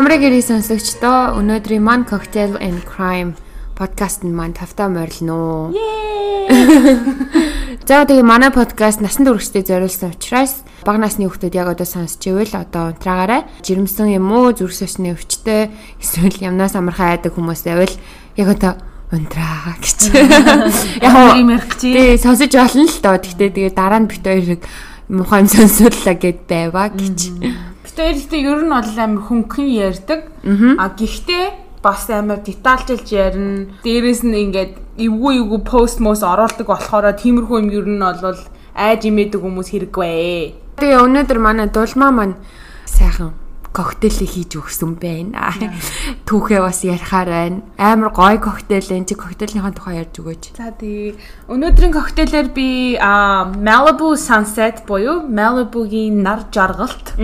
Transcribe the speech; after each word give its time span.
амрыг 0.00 0.24
ирэх 0.24 0.48
сонсогчдоо 0.48 1.36
өнөөдрийн 1.36 1.84
Man 1.84 2.08
Cocktail 2.08 2.56
and 2.56 2.80
Crime 2.88 3.36
подкаст 3.76 4.24
нь 4.24 4.32
маань 4.32 4.56
тавтаа 4.56 4.88
морилно. 4.88 5.76
За 7.84 8.08
тэгээ 8.08 8.24
манай 8.24 8.48
подкаст 8.48 9.04
насан 9.04 9.28
туршидтэй 9.28 9.60
зориулсан 9.60 10.16
учраас 10.16 10.64
бага 10.88 11.04
насны 11.04 11.28
хүмүүс 11.28 11.52
яг 11.52 11.76
одоо 11.76 11.84
сонсч 11.84 12.32
ивэл 12.32 12.48
одоо 12.56 12.96
унтраагаарай. 12.96 13.44
Жирэмсэн 13.60 14.16
юм 14.16 14.32
уу 14.32 14.56
зүрх 14.56 14.72
сөсний 14.72 15.12
өвчтэй 15.12 15.68
эсвэл 16.00 16.48
ямнаас 16.48 16.72
амархан 16.80 17.20
айдаг 17.20 17.36
хүмүүс 17.36 17.60
байвал 17.68 17.92
яг 18.40 18.48
одоо 18.56 18.80
унтраа 19.12 19.76
гэж. 19.84 20.16
Яг 21.04 21.36
юм 21.36 21.52
ярих 21.52 21.76
чи. 21.76 21.92
Тий 21.92 22.16
сонсож 22.16 22.48
болно 22.48 22.88
л 22.88 23.00
доо. 23.04 23.20
Гэхдээ 23.20 23.52
тэгээ 23.52 23.76
дараа 23.76 24.00
нь 24.00 24.08
бит 24.08 24.24
хоёрыг 24.24 24.64
мухай 25.12 25.44
юм 25.44 25.48
сонсууллаа 25.52 26.16
гэд 26.16 26.48
байваа 26.48 26.88
гэж. 26.88 27.20
Ихтэй 28.08 28.42
ер 28.48 28.64
нь 28.64 28.72
бол 28.72 28.96
амар 28.96 29.22
хөнгөн 29.28 29.68
ярьдаг. 29.68 30.20
А 30.78 30.88
гэхдээ 30.88 31.46
бас 31.82 32.08
амар 32.10 32.40
детальжилж 32.40 33.08
ярина. 33.12 33.68
Дээрээс 33.84 34.22
нь 34.24 34.36
ингээд 34.48 34.72
эвгүй 34.96 35.34
эвгүй 35.40 35.60
пост 35.64 36.00
мос 36.00 36.22
оруулдаг 36.24 36.66
болохоор 36.68 37.12
тиймэрхүү 37.16 37.56
юм 37.60 37.68
ер 37.70 37.86
нь 37.88 38.00
бол 38.00 38.40
айж 38.74 39.00
имээдэг 39.04 39.40
хүмүүс 39.40 39.68
хэрэггүй. 39.72 40.80
Тэгээ 40.80 41.04
өнөөдөр 41.04 41.38
манай 41.40 41.68
дулмаа 41.68 42.10
маань 42.12 42.36
сайхан 42.84 43.32
коктейлийг 43.70 44.30
хийж 44.34 44.58
өгсөн 44.58 44.98
байна. 44.98 45.54
Түүхээ 46.28 46.58
бас 46.58 46.82
ярихаар 46.82 47.30
байна. 47.30 47.62
Амар 47.78 48.10
гоё 48.10 48.42
коктейл 48.42 48.90
энэ 48.90 49.06
чи 49.06 49.14
коктейлийнхаа 49.14 49.70
тухай 49.70 50.02
ярьж 50.02 50.18
өгөөч. 50.18 50.44
За 50.58 50.74
тий. 50.74 51.14
Өнөөдрийн 51.46 51.94
коктейлээр 51.94 52.50
би 52.50 52.98
Malibu 52.98 54.18
Sunset 54.18 54.82
буюу 54.90 55.22
Malibu-гийн 55.22 56.18
нар 56.18 56.50
жаргалт 56.50 57.14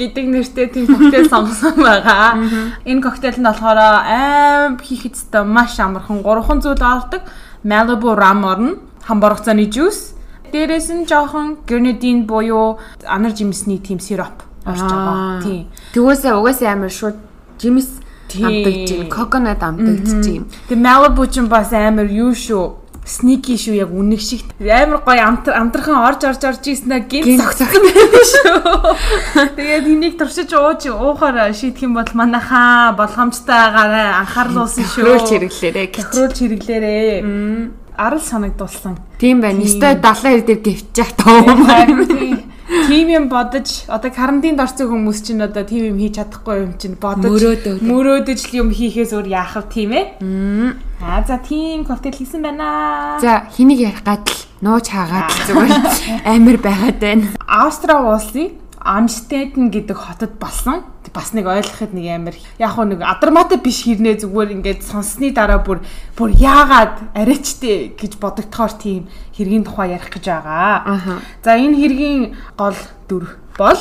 гэдэг 0.00 0.24
нэртэй 0.32 0.68
тийм 0.72 0.88
коктейл 0.88 1.28
сонгосон 1.28 1.76
байгаа. 1.76 2.40
Энэ 2.88 3.04
коктейл 3.04 3.36
нь 3.36 3.44
болохоор 3.44 3.78
аим 3.78 4.80
хийхэд 4.80 5.12
өстой 5.12 5.44
маш 5.44 5.76
амархан 5.76 6.24
300 6.24 6.64
зүйл 6.64 6.80
ордог. 6.80 7.22
Malibu 7.64 8.16
rum 8.16 8.44
орно. 8.48 8.80
Хамборгоцооны 9.04 9.68
жуус. 9.68 10.16
Дээрээс 10.52 10.88
нь 10.90 11.06
жоохон 11.06 11.62
grenadine 11.68 12.24
буюу 12.24 12.80
анар 13.04 13.36
жимсний 13.36 13.78
тийм 13.78 14.00
сироп 14.00 14.49
орж 14.70 14.82
байгаа. 14.82 15.42
Тийм. 15.42 15.66
Тэгвээсээ 15.94 16.32
угаасаа 16.38 16.70
амар 16.72 16.90
шууд 16.90 17.16
жимс 17.60 17.88
амтагч 18.30 18.88
юм, 18.94 19.08
коконат 19.10 19.62
амтагч 19.62 20.26
юм. 20.30 20.44
Тэгээ 20.68 20.78
Malibu 20.78 21.26
ч 21.26 21.42
бас 21.46 21.72
амар 21.72 22.06
юу 22.06 22.30
шүү 22.34 22.80
сники 23.10 23.56
шүү 23.58 23.74
яг 23.80 23.90
үнэг 23.90 24.20
шиг 24.20 24.44
амар 24.60 25.00
гоё 25.02 25.24
амтрхан 25.26 25.98
орж 26.04 26.24
орж 26.30 26.42
орж 26.46 26.64
ийснэ 26.68 27.00
гин 27.10 27.40
цогцсон 27.40 27.82
байх 27.90 28.14
шүү. 28.30 28.54
Тэгээд 29.56 29.86
энийг 29.88 30.14
туршиж 30.20 30.52
ууж 30.54 30.86
уухаар 30.92 31.50
шийдэх 31.54 31.88
юм 31.88 31.96
бол 31.96 32.10
манайхаа 32.14 32.92
болгоомжтойгаараа 32.94 34.20
анхааруулсан 34.22 34.84
шүү. 34.84 35.00
Хөрөөлч 35.00 35.28
хэрэглээрээ. 35.32 35.86
Хөрөөлч 35.96 36.38
хэрэглээрээ. 36.38 37.10
Арал 37.96 38.22
санагдуулсан. 38.22 38.94
Тийм 39.18 39.40
байна. 39.42 39.64
Өстой 39.64 39.96
70 39.98 40.46
дээр 40.46 40.60
гівчих 40.60 41.10
тоо 41.16 41.40
юм. 41.40 42.49
Тим 42.70 43.08
юм 43.10 43.26
бодож 43.28 43.82
одоо 43.90 44.10
карантинд 44.14 44.62
орсон 44.62 44.86
хүмүүс 44.86 45.18
чинь 45.26 45.42
одоо 45.42 45.66
тим 45.66 45.90
юм 45.90 45.98
хийж 45.98 46.22
чадахгүй 46.22 46.56
юм 46.70 46.72
чинь 46.78 46.94
бодож 46.94 47.42
мөрөөдөж 47.82 48.40
юм 48.54 48.70
хийхээс 48.70 49.10
өөр 49.10 49.26
яах 49.26 49.58
вэ 49.58 49.66
тийм 49.74 49.90
ээ? 49.90 50.04
Аа 51.02 51.26
за 51.26 51.42
тийм 51.42 51.82
коктейл 51.82 52.14
хийсэн 52.14 52.46
байна. 52.46 53.18
За 53.18 53.50
хэнийг 53.50 53.90
ярих 53.90 54.06
гадал 54.06 54.38
нууж 54.62 54.86
хаагаад 54.86 55.34
зүгээр 55.50 55.74
амар 56.30 56.58
байгаад 56.62 56.98
байна. 57.02 57.26
Австри 57.42 57.90
улсын 57.90 58.54
Амстеден 58.78 59.74
гэдэг 59.74 59.96
хотод 59.98 60.38
болсон. 60.38 60.86
Бас 61.14 61.34
нэг 61.34 61.46
ойлгоход 61.50 61.90
нэг 61.90 62.06
амар 62.06 62.36
яг 62.58 62.70
хөө 62.74 62.86
нэг 62.94 63.00
адармаатай 63.02 63.58
биш 63.58 63.82
хэрнээ 63.82 64.22
зүгээр 64.22 64.54
ингээд 64.62 64.86
сонссны 64.86 65.34
дараа 65.34 65.58
бүр 65.58 65.82
бүр 66.14 66.30
яагаад 66.38 67.18
арайчтэй 67.18 67.98
гэж 67.98 68.22
бодогдохоор 68.22 68.72
тийм 68.78 69.10
хэргийн 69.34 69.66
тухай 69.66 69.98
ярих 69.98 70.06
гэж 70.06 70.24
байгаа. 70.30 71.18
За 71.42 71.58
энэ 71.58 71.74
хэргийн 71.82 72.38
гол 72.54 72.78
дүр 73.10 73.26
бол 73.58 73.80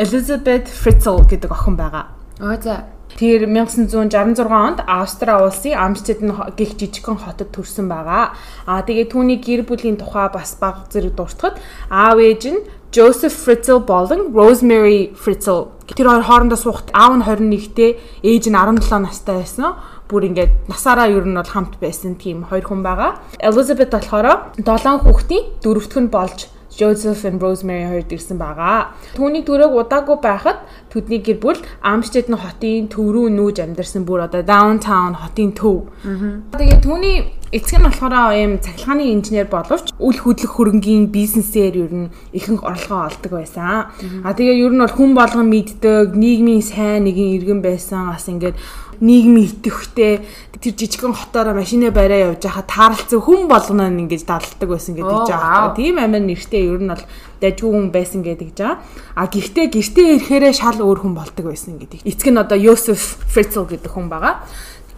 Elizabeth 0.00 0.72
Fritzl 0.72 1.28
гэдэг 1.28 1.52
охин 1.52 1.76
байгаа. 1.76 2.08
Аа 2.40 2.56
за 2.56 2.88
Тэр 3.12 3.44
1966 3.44 4.40
онд 4.48 4.80
Австри 4.88 5.32
улсын 5.36 5.76
Амстеден 5.76 6.32
гих 6.56 6.80
жижигхэн 6.80 7.20
хотод 7.20 7.52
төрсэн 7.52 7.84
байгаа. 7.84 8.32
Аа 8.64 8.80
тэгээ 8.80 9.12
түүний 9.12 9.36
гэр 9.36 9.68
бүлийн 9.68 10.00
тухай 10.00 10.32
бас 10.32 10.56
баг 10.56 10.88
зэрэг 10.88 11.12
дуртахад 11.12 11.60
аав 11.92 12.16
ээж 12.16 12.42
нь 12.48 12.64
Joseph 12.92 13.32
Fritzl 13.32 13.80
болон 13.80 14.34
Rosemary 14.36 15.16
Fritzl 15.16 15.72
тэр 15.96 16.08
хоёр 16.12 16.24
хоорондоо 16.28 16.60
суухт 16.60 16.92
аав 16.92 17.16
нь 17.16 17.24
21-тэй 17.24 17.96
ээж 18.20 18.52
нь 18.52 18.56
17 18.56 19.00
настай 19.00 19.40
байсан. 19.40 19.80
Бүр 20.12 20.28
ингээд 20.28 20.68
насаараа 20.68 21.08
ер 21.08 21.24
нь 21.24 21.32
бол 21.32 21.48
хамт 21.48 21.80
байсан 21.80 22.20
тийм 22.20 22.44
хоёр 22.44 22.60
хүн 22.68 22.84
байгаа. 22.84 23.16
Elizabeth 23.40 23.96
болохоор 23.96 24.52
7 24.60 25.08
хүүхдийн 25.08 25.44
дөрөвтг 25.64 25.96
нь 26.04 26.12
болж 26.12 26.52
Joseph 26.76 27.24
and 27.24 27.40
Rosemary 27.40 27.88
хоёрд 27.88 28.12
ирсэн 28.12 28.36
байгаа. 28.36 28.92
Түүний 29.16 29.40
төрөг 29.40 29.72
удаагүй 29.72 30.20
байхад 30.20 30.60
төдний 30.92 31.24
гэр 31.24 31.40
бүл 31.40 31.60
Amsterdam 31.80 32.36
хотын 32.44 32.92
төв 32.92 33.08
рүү 33.08 33.32
нүүж 33.32 33.56
амьдарсан 33.64 34.04
бүр 34.04 34.28
одоо 34.28 34.44
downtown 34.44 35.16
хотын 35.16 35.56
төв. 35.56 35.88
Тэгээ 36.04 36.84
түүний 36.84 37.40
эцэг 37.52 37.78
нь 37.78 37.84
болохоор 37.84 38.32
ийм 38.32 38.56
цахилгааны 38.64 39.12
инженер 39.12 39.44
боловч 39.52 39.92
үл 40.00 40.16
хөдлөх 40.16 40.56
хөрөнгийн 40.56 41.12
бизнесээр 41.12 41.84
ер 41.84 41.92
нь 41.92 42.12
ихэнх 42.32 42.64
орлогоо 42.64 43.12
олдог 43.12 43.32
байсан. 43.36 43.92
А 44.24 44.32
тэгээ 44.32 44.64
ер 44.64 44.72
нь 44.72 44.80
бол 44.80 44.96
хүн 44.96 45.12
болгон 45.12 45.52
мэддэг, 45.52 46.16
нийгмийн 46.16 46.64
сайн 46.64 47.04
нэгэн 47.04 47.36
иргэн 47.36 47.60
байсан. 47.60 48.08
Бас 48.08 48.24
ингээд 48.24 48.56
нийгмийн 49.04 49.52
итгэвхтэй 49.52 50.24
тэр 50.62 50.72
жижигхэн 50.78 51.12
хотоороо 51.12 51.52
машинаа 51.52 51.92
бариа 51.92 52.32
явж 52.32 52.46
байхад 52.46 52.72
таарлцсан 52.72 53.20
хүн 53.20 53.50
болгоно 53.52 53.90
ингэж 53.90 54.24
дадлдаг 54.24 54.68
байсан 54.72 54.96
гэдэг 54.96 55.28
байгаа. 55.28 55.76
Тийм 55.76 56.00
амир 56.00 56.22
нэртэй 56.22 56.70
ер 56.70 56.80
нь 56.80 56.88
бол 56.88 57.04
дайггүй 57.42 57.68
хүн 57.68 57.90
байсан 57.90 58.22
гэдэг 58.22 58.50
жаа. 58.54 58.78
А 59.18 59.26
гэхдээ 59.26 59.66
гэртээ 59.74 60.06
ирэхээрээ 60.22 60.54
шал 60.54 60.78
өөр 60.78 61.02
хүн 61.02 61.14
болдог 61.18 61.50
байсан 61.50 61.82
гэдэг. 61.82 62.06
Эцэг 62.06 62.30
нь 62.30 62.38
одоо 62.38 62.54
Йосеф 62.54 63.18
Фрицл 63.26 63.66
гэдэг 63.66 63.90
хүн 63.90 64.06
байгаа 64.06 64.46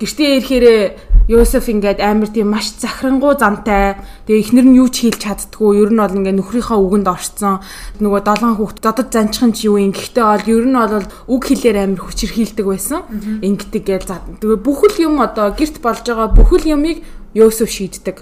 гэртээ 0.05 0.31
ирэхээрээ 0.37 0.81
Йосеф 1.25 1.73
ингээд 1.73 2.05
амар 2.05 2.29
тийм 2.29 2.53
маш 2.53 2.77
захирангуй 2.77 3.41
зантай. 3.41 3.97
Тэгээ 4.29 4.45
эхнэр 4.45 4.67
нь 4.69 4.77
юу 4.77 4.93
ч 4.93 5.09
хийлч 5.09 5.25
чаддгүй. 5.25 5.81
Ер 5.81 5.89
нь 5.89 5.97
бол 5.97 6.13
ингээд 6.13 6.37
нөхрийнхөө 6.37 6.77
үгэнд 6.85 7.09
орцсон. 7.09 7.65
Нөгөө 8.05 8.21
долоон 8.29 8.61
хүүхд 8.61 8.85
додод 8.85 9.09
занчхан 9.09 9.57
ч 9.57 9.65
юу 9.65 9.81
юм. 9.81 9.97
Гэхдээ 9.97 10.21
бол 10.21 10.45
ер 10.45 10.65
нь 10.69 10.77
бол 10.77 11.09
үг 11.09 11.43
хэлээр 11.49 11.81
амар 11.81 12.05
хүчрхийлдэг 12.05 12.67
байсан. 12.69 13.09
Ингээд 13.41 13.73
гээл 13.73 14.05
за. 14.05 14.21
Тэгээ 14.21 14.61
бүхэл 14.61 15.01
юм 15.09 15.25
одоо 15.25 15.49
гэрт 15.49 15.81
болж 15.81 16.05
байгаа 16.05 16.29
бүхэл 16.29 16.77
юмыг 16.77 17.01
Йосеф 17.33 17.73
шийддэг. 17.73 18.21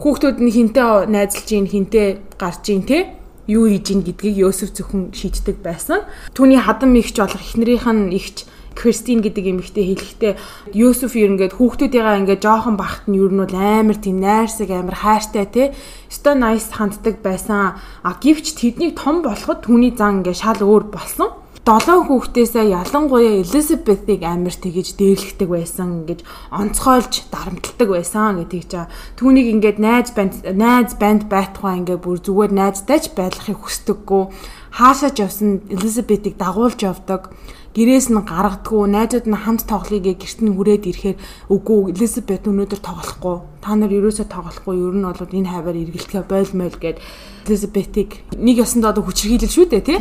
Хүүхдүүд 0.00 0.40
нь 0.40 0.48
хинтээ 0.48 1.12
найзалж 1.12 1.48
ийн 1.52 1.68
хинтээ 1.68 2.40
гарч 2.40 2.64
ийн 2.72 2.88
те 2.88 3.20
юу 3.44 3.68
хийж 3.68 3.92
ийн 3.92 4.00
гэдгийг 4.00 4.48
Йосеф 4.48 4.72
зөвхөн 4.72 5.12
шийддэг 5.12 5.60
байсан. 5.60 6.08
Түүний 6.32 6.56
хадам 6.56 6.96
ихч 6.96 7.20
болох 7.20 7.36
эхнэрийнх 7.36 7.84
нь 7.84 8.16
ихч 8.16 8.48
Кристин 8.74 9.20
гэдэг 9.20 9.44
эмэгтэй 9.50 9.84
хэлэхдээ 9.90 10.32
Юсуф 10.74 11.16
ер 11.16 11.34
ингээд 11.34 11.56
хүүхдүүдийнхаа 11.56 12.20
ингээд 12.22 12.44
жоохон 12.44 12.76
бахт 12.80 13.08
нь 13.10 13.18
ер 13.18 13.30
нь 13.30 13.42
бол 13.42 13.56
амар 13.56 13.98
тийм 13.98 14.20
найрсаг 14.20 14.70
амар 14.70 14.96
хайртай 15.00 15.46
те. 15.46 15.64
Өстой 16.10 16.34
nice 16.38 16.74
ханддаг 16.74 17.22
байсан. 17.22 17.78
А 18.02 18.10
гівч 18.20 18.54
тэднийг 18.58 18.98
том 18.98 19.22
болоход 19.26 19.66
түүний 19.66 19.94
зан 19.96 20.20
ингээд 20.20 20.40
шал 20.40 20.60
өөр 20.60 20.90
болсон 20.90 21.40
долоон 21.70 22.08
хүүхдээсээ 22.08 22.72
ялангуяа 22.72 23.44
Элизабетыг 23.44 24.24
амар 24.24 24.56
тэгэж 24.56 24.96
дээрлэгдэг 24.96 25.48
байсан 25.48 25.90
гэж 26.08 26.24
онцгойлж 26.50 27.14
дарамтлагдаг 27.28 27.88
байсан 27.94 28.40
гэдэг 28.40 28.62
чаа. 28.66 28.88
Түүнийг 29.20 29.46
ингээд 29.60 29.78
найз 29.78 30.08
банд 30.16 30.40
найз 30.56 30.96
банд 30.96 31.28
байтугай 31.28 31.84
ингээд 31.84 32.00
бүр 32.00 32.18
зүгээр 32.24 32.52
найздайч 32.56 33.12
байдлахыг 33.12 33.60
хүсдэггүй. 33.60 34.24
Хаашаа 34.72 35.10
ч 35.12 35.20
явсан 35.20 35.60
Элизабетыг 35.68 36.40
дагуулж 36.40 36.80
явдаг 36.80 37.28
гэрээс 37.70 38.10
нь 38.10 38.18
гаргадгүй 38.26 38.82
найзууд 38.90 39.26
нь 39.30 39.38
хамт 39.38 39.62
тоглоё 39.70 40.02
гэ 40.02 40.18
гэрт 40.18 40.40
нь 40.42 40.54
хүрээд 40.58 40.84
ирэхээр 40.90 41.18
үгүй 41.54 41.94
Элизабет 41.94 42.50
өнөөдөр 42.50 42.80
тоглохгүй. 42.82 43.36
Та 43.62 43.78
нар 43.78 43.94
ерөөсөө 43.94 44.26
тоглохгүй. 44.26 44.74
Ер 44.74 44.96
нь 44.98 45.06
бол 45.06 45.14
энэ 45.38 45.52
хаваар 45.54 45.78
эргэлтгээ 45.78 46.24
бойлмол 46.26 46.76
гэд 46.82 46.98
Элизабетийг 47.46 48.26
нэг 48.34 48.56
ясандаа 48.58 48.90
одоо 48.90 49.06
хүчрхийлэл 49.06 49.54
шүү 49.54 49.70
дээ 49.70 49.86
тий? 49.86 49.98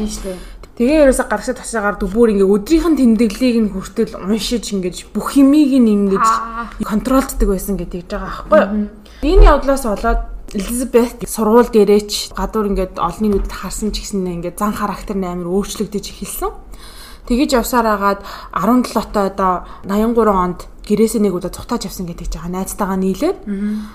Тэгээ 0.80 1.12
ерөөсө 1.12 1.28
гаргаж 1.30 1.60
ташаагаар 1.60 2.00
бүр 2.00 2.34
ингээ 2.34 2.50
өдрийнх 2.50 2.88
нь 2.90 2.98
тэмдэглэлийг 2.98 3.58
нь 3.68 3.72
хүртэл 3.76 4.16
уншиж 4.16 4.66
ингэж 4.74 5.12
бүх 5.14 5.36
юмыг 5.36 5.76
нь 5.76 5.92
ингэж 5.92 6.28
контролддаг 6.88 7.48
байсан 7.52 7.76
гэдэг 7.76 8.08
жбайгаа 8.08 8.32
аахгүй 8.48 8.60
юу. 8.64 8.88
Энэ 9.28 9.46
явдлаас 9.46 9.84
болоод 9.84 10.22
Элизабет 10.56 11.28
сургууль 11.28 11.68
дээрээч 11.70 12.32
гадуур 12.34 12.72
ингээд 12.72 12.96
олонний 12.96 13.30
нүдэд 13.36 13.54
харсан 13.54 13.92
ч 13.92 14.08
гэсэн 14.08 14.26
ингээд 14.40 14.58
зан 14.58 14.74
характер 14.74 15.20
амар 15.20 15.52
өөрчлөгдөж 15.52 16.06
эхэлсэн. 16.16 16.69
Тэгэж 17.30 17.62
явсаар 17.62 17.88
агаад 17.94 18.20
17 18.58 19.14
тоо 19.14 19.24
одоо 19.30 19.54
83 19.86 20.34
онд 20.34 20.60
гэрээсээ 20.90 21.22
нэг 21.22 21.38
удаа 21.38 21.54
цухтааж 21.54 21.86
авсан 21.86 22.10
гэдэг 22.10 22.34
жбайгаа 22.34 22.50
найзтайгаа 22.50 22.98
нийлээд 22.98 23.38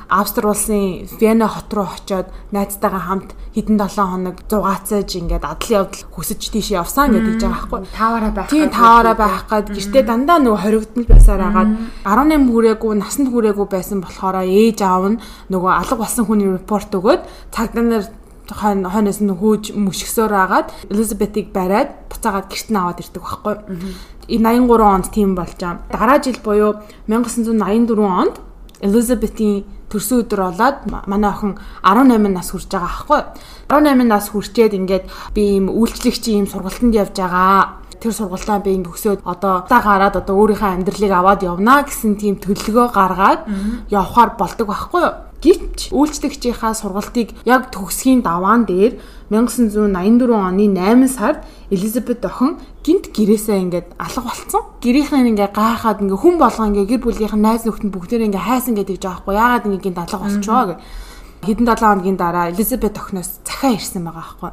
Австри 0.06 0.46
улсын 0.46 1.10
Вена 1.18 1.50
хот 1.50 1.74
руу 1.74 1.90
очиод 1.90 2.30
найзтайгаа 2.54 3.02
хамт 3.02 3.34
хэдэн 3.58 3.82
7 3.82 3.98
хоног 3.98 4.36
зугаацаж 4.46 5.10
ингээд 5.18 5.42
адлын 5.42 5.90
явдал 5.90 6.06
хүсэж 6.14 6.40
тийш 6.54 6.70
явсан 6.70 7.10
гэдэг 7.10 7.42
жбайгаа 7.42 7.66
байхгүй. 7.66 7.80
Таваараа 7.98 8.30
байх. 8.30 8.46
Тийм 8.54 8.70
таваараа 8.70 9.16
байх 9.18 9.42
гад 9.50 9.66
гэртээ 9.74 10.02
дандаа 10.06 10.38
нөгөө 10.38 10.62
хоригдмал 10.62 11.10
байсаар 11.10 11.42
агаад 11.42 11.70
18 12.06 12.46
хүрээгүй 12.54 12.92
насанд 12.94 13.28
хүрээгүй 13.34 13.66
байсан 13.66 13.98
болохоор 13.98 14.46
ээж 14.46 14.78
аав 14.86 15.18
нь 15.18 15.22
нөгөө 15.50 15.72
алга 15.74 15.98
болсон 15.98 16.30
хүний 16.30 16.46
репорт 16.46 16.94
өгөөд 16.94 17.22
цагдаа 17.50 17.82
нар 17.82 18.06
хон 18.50 18.84
хойноос 18.84 19.20
нь 19.24 19.32
хөөж 19.32 19.72
мөшгсөөр 19.72 20.32
агаад 20.32 20.68
Элизабетийг 20.92 21.52
бариад 21.52 22.08
буцаагаад 22.12 22.48
гэрт 22.52 22.68
нь 22.68 22.76
аваад 22.76 23.00
ирдэг 23.00 23.22
байхгүй. 23.22 23.56
83 24.28 24.82
онд 24.84 25.06
тийм 25.12 25.34
болж 25.34 25.56
байгаа. 25.56 25.80
Дараа 25.88 26.18
жил 26.20 26.38
буюу 26.44 26.80
1984 27.08 28.04
онд 28.04 28.36
Элизабетийн 28.84 29.64
төрсөн 29.88 30.26
өдөр 30.26 30.40
болоод 30.50 30.76
манай 31.06 31.30
охин 31.30 31.56
18 31.80 32.28
нас 32.34 32.50
хүрч 32.50 32.68
байгаа 32.68 32.90
аахгүй. 32.90 33.20
18 33.70 34.04
нас 34.04 34.28
хүрчээд 34.28 34.76
ингээд 34.76 35.04
би 35.32 35.42
ийм 35.56 35.70
үйлчлэгчийн 35.70 36.44
ийм 36.44 36.48
сургалтанд 36.50 36.94
явж 36.94 37.16
байгаа 37.16 37.84
тэр 38.04 38.12
сургалтаа 38.12 38.60
би 38.60 38.76
ингэ 38.76 38.90
төгсөөд 38.90 39.20
одоо 39.24 39.64
та 39.64 39.80
гараад 39.80 40.20
одоо 40.20 40.34
өөрийнхөө 40.36 40.70
амьдралыг 40.76 41.12
аваад 41.14 41.40
явна 41.48 41.88
гэсэн 41.88 42.20
тийм 42.20 42.36
төлөвлөгөө 42.36 42.88
гаргаад 42.92 43.40
явхаар 43.88 44.36
болдог 44.36 44.68
байхгүй 44.68 45.00
юу? 45.00 45.12
Гэвч 45.44 45.92
үйлчлэгчийнхаа 45.92 46.72
сургалтыг 46.72 47.36
яг 47.44 47.68
төгсгийн 47.68 48.24
даваан 48.24 48.64
дээр 48.64 48.96
1984 49.28 50.32
оны 50.32 50.72
8 50.72 51.04
сард 51.04 51.44
Элизабет 51.68 52.24
охин 52.24 52.56
гинт 52.80 53.12
гэрээсээ 53.12 53.60
ингээд 53.68 53.88
алга 54.00 54.24
болцсон. 54.24 54.64
Гэрийнхэн 54.80 55.36
ингээ 55.36 55.52
гайхаад 55.52 56.00
ингээ 56.00 56.16
хүн 56.16 56.40
болгоо 56.40 56.64
ингээ 56.72 56.96
гэр 56.96 57.02
бүлийнхэн 57.04 57.44
найз 57.44 57.68
нөхдөд 57.68 57.92
бүгдээр 57.92 58.24
ингээ 58.32 58.40
хайсан 58.40 58.72
гэдэг 58.72 58.96
жаахгүй 59.04 59.36
яагаад 59.36 59.68
ингээ 59.68 59.84
гинт 59.84 60.00
алга 60.00 60.24
болчихвоо 60.24 60.64
гэх. 60.64 60.80
Хэдэн 61.44 61.66
7 61.68 61.76
хоногийн 61.76 62.16
дараа 62.16 62.48
Элизабет 62.48 62.96
охиноос 62.96 63.44
захаа 63.44 63.76
ирсэн 63.76 64.00
байгаа 64.00 64.24
байхгүй 64.24 64.52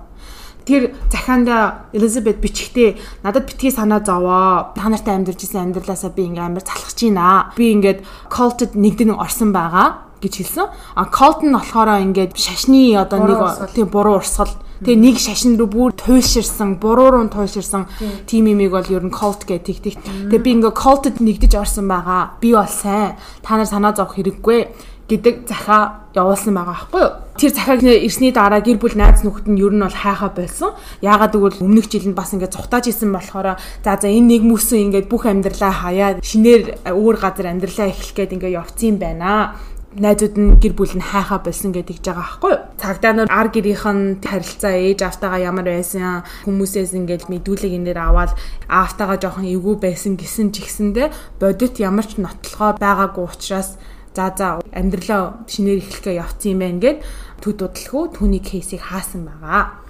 тэр 0.68 0.94
захаанда 1.08 1.88
Элизабет 1.96 2.44
бичгтээ 2.44 3.00
надад 3.24 3.48
битгий 3.48 3.72
санаа 3.72 4.04
зовоо. 4.04 4.76
Та 4.76 4.92
нартай 4.92 5.16
амьдарч 5.16 5.48
исэн 5.48 5.72
амьдралаасаа 5.72 6.12
би 6.12 6.28
ингээм 6.28 6.52
амар 6.52 6.68
залхаж 6.68 7.00
байна. 7.00 7.50
Би 7.56 7.72
ингээд 7.74 8.04
culted 8.30 8.76
нэгдэн 8.76 9.16
орсон 9.16 9.56
байгаа 9.56 10.11
гэж 10.22 10.34
хэлсэн. 10.38 10.66
А 10.96 11.10
нь 11.10 11.52
болохоор 11.52 11.90
ингээд 12.06 12.38
шашны 12.38 12.96
одоо 12.96 13.20
нэг 13.26 13.40
тийм 13.74 13.90
буруу 13.90 14.22
урсгал 14.22 14.54
Тэгээ 14.82 14.98
нэг 14.98 15.22
шашин 15.22 15.62
руу 15.62 15.70
бүр 15.70 15.94
туйлширсан, 15.94 16.82
буруу 16.82 17.14
руу 17.14 17.30
туйлширсан 17.30 17.86
тим 18.26 18.50
имийг 18.50 18.74
бол 18.74 18.82
ер 18.90 19.06
нь 19.06 19.14
cult 19.14 19.46
гэдэг 19.46 19.78
тэгтэг. 19.78 20.34
Тэгээ 20.34 20.42
би 20.42 20.52
ингээ 20.58 20.74
culted 20.74 21.22
нэгдэж 21.22 21.54
орсон 21.54 21.86
байгаа. 21.86 22.34
Би 22.42 22.58
бол 22.58 22.66
сайн. 22.66 23.14
Та 23.46 23.62
нар 23.62 23.70
санаа 23.70 23.94
зовох 23.94 24.18
хэрэггүй 24.18 24.74
гэдэг 25.06 25.46
захаа 25.46 26.10
явуулсан 26.16 26.56
байгаа 26.56 26.88
байхгүй 26.88 27.02
юу? 27.04 27.14
Тэр 27.36 27.52
захааг 27.52 27.84
ирсний 27.84 28.32
дараа 28.32 28.64
гэр 28.64 28.80
бүл 28.80 28.96
найз 28.96 29.22
нөхөд 29.28 29.48
нь 29.52 29.60
ер 29.60 29.76
нь 29.76 29.84
бол 29.84 29.92
хайхаа 29.92 30.32
болсон. 30.32 30.72
Яагаад 31.04 31.36
гэвэл 31.36 31.62
өмнөх 31.68 31.92
жилд 31.92 32.16
бас 32.16 32.32
ингээд 32.32 32.56
цухтааж 32.56 32.88
исэн 32.88 33.12
болохоор 33.12 33.60
за 33.60 33.92
за 34.00 34.08
энэ 34.08 34.40
нэг 34.40 34.44
мүсэн 34.48 34.88
ингээд 34.88 35.12
бүх 35.12 35.28
амьдралаа 35.28 35.74
хаяад 35.84 36.18
шинээр 36.24 36.90
өөр 36.90 37.16
газар 37.20 37.52
амьдралаа 37.52 37.92
эхлэх 37.92 38.16
гээд 38.16 38.34
ингээд 38.40 38.56
явцсан 38.56 38.96
байна 38.98 39.60
найзууд 39.98 40.36
нь 40.40 40.56
гэр 40.56 40.74
бүл 40.78 40.96
нь 40.96 41.04
хайхаа 41.04 41.44
болсон 41.44 41.76
гэдэг 41.76 42.00
ч 42.00 42.08
байгаа 42.08 42.24
байхгүй 42.24 42.52
юу. 42.56 42.64
Цагдаа 42.80 43.12
нар 43.12 43.28
ар 43.28 43.48
гэрийнх 43.52 43.86
нь 43.92 44.24
харилцаа 44.24 44.76
ээж 44.80 45.00
автагаа 45.04 45.44
ямар 45.44 45.68
байсан 45.68 46.24
хүмүүсээс 46.48 46.96
ингээд 46.96 47.28
мэдүүлэг 47.28 47.76
энэ 47.76 47.92
дээр 47.92 48.00
аваад 48.00 48.32
автагаа 48.72 49.20
жоохон 49.20 49.52
эвгүй 49.52 49.76
байсан 49.84 50.16
гэсэн 50.16 50.56
ч 50.56 50.64
ихсэндэ 50.64 51.12
бодит 51.44 51.76
ямар 51.84 52.08
ч 52.08 52.24
нотлохоо 52.24 52.80
байгаагүй 52.80 53.26
учраас 53.28 53.76
за 54.16 54.32
за 54.32 54.64
амьдралаа 54.72 55.44
шинээр 55.52 55.84
эхлэхээ 55.84 56.24
явцсан 56.24 56.52
юм 56.56 56.60
байна 56.64 56.80
гэд 56.80 56.98
төд 57.44 57.58
бодлохоо 57.60 58.16
түүний 58.16 58.40
кейсийг 58.40 58.88
хаасан 58.88 59.28
байгаа. 59.28 59.84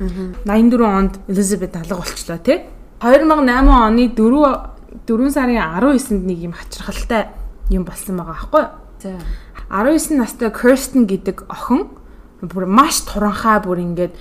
84 0.50 0.82
онд 0.82 1.14
Элизабет 1.30 1.78
алга 1.78 2.02
болчлоо 2.02 2.38
тий. 2.42 2.66
2008 3.02 3.70
оны 3.70 4.10
4 4.14 5.06
4 5.06 5.30
сарын 5.30 5.62
19-нд 5.62 6.26
нэг 6.26 6.40
юм 6.42 6.54
хачирхалтай 6.54 7.34
юм 7.70 7.86
болсон 7.86 8.18
байгаа 8.18 8.34
байхгүй 8.34 8.62
юу? 8.62 9.22
За 9.72 9.88
19 9.88 10.20
настай 10.20 10.52
Kirsten 10.52 11.08
гэдэг 11.08 11.48
охин 11.48 11.88
бүр 12.44 12.68
маш 12.68 13.08
туранхай 13.08 13.64
бүр 13.64 13.80
ингээд 13.80 14.14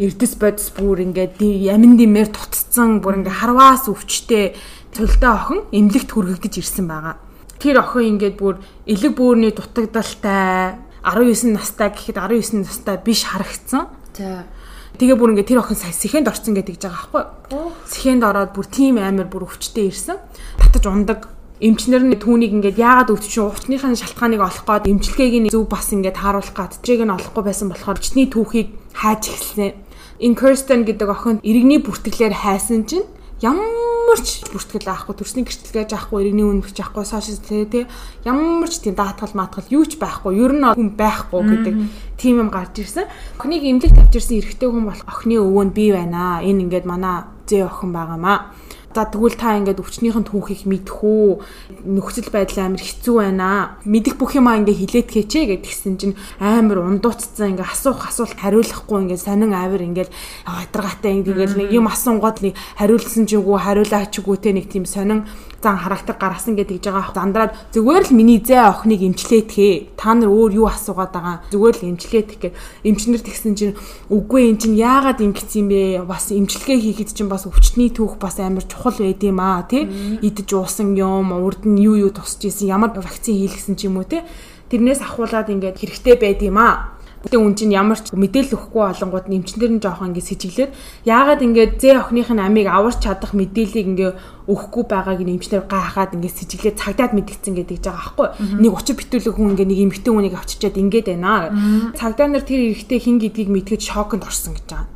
эрдэс 0.00 0.40
бодис 0.40 0.72
бүр 0.72 1.04
ингээд 1.04 1.36
ямин 1.44 2.00
димээр 2.00 2.32
тутцсан 2.32 3.04
бүр 3.04 3.20
ингээд 3.20 3.44
харваас 3.44 3.92
өвчтэй 3.92 4.56
цөлтэй 4.96 5.28
охин 5.28 5.60
эмнэлэгт 5.68 6.16
хүргэгдэж 6.16 6.64
ирсэн 6.64 6.88
байгаа. 6.88 7.20
Тэр 7.60 7.84
охин 7.84 8.16
ингээд 8.16 8.40
бүр 8.40 8.56
элэг 8.88 9.12
бөөрийн 9.20 9.52
дутагдaltaй 9.52 10.80
19 11.04 11.52
настай 11.52 11.92
гэхэд 11.92 12.16
19 12.16 12.64
настай 12.64 12.96
биш 12.96 13.28
харагдсан. 13.28 13.92
За 14.16 14.48
Тэгээ 14.96 15.20
бүр 15.20 15.36
ингээд 15.36 15.52
тэр 15.52 15.60
охин 15.60 15.76
сая 15.76 15.92
сэхэнд 15.92 16.32
орсон 16.32 16.56
гэдэг 16.56 16.80
жбайгаа 16.80 17.52
байхгүй. 17.52 17.68
Сэхэнд 17.84 18.24
ороод 18.24 18.56
бүр 18.56 18.64
тийм 18.64 18.96
амар 18.96 19.28
бүр 19.28 19.44
өвчтэй 19.44 19.92
ирсэн. 19.92 20.16
Татаж 20.56 20.88
ундаг 20.88 21.35
эмчнэр 21.56 22.04
нь 22.04 22.20
түүнийг 22.20 22.52
ингээд 22.52 22.76
яагаад 22.76 23.16
өвдчихв 23.16 23.48
уучныхаа 23.48 23.96
шалтгааныг 23.96 24.44
олох 24.44 24.64
гээд 24.68 24.92
эмчилгээг 24.92 25.34
нь 25.40 25.48
зөв 25.48 25.64
бас 25.64 25.88
ингээд 25.88 26.20
тааруулах 26.20 26.52
гээд 26.52 26.84
трийг 26.84 27.00
нь 27.08 27.16
олохгүй 27.16 27.44
байсан 27.48 27.72
болохоор 27.72 27.96
өчний 27.96 28.28
түүхийг 28.28 28.68
хайж 28.92 29.32
эхэлсэн. 29.32 29.72
Энэ 30.20 30.36
Kirsten 30.36 30.84
гэдэг 30.84 31.08
охин 31.08 31.40
иргэний 31.40 31.80
бүртгэлээр 31.80 32.36
хайсан 32.36 32.84
чинь 32.84 33.08
ямар 33.40 34.20
ч 34.20 34.44
бүртгэл 34.48 34.88
аахгүй 34.88 35.16
төрсний 35.16 35.44
гэрчлэгэж 35.44 35.92
аахгүй 35.92 36.28
иргэний 36.28 36.44
үнэмч 36.44 36.76
аахгүй 36.80 37.04
сошиал 37.04 37.40
тэ 37.40 37.84
ямар 38.24 38.68
ч 38.68 38.80
тийм 38.80 38.96
даатгал 38.96 39.32
маатгал 39.36 39.68
юу 39.68 39.84
ч 39.84 40.00
байхгүй 40.00 40.40
ер 40.40 40.52
нь 40.56 40.64
хүн 40.64 40.92
байхгүй 40.96 41.40
гэдэг 41.40 41.74
тийм 42.16 42.40
юм 42.40 42.48
гарч 42.48 42.80
ирсэн. 42.80 43.08
Охиныг 43.36 43.64
эмнэлэг 43.64 43.96
тавьчихсан 43.96 44.40
эрэгтэй 44.40 44.68
хүн 44.72 44.88
болох 44.88 45.04
охины 45.04 45.36
өвөө 45.36 45.64
нь 45.68 45.76
би 45.76 45.92
байна. 45.92 46.40
Энэ 46.40 46.64
ингээд 46.64 46.88
манай 46.88 47.28
зээ 47.44 47.68
охин 47.68 47.92
байгаамаа 47.92 48.56
За 48.96 49.04
тэгвэл 49.04 49.36
та 49.36 49.60
ингээд 49.60 49.76
өвчнийхэн 49.76 50.24
түүхийг 50.24 50.64
мэдэх 50.64 51.04
үү? 51.04 51.44
Нөхцөл 51.84 52.32
байдал 52.32 52.64
амар 52.64 52.80
хэцүү 52.80 53.14
байна. 53.20 53.76
Мэдих 53.84 54.16
бүх 54.16 54.32
юмаа 54.40 54.56
ингээд 54.56 54.80
хилээд 54.88 55.12
хэчээ 55.12 55.44
гэдгсэн 55.52 56.00
чинь 56.00 56.16
амар 56.40 56.80
ундууцсан 56.80 57.52
ингээд 57.52 57.76
асуух 57.76 58.08
асуулт 58.08 58.40
хариулахгүй 58.40 59.04
ингээд 59.04 59.20
сонин 59.20 59.52
авир 59.52 59.84
ингээд 59.84 60.08
хатаргатай 60.48 61.12
ингээд 61.12 61.60
нэг 61.60 61.76
юм 61.76 61.92
асуунгууд 61.92 62.40
нэг 62.40 62.56
хариулсан 62.80 63.28
ч 63.28 63.36
үгүй 63.36 63.60
хариулаач 63.60 64.16
үгүй 64.16 64.36
те 64.40 64.56
нэг 64.56 64.72
тийм 64.72 64.88
сонин 64.88 65.28
зан 65.66 65.76
характер 65.82 66.14
гаргасан 66.20 66.54
гэдэг 66.54 66.78
жиж 66.78 66.92
байгаа. 66.94 67.10
Зандраад 67.10 67.52
зүгээр 67.74 68.04
л 68.06 68.14
миний 68.14 68.38
зээ 68.38 68.70
охиныг 68.70 69.02
эмчлээтгэе. 69.02 69.98
Та 69.98 70.14
нар 70.14 70.30
өөр 70.30 70.62
юу 70.62 70.66
асуугаад 70.70 71.10
байгаа. 71.10 71.36
Зүгээр 71.50 71.76
л 71.82 71.88
эмчлээтгэх 71.90 72.38
гэ. 72.38 72.50
Эмчнэр 72.86 73.22
тэгсэн 73.24 73.54
чинь 73.58 73.74
үгүй 74.06 74.52
эн 74.52 74.58
чинь 74.62 74.78
яагаад 74.78 75.18
ингэсэн 75.18 75.66
юм 75.66 75.68
бэ? 75.72 76.06
Бас 76.06 76.30
эмчилгээ 76.30 76.78
хийхэд 76.78 77.10
чинь 77.18 77.26
бас 77.26 77.50
өвчтний 77.50 77.90
түүх 77.90 78.20
бас 78.22 78.38
амар 78.38 78.62
чухал 78.62 78.85
байд 78.94 79.22
юм 79.22 79.40
аа 79.40 79.66
тий. 79.66 79.88
Идэж 80.22 80.48
уусан 80.54 80.94
юм, 80.94 81.32
урд 81.32 81.66
нь 81.66 81.82
юу 81.82 81.96
юу 81.96 82.10
тусч 82.14 82.46
исэн, 82.46 82.70
ямар 82.70 82.94
вакцин 82.94 83.34
хийлгсэн 83.34 83.74
ч 83.74 83.90
юм 83.90 83.98
уу 83.98 84.06
тий. 84.06 84.22
Тэрнээс 84.70 85.02
ахуулаад 85.02 85.50
ингээд 85.50 85.80
хэрэгтэй 85.80 86.14
байд 86.18 86.42
юм 86.42 86.58
аа 86.58 86.96
Гэтэ 87.26 87.42
үн 87.42 87.58
чинь 87.58 87.74
ямар 87.74 87.98
ч 87.98 88.14
мэдээлэл 88.14 88.54
өгөхгүй 88.54 88.82
болонгууд 88.86 89.26
нэмчнэр 89.26 89.72
нь 89.74 89.82
жоохон 89.82 90.14
ингэ 90.14 90.22
сэжиглээд 90.22 90.70
яагаад 91.10 91.42
ингэ 91.42 91.82
зээ 91.82 91.98
охиных 91.98 92.30
нь 92.30 92.38
амийг 92.38 92.70
аварч 92.70 93.02
чадах 93.02 93.34
мэдээллийг 93.34 93.86
ингэ 93.98 94.08
өгөхгүй 94.46 94.84
байгааг 94.86 95.26
нэмчнэр 95.26 95.66
гайхаад 95.66 96.14
ингэ 96.14 96.30
сэжиглээд 96.30 96.78
цагдаад 96.78 97.18
мэдгдсэн 97.18 97.54
гэдэг 97.58 97.82
байгаа 97.82 97.98
аахгүй. 97.98 98.28
Нэг 98.62 98.72
30 98.78 98.94
битүүлэг 98.94 99.34
хүн 99.34 99.58
ингэ 99.58 99.66
нэг 99.66 99.78
эмхтэн 99.90 100.14
хүнийг 100.14 100.38
авчичаад 100.38 100.78
ингэж 100.78 101.04
байна. 101.10 101.50
Цагдаа 101.98 102.30
нар 102.30 102.46
тэр 102.46 102.60
эрэгтэй 102.70 103.00
хин 103.02 103.18
гэдгийг 103.18 103.50
мэдгээд 103.50 103.82
шоконд 103.82 104.22
орсон 104.22 104.54
гэж 104.54 104.66
байгаа. 104.70 104.95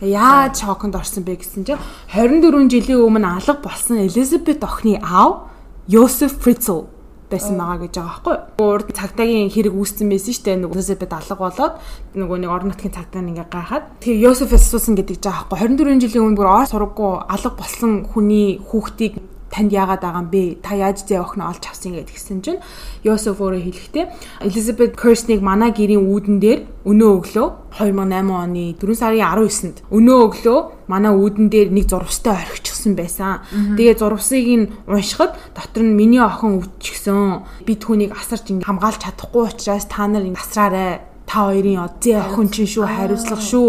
Яаж 0.00 0.64
шоконд 0.64 0.96
орсон 0.96 1.28
бэ 1.28 1.36
гэсэн 1.36 1.68
чинь 1.68 1.76
24 2.08 2.72
жилийн 2.72 3.04
өмнө 3.04 3.36
алга 3.36 3.52
болсон 3.60 4.00
Элизабет 4.00 4.64
охины 4.64 4.96
аав 5.04 5.52
Йосеф 5.92 6.40
Фрицл 6.40 6.88
байсан 7.28 7.60
байгаа 7.60 7.84
гэж 7.84 8.00
байгаа 8.00 8.08
байхгүй 8.24 8.36
юу. 8.64 8.64
Урд 8.64 8.88
цагтаагийн 8.96 9.52
хэрэг 9.52 9.76
үүссэн 9.76 10.08
байсан 10.08 10.32
шүү 10.32 10.44
дээ. 10.48 10.56
Нөгөө 10.64 10.78
Йосефэд 10.80 11.12
алга 11.12 11.36
болоод 11.36 11.74
нөгөө 12.16 12.36
нэг 12.40 12.48
орон 12.50 12.68
нутгийн 12.72 12.96
цагтаа 12.96 13.20
ингээ 13.20 13.48
гайхаад. 13.52 13.84
Тэгээ 14.00 14.24
Йосеф 14.24 14.50
асуусан 14.56 14.96
гэдэг 14.96 15.20
жаа 15.20 15.44
байхгүй. 15.52 15.68
24 15.68 16.00
жилийн 16.00 16.24
өмнө 16.24 16.38
бүр 16.40 16.48
ор 16.48 16.64
сургаггүй 16.64 17.12
алга 17.28 17.50
болсон 17.60 17.92
хүний 18.08 18.56
хүүхдийг 18.56 19.20
танд 19.50 19.74
яагаад 19.74 20.00
байгаа 20.00 20.22
юм 20.22 20.30
бэ? 20.30 20.62
Та 20.62 20.78
яаж 20.78 21.02
зээ 21.04 21.20
охин 21.20 21.42
олж 21.42 21.66
авсан 21.66 21.98
гэдэг 21.98 22.14
гисэн 22.14 22.40
чинь 22.40 22.62
Йосеф 23.02 23.42
өөрөө 23.42 23.62
хэлэхдээ 23.66 24.04
Elizabeth 24.46 24.94
Kirsten-ыг 24.94 25.42
манай 25.42 25.74
гэрийн 25.74 26.06
үүдэн 26.06 26.38
дээр 26.38 26.60
өнөө 26.86 27.10
өглөө 27.18 27.48
2008 27.74 28.30
оны 28.30 28.64
4 28.78 28.94
сарын 28.94 29.20
19-нд 29.20 29.76
өнөө 29.90 30.18
өглөө 30.30 30.58
манай 30.86 31.12
үүдэн 31.12 31.46
дээр 31.50 31.68
нэг 31.74 31.86
зурвастай 31.90 32.34
орхичихсан 32.38 32.94
байсан. 32.94 33.42
Тэгээ 33.74 33.98
зурвасыг 33.98 34.46
нь 34.46 34.70
уншихад 34.86 35.34
дотор 35.54 35.82
нь 35.82 35.98
миний 35.98 36.22
охин 36.22 36.62
өвдчихсөн. 36.62 37.66
Би 37.66 37.74
түүнийг 37.74 38.14
асарч 38.14 38.54
хамгаалж 38.54 39.02
чадахгүй 39.02 39.50
учраас 39.50 39.86
та 39.90 40.06
нар 40.06 40.22
асраарай 40.30 41.10
та 41.30 41.46
хоёрын 41.46 41.86
зээ 42.02 42.18
охин 42.18 42.50
чинь 42.50 42.66
шүү 42.66 42.86
хариуцлага 42.90 43.38
шүү 43.38 43.68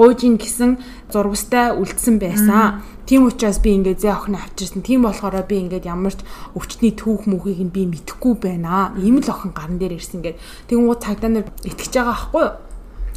гуйжин 0.00 0.40
гэсэн 0.40 0.80
зурвастай 1.12 1.76
үлдсэн 1.76 2.16
байсан. 2.16 2.80
Тийм 3.12 3.28
учраас 3.28 3.60
би 3.60 3.76
ингээд 3.76 4.00
зээ 4.00 4.08
охин 4.08 4.40
авчирсан. 4.40 4.80
Тийм 4.80 5.04
болохоор 5.04 5.44
би 5.44 5.60
ингээд 5.60 5.84
ямар 5.84 6.16
ч 6.16 6.24
өвчтний 6.56 6.96
түүх 6.96 7.28
мүхийг 7.28 7.60
нь 7.60 7.68
би 7.68 7.84
мэдэхгүй 7.84 8.40
байна. 8.40 8.96
Ийм 8.96 9.20
л 9.20 9.28
охин 9.28 9.52
гарн 9.52 9.76
дээр 9.76 10.00
ирсэн 10.00 10.24
ингээд. 10.24 10.40
Гоо 10.72 10.96
цагдаа 10.96 11.28
нар 11.28 11.44
итгэж 11.60 11.92
байгаа 11.92 12.08
байхгүй 12.08 12.40
юу? 12.40 12.56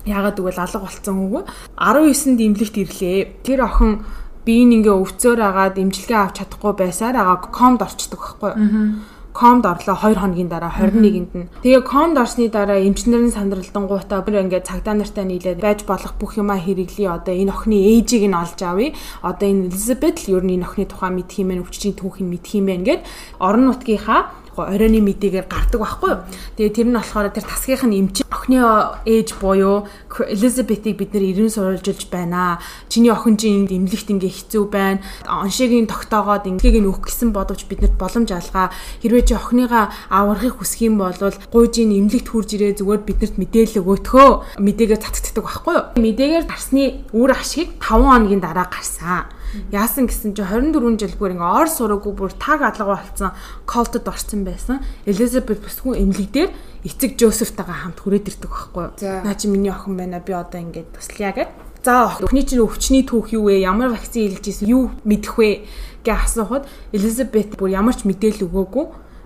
Яагаад 0.03 0.35
гэвэл 0.35 0.59
алга 0.67 0.83
болцсон 0.83 1.15
үгүй. 1.15 1.43
19-нд 1.79 2.39
имлэгт 2.43 2.75
ирлээ. 2.75 3.19
Тэр 3.47 3.59
охин 3.63 4.03
би 4.43 4.53
ингээ 4.67 4.99
өвцөөр 4.99 5.39
агаад 5.39 5.79
имчилгээ 5.79 6.19
авч 6.27 6.43
чадахгүй 6.43 6.73
байсаар 6.75 7.15
агаа 7.15 7.39
комд 7.55 7.79
орчдөг 7.79 8.19
байхгүй 8.19 8.51
юу? 8.51 8.99
Комд 9.35 9.67
орлоо 9.67 9.99
2 9.99 10.15
хоногийн 10.15 10.47
дараа 10.47 10.71
21-нд 10.71 11.31
нь. 11.35 11.47
Тэгээ 11.59 11.83
комд 11.83 12.15
орсны 12.15 12.47
дараа 12.47 12.79
эмчнэрийн 12.79 13.35
сандралтангуудаа 13.35 14.23
бүр 14.23 14.47
ингээд 14.47 14.63
цагдаа 14.71 14.95
нартай 14.95 15.27
нийлээд 15.27 15.59
байж 15.59 15.83
болох 15.83 16.15
бүх 16.15 16.39
юма 16.39 16.55
хэрэглэе. 16.55 17.11
Одоо 17.11 17.35
энэ 17.35 17.51
охины 17.51 17.77
ээжийг 17.99 18.31
нь 18.31 18.39
олж 18.39 18.59
авъя. 18.63 18.95
Одоо 19.19 19.47
энэ 19.51 19.67
Элизабет 19.67 20.23
л 20.23 20.39
ер 20.39 20.43
нь 20.47 20.55
энэ 20.55 20.63
охины 20.63 20.87
тухай 20.87 21.11
мэдх 21.11 21.35
юм 21.35 21.51
байна, 21.51 21.63
өвчтөний 21.67 21.99
түүхийг 21.99 22.27
мэдх 22.31 22.51
юм 22.55 22.65
байна 22.71 22.87
гэд 22.87 23.01
орон 23.43 23.67
нутгийнхаа 23.67 24.31
оройны 24.63 25.03
мэдээгээр 25.03 25.47
гардаг 25.51 25.79
байхгүй 25.83 26.09
юу. 26.15 26.23
Тэгээ 26.55 26.75
тэр 26.75 26.87
нь 26.87 26.95
болохоор 26.95 27.27
тэр 27.35 27.45
тасгийнх 27.45 27.83
нь 27.83 27.97
эмч 27.99 28.17
охины 28.31 28.63
ээж 29.03 29.35
буюу 29.41 29.87
Элизабетийг 30.15 30.95
бид 30.95 31.11
нэр 31.11 31.35
90 31.35 31.51
сурвалжилж 31.51 32.07
байна. 32.07 32.59
Чиний 32.87 33.11
охин 33.11 33.35
чинь 33.35 33.67
эмнэлэгт 33.67 34.15
ингээ 34.15 34.31
хэцүү 34.31 34.63
байна. 34.71 35.03
Оншигийн 35.27 35.91
тогтоогоод 35.91 36.47
ингийг 36.47 36.79
нь 36.79 36.87
өөх 36.87 37.03
гэсэн 37.03 37.35
бодовч 37.35 37.67
биднэрт 37.67 37.99
боломж 37.99 38.31
алгаа. 38.31 38.71
Хэрвээ 39.03 39.27
чи 39.27 39.35
охиныгаа 39.35 39.91
аврахыг 40.07 40.63
хүсэх 40.63 40.87
юм 40.87 41.03
бол 41.03 41.11
гуйжийн 41.51 41.91
эмнэлэгт 41.91 42.31
хурж 42.31 42.55
ирээ 42.55 42.79
зүгээр 42.79 43.01
биднэрт 43.03 43.35
мэдээлэл 43.35 43.81
өгөөтгөө. 43.83 44.29
Мэдээгээр 44.63 45.03
цацддаг 45.03 45.43
байхгүй 45.43 45.73
юу. 45.75 45.85
Мэдээгээр 45.99 46.45
гарсны 46.47 47.03
үр 47.11 47.31
ашиг 47.35 47.75
5 47.83 48.07
хоногийн 48.07 48.39
дараа 48.39 48.71
гарсан. 48.71 49.34
Яасан 49.71 50.07
гэсэн 50.07 50.35
чи 50.35 50.43
24 50.43 50.99
жил 50.99 51.15
бүр 51.19 51.35
ингээ 51.35 51.51
ор 51.61 51.69
сураагүй 51.69 52.13
бүр 52.15 52.31
таг 52.35 52.61
алга 52.61 52.97
болцсон 52.97 53.31
колтод 53.65 54.07
орсон 54.07 54.45
байсан. 54.45 54.81
Элизабет 55.05 55.63
бүсгүй 55.63 55.99
эмнэлэг 56.01 56.31
дээр 56.31 56.49
эцэг 56.85 57.19
Жозефтайгаа 57.19 57.87
хамт 57.87 57.99
хүрээд 58.03 58.29
ирдэг 58.31 58.51
байхгүй 58.51 58.83
юу? 58.89 59.23
Наа 59.23 59.35
чи 59.35 59.47
миний 59.47 59.71
охин 59.71 59.97
байна. 59.97 60.19
Би 60.19 60.33
одоо 60.33 60.61
ингээд 60.61 60.93
туслая 60.93 61.33
гэд. 61.33 61.49
За 61.85 62.09
охины 62.09 62.41
чинь 62.41 62.65
өвчний 62.65 63.05
түүх 63.05 63.33
юу 63.33 63.49
вэ? 63.49 63.61
Ямар 63.61 63.93
вакцин 63.93 64.25
илж 64.25 64.45
ийсэн? 64.45 64.65
Юу 64.65 64.89
мэдэх 65.05 65.37
вэ? 65.37 65.65
гэж 66.05 66.21
асуухад 66.21 66.69
Элизабет 66.93 67.57
бүр 67.57 67.73
ямар 67.73 67.97
ч 67.97 68.05
мэдээлэл 68.05 68.45
өгөөгүй. 68.45 68.85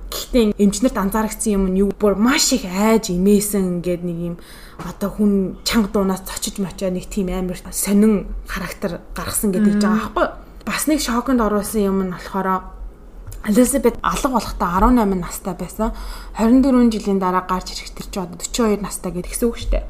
Гэхдээ 0.10 0.58
эмчнэрт 0.58 0.98
анзаарчихсан 0.98 1.54
юм 1.54 1.66
нь 1.70 1.80
юу 1.86 1.92
бүр 1.94 2.18
маш 2.18 2.54
их 2.54 2.66
айж 2.66 3.14
имээсэн 3.14 3.80
ингээд 3.80 4.04
нэг 4.04 4.18
юм 4.34 4.36
одоо 4.82 5.10
хүн 5.14 5.62
чанга 5.64 5.90
дуунаас 5.94 6.26
цочиж 6.26 6.58
мочоо 6.58 6.90
нэг 6.90 7.06
тийм 7.10 7.30
амар 7.30 7.58
сонин 7.70 8.26
характер 8.50 9.06
гаргасан 9.14 9.54
гэдэг 9.54 9.78
жаа 9.78 9.96
аахгүй 10.10 10.28
бас 10.66 10.88
нэг 10.90 11.00
шоконд 11.02 11.42
оруулсан 11.42 11.82
юм 11.82 11.98
нь 12.10 12.14
болохоор 12.14 12.78
Элизабет 13.48 13.96
алга 14.04 14.30
болохдоо 14.30 14.68
18 14.68 15.16
настай 15.16 15.56
байсан. 15.56 15.94
24 16.36 16.92
жилийн 16.92 17.20
дараа 17.20 17.48
гарч 17.48 17.72
ирэх 17.72 17.96
тэр 17.96 18.08
чинь 18.12 18.24
одоо 18.24 18.36
42 18.36 18.84
настай 18.84 19.12
гэдэг 19.16 19.32
гэсэн 19.32 19.48
үг 19.48 19.58
шүү 19.58 19.72
дээ. 19.72 19.86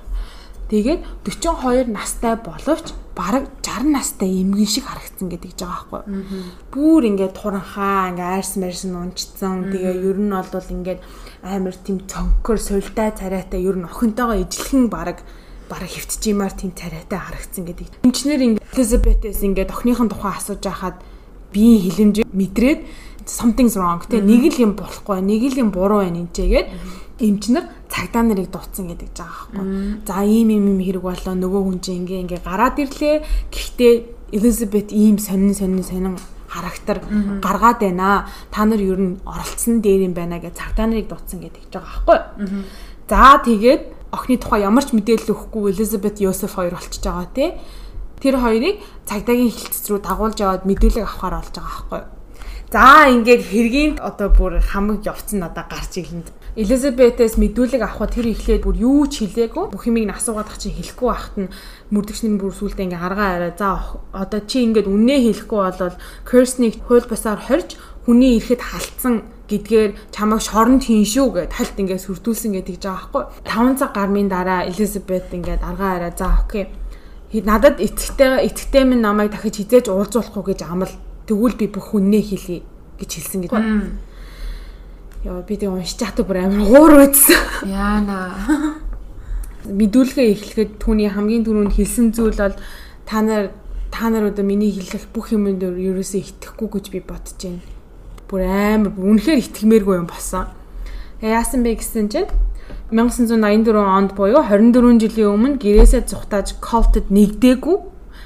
Тэгээд 0.70 1.02
42 1.26 1.90
настай 1.90 2.38
боловч 2.38 2.94
бараг 3.18 3.50
60 3.66 3.90
настай 3.90 4.30
эмгэн 4.30 4.70
шиг 4.70 4.86
харагдсан 4.86 5.28
гэдэг 5.34 5.58
жбайгаа 5.58 6.06
байхгүй. 6.06 6.24
Бүүр 6.70 7.04
ингээд 7.10 7.34
туранхаа 7.34 8.14
ингээд 8.14 8.34
айрс 8.38 8.54
мэрсэн 8.62 8.94
унцсан. 8.94 9.74
Тэгээ 9.74 9.98
ер 10.06 10.18
нь 10.22 10.30
бол 10.30 10.70
ингээд 10.70 11.02
амар 11.42 11.74
тийм 11.74 12.06
цонкор 12.06 12.62
сувилтай 12.62 13.12
царайтай 13.18 13.66
ер 13.66 13.82
нь 13.82 13.90
охинтойгоо 13.90 14.46
ижилхэн 14.46 14.94
бараг 14.94 15.26
бараг 15.66 15.90
хөвтжимаар 15.90 16.54
тийм 16.54 16.72
царайтай 16.78 17.18
харагдсан 17.18 17.66
гэдэг. 17.66 18.06
Инженер 18.06 18.62
ингээд 18.62 18.64
Элизабетээс 18.70 19.42
ингээд 19.42 19.74
охиныхон 19.74 20.14
тухай 20.14 20.38
асууж 20.38 20.62
байхад 20.62 21.02
биеийн 21.50 21.82
хилэмж 21.82 22.16
мэдрээд 22.30 22.82
something's 23.26 23.76
wrong 23.78 24.02
те 24.10 24.22
нэг 24.22 24.54
л 24.54 24.58
юм 24.58 24.74
болохгүй 24.78 25.22
нэг 25.22 25.42
л 25.54 25.60
юм 25.66 25.70
буруу 25.74 26.02
байна 26.02 26.26
энэ 26.26 26.34
гэгээд 26.34 26.68
эмчнэр 27.20 27.66
цагдаа 27.92 28.24
нарыг 28.24 28.50
дутсан 28.52 28.88
гэдэг 28.90 29.10
жаа 29.14 29.28
байхгүй. 29.54 30.02
За 30.08 30.24
ийм 30.24 30.50
ийм 30.50 30.66
юм 30.74 30.80
хэрэг 30.80 31.04
болоо 31.04 31.36
нөгөө 31.36 31.62
хүн 31.68 31.80
чинь 31.84 32.08
ингээ 32.08 32.24
ингээ 32.24 32.42
гараад 32.44 32.80
ирлээ. 32.80 33.16
Гэхдээ 33.52 33.94
Элизабет 34.32 34.94
ийм 34.94 35.18
сонин 35.18 35.54
сонин 35.54 35.84
сонин 35.84 36.16
характер 36.48 37.02
гаргаад 37.42 37.80
байна. 37.80 38.28
Та 38.52 38.66
нар 38.66 38.80
ер 38.80 39.00
нь 39.00 39.20
оролцсон 39.26 39.82
дээр 39.82 40.08
юм 40.10 40.14
байна 40.14 40.40
гэж 40.40 40.54
цагдаа 40.56 40.88
нарыг 40.88 41.08
дутсан 41.10 41.40
гэдэг 41.44 41.64
жбайгаа 41.70 42.04
байхгүй. 42.08 42.20
За 43.10 43.42
тэгээд 43.44 43.82
охины 44.12 44.38
тухай 44.38 44.62
ямар 44.66 44.86
ч 44.86 44.94
мэдээлэл 44.94 45.34
өгөхгүй 45.34 45.74
Элизабет 45.74 46.18
Йосеф 46.22 46.56
хоёр 46.56 46.74
болчихж 46.74 47.04
байгаа 47.06 47.30
тий. 47.34 47.54
Тэр 48.22 48.42
хоёрыг 48.42 48.82
цагдаагийн 49.06 49.54
хилцэц 49.54 49.86
рүү 49.90 50.00
дагуулж 50.02 50.38
яваад 50.42 50.66
мэдүүлэг 50.66 51.06
авахар 51.06 51.42
болж 51.42 51.54
байгаа 51.54 51.74
байхгүй. 51.90 52.04
За 52.70 53.10
ингээд 53.10 53.44
хэргийн 53.50 53.94
одоо 53.98 54.30
бүр 54.30 54.62
хамаг 54.62 55.02
явцсан 55.02 55.42
надаа 55.42 55.66
гарч 55.66 55.98
ирэнд 56.02 56.30
Элизабетээс 56.58 57.38
мэдүүлэг 57.38 57.86
авахд 57.86 58.18
тэр 58.18 58.34
ихлээд 58.34 58.66
бүр 58.66 58.78
юу 58.82 59.06
ч 59.06 59.22
хэлээгүй. 59.22 59.70
Бүх 59.70 59.86
юмыг 59.86 60.10
нь 60.10 60.16
асуугаад 60.16 60.50
ах 60.50 60.58
чи 60.58 60.74
хэлэхгүй 60.74 61.08
байхад 61.10 61.36
нь 61.38 61.54
мөрдөгч 61.94 62.22
нь 62.26 62.42
бүр 62.42 62.54
сүултээ 62.58 62.90
ингээ 62.90 63.04
харгаа 63.06 63.30
арай. 63.38 63.54
За 63.54 64.02
одоо 64.10 64.42
чи 64.50 64.66
ингээд 64.66 64.90
үннээ 64.90 65.20
хэлэхгүй 65.46 65.60
болвол 65.62 65.98
Кирснийг 66.26 66.82
хууль 66.90 67.06
бусаар 67.06 67.38
хорж 67.38 67.78
хүний 68.10 68.42
ирэхэд 68.42 68.62
халтсан 68.66 69.30
гэдгээр 69.46 69.92
чамайг 70.10 70.42
шоронд 70.42 70.82
хийн 70.86 71.06
шүү 71.06 71.28
гэд 71.38 71.54
тальт 71.54 71.78
ингээд 71.78 72.06
сүрдүүлсэн 72.06 72.52
гэдэг 72.58 72.78
жаа 72.82 72.98
байхгүй. 73.10 73.24
5 73.46 73.78
цаг 73.78 73.92
гармын 73.94 74.30
дараа 74.30 74.66
Элизабет 74.66 75.30
ингээд 75.30 75.62
аргаа 75.62 76.02
арай. 76.02 76.14
За 76.18 76.34
окей. 76.34 76.74
Надад 77.30 77.78
эцэгтэй 77.78 78.50
эцэгтэй 78.50 78.90
минь 78.90 79.06
намайг 79.06 79.30
дахиж 79.34 79.62
хизээж 79.62 79.94
уулзуулахгүй 79.94 80.54
гэж 80.54 80.66
амал 80.66 80.94
тэгвэл 81.30 81.58
би 81.62 81.70
бүх 81.70 81.94
хүннээ 81.94 82.24
хэлье 82.26 82.66
гэж 82.98 83.10
хэлсэн 83.10 83.42
гэдэг. 83.46 84.09
Яа 85.20 85.42
би 85.44 85.58
тэг 85.60 85.68
уншиж 85.68 86.00
чаддаг 86.00 86.28
бүр 86.30 86.46
амар 86.48 86.64
уур 86.64 86.94
үзсэн. 87.04 87.68
Яана. 87.68 88.40
Мэдүүлгээ 89.68 90.32
эхлэхэд 90.32 90.72
түүний 90.80 91.12
хамгийн 91.12 91.44
түрүүнд 91.44 91.76
хэлсэн 91.76 92.16
зүйл 92.16 92.40
бол 92.40 92.56
та 93.04 93.20
нар 93.20 93.52
та 93.92 94.08
нар 94.08 94.32
одоо 94.32 94.48
миний 94.48 94.72
хэлэх 94.72 95.12
бүх 95.12 95.36
юмд 95.36 95.60
ерөөсөө 95.60 96.24
итгэхгүй 96.24 96.70
гэж 96.72 96.86
би 96.96 97.00
бодож 97.04 97.36
байна. 97.36 97.60
Бүр 98.32 98.48
амар 98.48 98.96
үнэхээр 98.96 99.44
итгэмээргүй 99.44 99.96
юм 100.00 100.08
болсон. 100.08 100.48
Тэгээ 101.20 101.36
яасан 101.36 101.68
бэ 101.68 101.76
гэсэн 101.84 102.08
чинь 102.08 102.32
1984 102.96 103.76
онд 103.76 104.16
буюу 104.16 104.40
24 104.40 105.04
жилийн 105.04 105.36
өмнө 105.36 105.60
гэрээсээ 105.60 106.08
зүхтааж 106.08 106.64
колтод 106.64 107.12
нэгдээгүй 107.12 107.78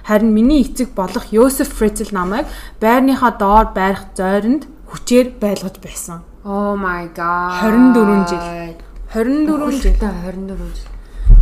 харин 0.06 0.30
миний 0.30 0.62
эцэг 0.62 0.94
болох 0.94 1.26
Йосеф 1.34 1.74
Фрицел 1.74 2.14
намайг 2.14 2.46
байрныхаа 2.78 3.34
доор 3.34 3.74
байрах 3.74 4.14
зойронд 4.14 4.70
хүчээр 4.94 5.42
байлгаж 5.42 5.82
байсан. 5.82 6.22
Oh 6.46 6.76
my 6.76 7.08
god. 7.16 7.62
24 7.62 8.28
жил. 8.28 8.76
24 9.14 9.72
жил. 9.72 9.94
24 9.96 10.58
жил. 10.76 10.90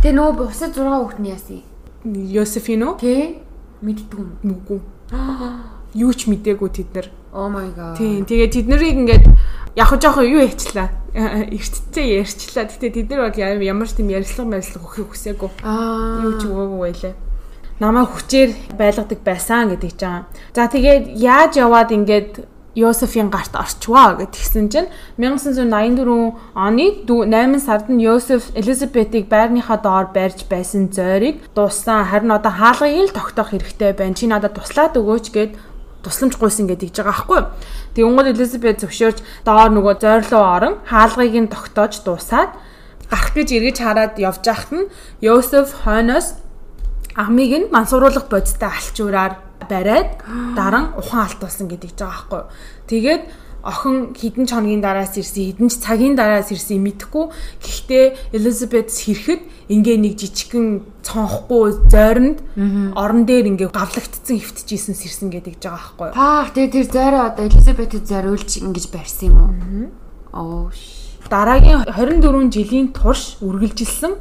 Тэгээ 0.02 0.14
нөгөө 0.14 0.34
бусад 0.38 0.78
6 0.78 0.86
хүүхэд 0.86 1.18
нь 1.18 1.30
яасан? 1.34 1.62
Йосефино? 2.06 2.94
Тэ 3.02 3.42
мэддэг 3.82 4.18
юм. 4.18 4.30
Нүггүй. 4.46 4.78
Юу 5.98 6.12
ч 6.14 6.30
мдээгүй 6.30 6.70
тэд 6.70 6.90
нар. 6.94 7.08
Oh 7.34 7.50
my 7.50 7.74
god. 7.74 7.98
Тийм. 7.98 8.22
Тэгээ 8.22 8.48
тэд 8.54 8.66
нарыг 8.70 8.94
ингээд 8.94 9.26
яг 9.74 9.90
жоох 9.98 10.22
юу 10.22 10.38
ярьчлаа. 10.38 10.94
Эртцээ 11.58 12.22
ярьчлаа. 12.22 12.70
Гэтэ 12.70 12.94
тэд 13.02 13.10
нар 13.10 13.26
бол 13.26 13.38
ямар 13.42 13.90
ч 13.90 13.98
тийм 13.98 14.14
ярилцлага 14.14 14.54
мэрилцлага 14.54 14.86
өгөхийг 14.86 15.10
хүсээгүй. 15.10 15.50
Аа. 15.66 16.22
Юу 16.22 16.38
ч 16.38 16.46
өгөөгүй 16.46 16.78
байлаа 16.78 17.14
намайг 17.82 18.14
хүчээр 18.14 18.78
байлгадаг 18.78 19.20
байсан 19.26 19.74
гэдэг 19.74 19.92
чинь. 19.98 20.22
За 20.54 20.70
тэгээд 20.70 21.18
яаж 21.18 21.58
яваад 21.58 21.90
ингээд 21.90 22.46
Йосефийн 22.74 23.28
гарт 23.28 23.52
орчваа 23.52 24.16
гэтгсэн 24.16 24.72
чинь 24.72 24.88
1984 25.20 26.56
оны 26.56 26.86
8 27.04 27.60
сард 27.60 27.92
нь 27.92 28.00
Йосеф 28.00 28.48
Элизабетийг 28.56 29.28
байрныхаа 29.28 29.76
доор 29.76 30.08
барьж 30.08 30.48
байсан 30.48 30.88
зойрыг 30.88 31.36
дууссан. 31.52 32.08
Харин 32.08 32.32
одоо 32.32 32.52
хаалгыг 32.52 33.12
л 33.12 33.16
тогтоох 33.16 33.52
хэрэгтэй 33.52 33.92
байна. 33.92 34.16
Чи 34.16 34.24
надад 34.24 34.56
туслаад 34.56 34.96
өгөөч 34.96 35.26
гэд 35.36 35.52
тусламж 36.00 36.40
гуйсан 36.40 36.64
гэдэг 36.66 36.96
жбайгаа 36.96 37.12
байхгүй. 37.12 37.40
Тэг 37.92 38.04
Монгол 38.08 38.32
Элизабет 38.32 38.80
зөвшөөрч 38.80 39.18
доор 39.44 39.68
нөгөө 39.68 39.94
зойрлоо 40.00 40.42
орон 40.56 40.74
хаалгыг 40.88 41.34
нь 41.36 41.52
тогтоож 41.52 42.00
дуусаад 42.00 42.56
гарах 43.12 43.36
гэж 43.36 43.48
эргэж 43.52 43.76
хараад 43.84 44.16
явж 44.16 44.42
байхад 44.48 44.72
нь 44.72 44.90
Йосеф 45.20 45.84
хойноос 45.84 46.40
амийг 47.14 47.52
нь 47.52 47.70
мансууруулах 47.70 48.32
бодистой 48.32 48.72
алчуураар 48.72 49.36
бариад 49.68 50.08
дараа 50.56 50.82
нь 50.82 50.92
ухаан 50.98 51.26
алтуулсан 51.26 51.66
гэдэг 51.68 51.90
жбайгаа 51.94 52.10
байхгүй. 52.10 52.42
Тэгээд 52.90 53.22
охин 53.62 54.10
хідэн 54.14 54.46
ч 54.46 54.50
хоногийн 54.58 54.82
дараас 54.82 55.14
ирсэн 55.14 55.54
хідэн 55.54 55.68
ч 55.70 55.78
цагийн 55.78 56.18
дараас 56.18 56.50
ирсэн 56.50 56.82
мэдхгүй 56.82 57.30
гэхдээ 57.62 58.34
Элизабет 58.34 58.90
сэрэхэд 58.90 59.70
ингээ 59.70 59.96
нэг 60.02 60.18
жижигхэн 60.18 60.82
цонхгүй 61.06 61.86
зойронд 61.86 62.42
орон 62.98 63.22
дээр 63.22 63.54
ингээ 63.54 63.70
гавлагдсан 63.70 64.34
хөвтөжсэн 64.42 64.94
сэрсэн 64.98 65.30
гэдэг 65.30 65.62
жбайгаа 65.62 65.78
байхгүй. 65.78 66.10
Паах 66.10 66.50
тэгээ 66.58 66.74
тэр 66.74 66.86
зойроо 66.90 67.22
одоо 67.30 67.44
Элизабетийг 67.46 68.02
зориулж 68.02 68.50
ингэж 68.58 68.84
барьсан 68.90 69.30
юм 69.30 69.38
уу? 69.38 69.52
Оо. 70.34 70.74
Дараагийн 71.30 71.86
24 71.86 72.50
жилийн 72.50 72.90
турш 72.90 73.38
үргэлжилсэн 73.38 74.18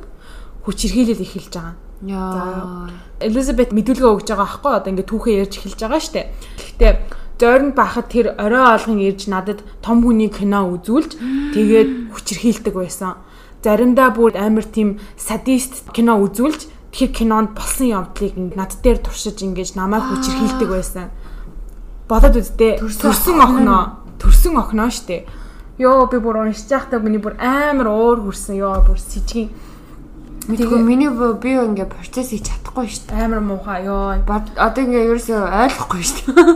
хүчирхийлэл 0.69 1.25
эхэлж 1.25 1.49
байгаа. 1.57 1.75
Яа. 2.01 2.89
Элизабет 3.21 3.71
мэдүүлгээ 3.73 4.09
өгж 4.09 4.27
байгаа 4.33 4.47
аахгүй 4.49 4.73
одоо 4.73 4.89
ингээд 4.89 5.09
түүхээ 5.11 5.39
ярьж 5.45 5.53
эхэлж 5.61 5.79
байгаа 5.85 6.01
штэ. 6.01 6.21
Гэхдээ 6.57 6.93
Зорн 7.41 7.73
бахад 7.73 8.13
тэр 8.13 8.37
орой 8.37 8.69
олгон 8.69 9.01
ирж 9.01 9.25
надад 9.25 9.65
том 9.81 10.05
хүний 10.05 10.29
кино 10.29 10.69
үзүүлж 10.77 11.17
тэгээд 11.57 12.13
хүчирхийлдэг 12.13 12.73
байсан. 12.77 13.17
Заримдаа 13.65 14.13
бүр 14.13 14.37
амар 14.37 14.61
тийм 14.61 15.01
садист 15.17 15.89
кино 15.89 16.21
үзүүлж 16.21 16.69
тэр 16.93 17.09
кинонд 17.09 17.57
болсон 17.57 17.89
явдлыг 17.97 18.37
над 18.53 18.77
дээр 18.85 19.01
туршиж 19.01 19.41
ингэж 19.41 19.73
намайг 19.73 20.05
хүчирхийлдэг 20.05 20.69
байсан. 20.69 21.09
Бодоод 22.05 22.37
үздээ. 22.37 22.77
Төрсөн 22.77 23.41
охиноо, 23.41 24.05
төрсөн 24.21 24.61
охиноо 24.61 24.93
штэ. 24.93 25.25
Йоо 25.81 26.05
би 26.13 26.21
бүр 26.21 26.45
уншиж 26.45 26.69
байхдаа 26.69 27.01
миний 27.01 27.17
бүр 27.17 27.41
амар 27.41 27.89
уур 27.89 28.21
хүрсэн. 28.21 28.53
Йоо 28.53 28.85
бүр 28.85 29.01
сэжгийн 29.01 29.49
Мэдээгүй 30.49 30.81
миний 30.81 31.11
би 31.13 31.51
ингээ 31.53 31.85
процесс 31.85 32.33
хийж 32.33 32.49
чадахгүй 32.49 32.89
шүү 32.89 33.13
дээ. 33.13 33.25
амар 33.29 33.41
муухай 33.45 33.85
ёо. 33.85 34.17
Одоо 34.57 34.81
ингээ 34.81 35.05
ерөөсөө 35.13 35.37
ойлгохгүй 35.37 36.01
шүү 36.01 36.33
дээ. 36.33 36.55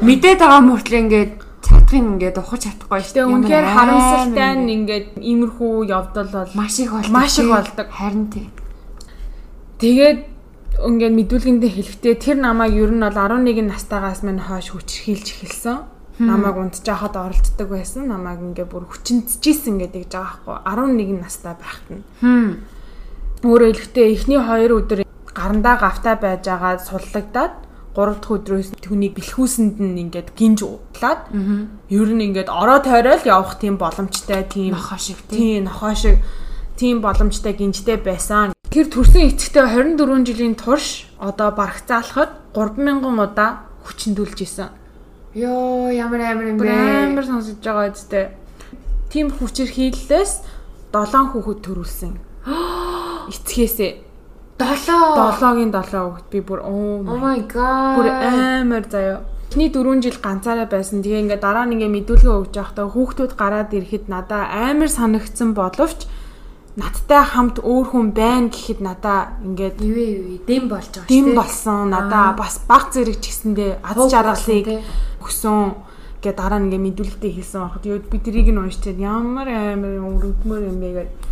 Мэдээд 0.06 0.38
байгаа 0.42 0.62
мөртлөө 0.66 1.00
ингээд 1.04 1.32
чадхын 1.62 2.06
ингээд 2.18 2.36
ухаж 2.42 2.60
чадахгүй 2.66 3.00
шүү 3.06 3.14
дээ. 3.14 3.30
Үнэхээр 3.30 3.66
харамсалтай 3.70 4.50
нь 4.58 4.70
ингээд 4.82 5.06
иймэрхүү 5.22 5.72
явдал 5.86 6.30
бол 6.34 6.50
маш 6.58 6.74
их 6.82 6.90
болдог. 6.90 7.14
Маш 7.14 7.38
их 7.38 7.48
болдог. 7.52 7.86
Харин 7.86 8.26
тий. 8.34 8.46
Тэгээд 9.78 10.20
ингээд 10.90 11.14
мэдүүлгэндээ 11.14 11.70
хэлэхдээ 11.70 12.14
тэр 12.18 12.36
намайг 12.42 12.74
ер 12.74 12.90
нь 12.90 13.04
бол 13.04 13.14
11 13.14 13.62
настайгаас 13.62 14.26
мань 14.26 14.42
хойш 14.42 14.74
хүчрхийлж 14.74 15.26
эхэлсэн. 15.38 15.78
Намайг 16.20 16.56
унтж 16.58 16.84
яхад 16.84 17.14
оролддог 17.16 17.68
байсан. 17.68 18.08
Намайг 18.10 18.42
ингээд 18.42 18.68
бүр 18.72 18.90
хүчинцжсэн 18.90 19.78
гэдэг 19.80 20.08
жаахгүй 20.08 20.56
11 20.66 21.20
настай 21.20 21.54
байхад 21.54 21.86
нь. 21.94 22.02
Өөрөөр 23.40 23.72
хэлэхдээ 23.72 24.06
эхний 24.12 24.36
2 24.36 24.68
өдөр 24.68 25.00
гарандаа 25.32 25.76
гавтай 25.80 26.16
байж 26.20 26.44
байгаа 26.44 26.76
суллагдаад 26.76 27.54
3 27.96 28.20
дахь 28.20 28.32
өдрөөс 28.36 28.68
түүнийг 28.84 29.16
бэлхүүсэнд 29.16 29.80
нь 29.80 29.96
ингээд 30.04 30.36
гинж 30.36 30.60
утлаад 30.60 31.32
ер 31.88 32.10
нь 32.12 32.24
ингээд 32.28 32.52
ороо 32.52 32.84
тойрол 32.84 33.24
явах 33.24 33.56
тийм 33.56 33.80
боломжтой 33.80 34.44
тийм 34.44 34.76
нохоо 34.76 35.00
шиг 35.00 35.18
тийм 35.24 35.64
нохоо 35.64 35.94
шиг 35.96 36.16
тийм 36.76 37.00
боломжтой 37.00 37.56
гинжтэй 37.56 37.96
байсан. 37.96 38.52
Тэр 38.68 38.86
төрсэн 38.92 39.32
эцэгтэй 39.32 39.64
24 39.96 40.28
жилийн 40.28 40.54
турш 40.54 41.08
одоо 41.16 41.48
барагцаалахад 41.56 42.52
3000 42.52 43.02
удаа 43.08 43.66
хүчндүүлж 43.88 44.38
исэн. 44.44 44.68
Йоо 45.34 45.88
ямар 45.90 46.20
амар 46.28 46.46
юм 46.52 46.58
бэ? 46.60 46.68
Амар 47.08 47.24
сонсож 47.24 47.56
байгаа 47.58 47.88
үстэй. 47.88 48.36
Тийм 49.08 49.32
хүчээр 49.32 49.70
хийллээс 49.72 50.44
7 50.92 51.32
хүүхэд 51.34 51.60
төрүүлсэн. 51.64 52.12
Эцгээсээ 53.30 54.10
7 54.60 55.40
7-гийн 55.40 55.72
7 55.72 55.96
хүүхэд 55.96 56.28
би 56.28 56.40
бүр 56.44 56.60
oh 56.60 57.00
my 57.00 57.40
god. 57.48 57.96
Бүр 57.96 58.08
амар 58.12 58.84
заяа. 58.84 59.24
Эхний 59.50 59.72
4 59.72 60.04
жил 60.04 60.18
ганцаараа 60.20 60.68
байсан. 60.68 61.00
Тэгээ 61.00 61.22
ингээ 61.24 61.40
дараа 61.40 61.64
нь 61.64 61.74
ингээ 61.80 61.90
мэдүүлгээ 61.96 62.36
өгж 62.44 62.54
явахдаа 62.60 62.86
хүүхдүүд 62.92 63.32
гараад 63.40 63.72
ирэхэд 63.72 64.12
надаа 64.12 64.46
амар 64.68 64.90
санагдсан 64.92 65.56
боловч 65.56 66.04
надтай 66.76 67.24
хамт 67.24 67.58
өөр 67.64 67.86
хүн 67.90 68.06
байна 68.14 68.52
гэхэд 68.52 68.80
надаа 68.84 69.34
ингээд 69.42 69.76
юу 69.80 69.96
юу 69.96 70.38
дэм 70.44 70.70
болж 70.70 70.92
байгаа 70.92 71.08
шүү 71.08 71.10
дээ. 71.10 71.24
Дэм 71.24 71.28
болсон. 71.34 71.82
Надаа 71.90 72.26
бас 72.36 72.54
баг 72.68 72.92
зэрэг 72.92 73.18
ч 73.18 73.32
гэсэндээ 73.32 73.70
аз 73.80 73.96
жаргалыг 74.12 74.68
өгсөн. 75.24 75.60
Гэ 76.20 76.30
дараа 76.36 76.60
нь 76.60 76.68
ингээ 76.68 76.84
мэдүүлэлтээ 76.84 77.32
хэлсэн. 77.32 77.64
Байхад 77.64 78.06
би 78.12 78.18
тэрийг 78.20 78.48
нь 78.52 78.60
уншчихад 78.60 79.00
ямар 79.02 79.48
амар 79.48 79.98
өрөвдмөр 80.04 80.62
юм 80.68 80.78
бэ 80.78 80.90
гэдэг 80.94 81.30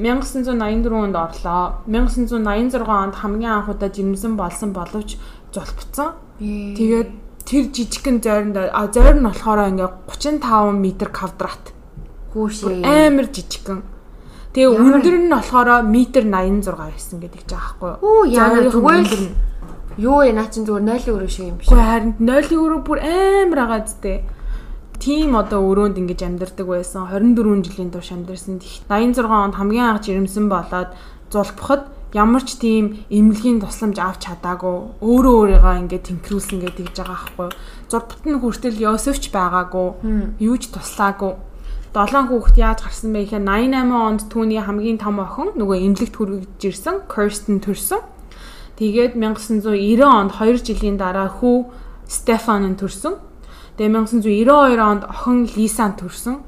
1984 0.00 0.88
онд 0.96 1.16
орлоо. 1.16 1.84
1986 1.86 2.88
онд 2.88 3.14
хамгийн 3.20 3.52
анх 3.52 3.68
удаа 3.68 3.92
жирэмсэн 3.92 4.34
болсон 4.40 4.72
боловч 4.72 5.20
зулбцсан. 5.52 6.16
Тэгээд 6.40 7.10
тэр 7.44 7.64
жижигхэн 7.68 8.16
зойронд 8.24 8.56
а 8.56 8.88
зойр 8.88 9.20
нь 9.20 9.26
болохоор 9.28 9.60
ингээ 9.76 9.90
35 10.08 10.72
м 10.72 10.84
квадрат. 11.12 11.64
Хүүшээ. 12.32 12.80
Амар 12.80 13.26
жижигхэн. 13.28 13.82
Тэгээ 14.56 14.70
өндөр 14.72 15.16
нь 15.20 15.30
болохоор 15.30 15.84
метр 15.84 16.24
86 16.24 16.74
байсан 16.74 17.16
гэдэг 17.20 17.42
ч 17.44 17.52
аахгүй 17.54 17.90
юу? 17.94 18.02
Оо 18.02 18.22
яа 18.24 18.66
зүгээр 18.72 19.06
юу 20.00 20.18
ээ 20.24 20.32
наа 20.34 20.48
чин 20.48 20.64
зүгээр 20.64 21.06
0 21.06 21.14
өрөө 21.14 21.30
шиг 21.30 21.46
юм 21.50 21.58
биш. 21.60 21.68
Гэхдээ 21.68 21.86
харин 21.86 22.14
0 22.18 22.50
өрөө 22.50 22.80
бүр 22.82 22.98
амар 23.04 23.60
агаа 23.62 23.80
зүтэй 23.84 24.16
тийм 25.00 25.34
одоо 25.34 25.64
өрөөнд 25.64 25.96
ингэж 25.96 26.20
амьдардаг 26.28 26.66
байсан. 26.68 27.08
24 27.08 27.64
жилийн 27.64 27.90
турш 27.90 28.12
амьдарсан. 28.12 28.60
86 28.60 29.24
онд 29.24 29.56
хамгийн 29.56 29.96
анх 29.96 30.04
жирэмсэн 30.04 30.46
болоод 30.52 30.92
зулбахад 31.32 31.88
ямар 32.12 32.42
ч 32.44 32.58
тийм 32.58 33.06
эмнэлгийн 33.08 33.64
тусламж 33.64 33.96
авч 33.98 34.26
чадаагүй 34.26 35.00
өөрөө 35.00 35.34
өөрийгөө 35.40 35.74
ингээд 35.88 36.04
тэнхрүүлсэн 36.10 36.58
гэдэг 36.60 36.84
гэж 36.90 36.96
байгаа 37.00 37.16
байхгүй. 37.16 37.48
Зурбат 37.90 38.22
нь 38.26 38.40
хүртэл 38.42 38.82
Йосефч 38.82 39.30
байгаагүй. 39.30 39.88
Юу 40.42 40.56
ч 40.58 40.68
туслаагүй. 40.74 41.32
Долоон 41.94 42.26
хүүхэд 42.30 42.56
яаж 42.58 42.78
гарсан 42.86 43.10
бэ 43.14 43.26
гэхээр 43.26 43.46
88 43.46 43.94
онд 43.94 44.20
түүний 44.30 44.62
хамгийн 44.62 44.98
том 44.98 45.18
охин 45.18 45.54
нөгөө 45.58 45.78
эмнэлэгт 45.86 46.14
хүргэж 46.14 46.62
ирсэн, 46.62 47.02
Kirsten 47.10 47.58
төрсөн. 47.58 48.02
Тэгээд 48.78 49.18
1990 49.18 50.06
онд 50.06 50.30
2 50.38 50.62
жилийн 50.66 50.98
дараа 50.98 51.26
хүү 51.30 51.66
Стефан 52.06 52.62
нь 52.66 52.78
төрсөн. 52.78 53.29
Тэгээ 53.80 53.96
1992 53.96 54.76
онд 54.76 55.08
охин 55.08 55.48
Лисан 55.56 55.96
төрсөн. 55.96 56.44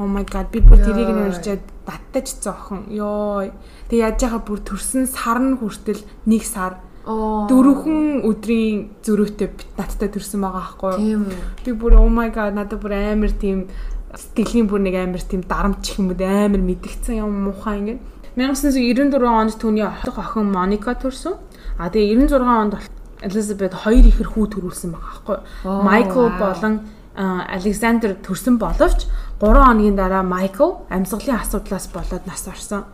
Oh 0.00 0.08
my 0.08 0.24
god 0.24 0.48
би 0.48 0.64
бүр 0.64 0.80
тэрийг 0.80 1.12
нь 1.12 1.28
уншаад 1.28 1.60
баттай 1.84 2.24
чицсэн 2.24 2.56
охин. 2.56 2.80
Йоо. 2.88 3.52
Тэгээ 3.92 4.00
яаж 4.00 4.24
яхаа 4.24 4.40
бүр 4.40 4.64
төрсөн 4.64 5.04
сар 5.04 5.44
нь 5.44 5.60
хүртэл 5.60 6.00
нэг 6.24 6.40
сар 6.40 6.80
дөрвөн 7.04 8.24
өдрийн 8.24 8.96
зөрүүтэй 9.04 9.76
надтай 9.76 10.08
төрсөн 10.08 10.40
байгаа 10.40 10.96
байхгүй 10.96 11.04
юу? 11.04 11.28
Би 11.68 11.76
бүр 11.76 12.00
oh 12.00 12.08
my 12.08 12.32
god 12.32 12.56
надад 12.56 12.80
бүр 12.80 12.96
амар 12.96 13.36
тийм 13.36 13.68
сэтгэлийн 14.16 14.64
бүр 14.64 14.80
нэг 14.80 14.96
амар 15.04 15.20
тийм 15.20 15.44
дарамт 15.44 15.84
ч 15.84 16.00
юм 16.00 16.08
уу 16.08 16.16
амар 16.16 16.64
мэдгдсэн 16.64 17.20
юм 17.20 17.44
муухай 17.44 17.76
ингээд 17.76 18.00
1994 18.40 19.20
онд 19.28 19.52
түүний 19.60 19.84
охин 19.84 20.48
Моника 20.48 20.96
төрсөн. 20.96 21.36
А 21.76 21.92
тэгээ 21.92 22.24
96 22.24 22.40
онд 22.40 22.80
Элизабет 23.20 23.74
хоёр 23.74 24.04
ихэр 24.06 24.28
хүү 24.32 24.46
төрүүлсэн 24.54 24.90
байгаа 24.96 25.12
байхгүй. 25.12 25.38
Майкл 25.84 26.28
болон 26.40 26.74
Александр 27.16 28.16
төрсөн 28.16 28.56
боловч 28.56 29.06
3 29.40 29.60
хоногийн 29.60 29.96
дараа 29.96 30.22
Майкл 30.22 30.84
амьсгалын 30.88 31.40
асуудлаас 31.40 31.88
болоод 31.92 32.24
нас 32.26 32.48
орсон. 32.48 32.84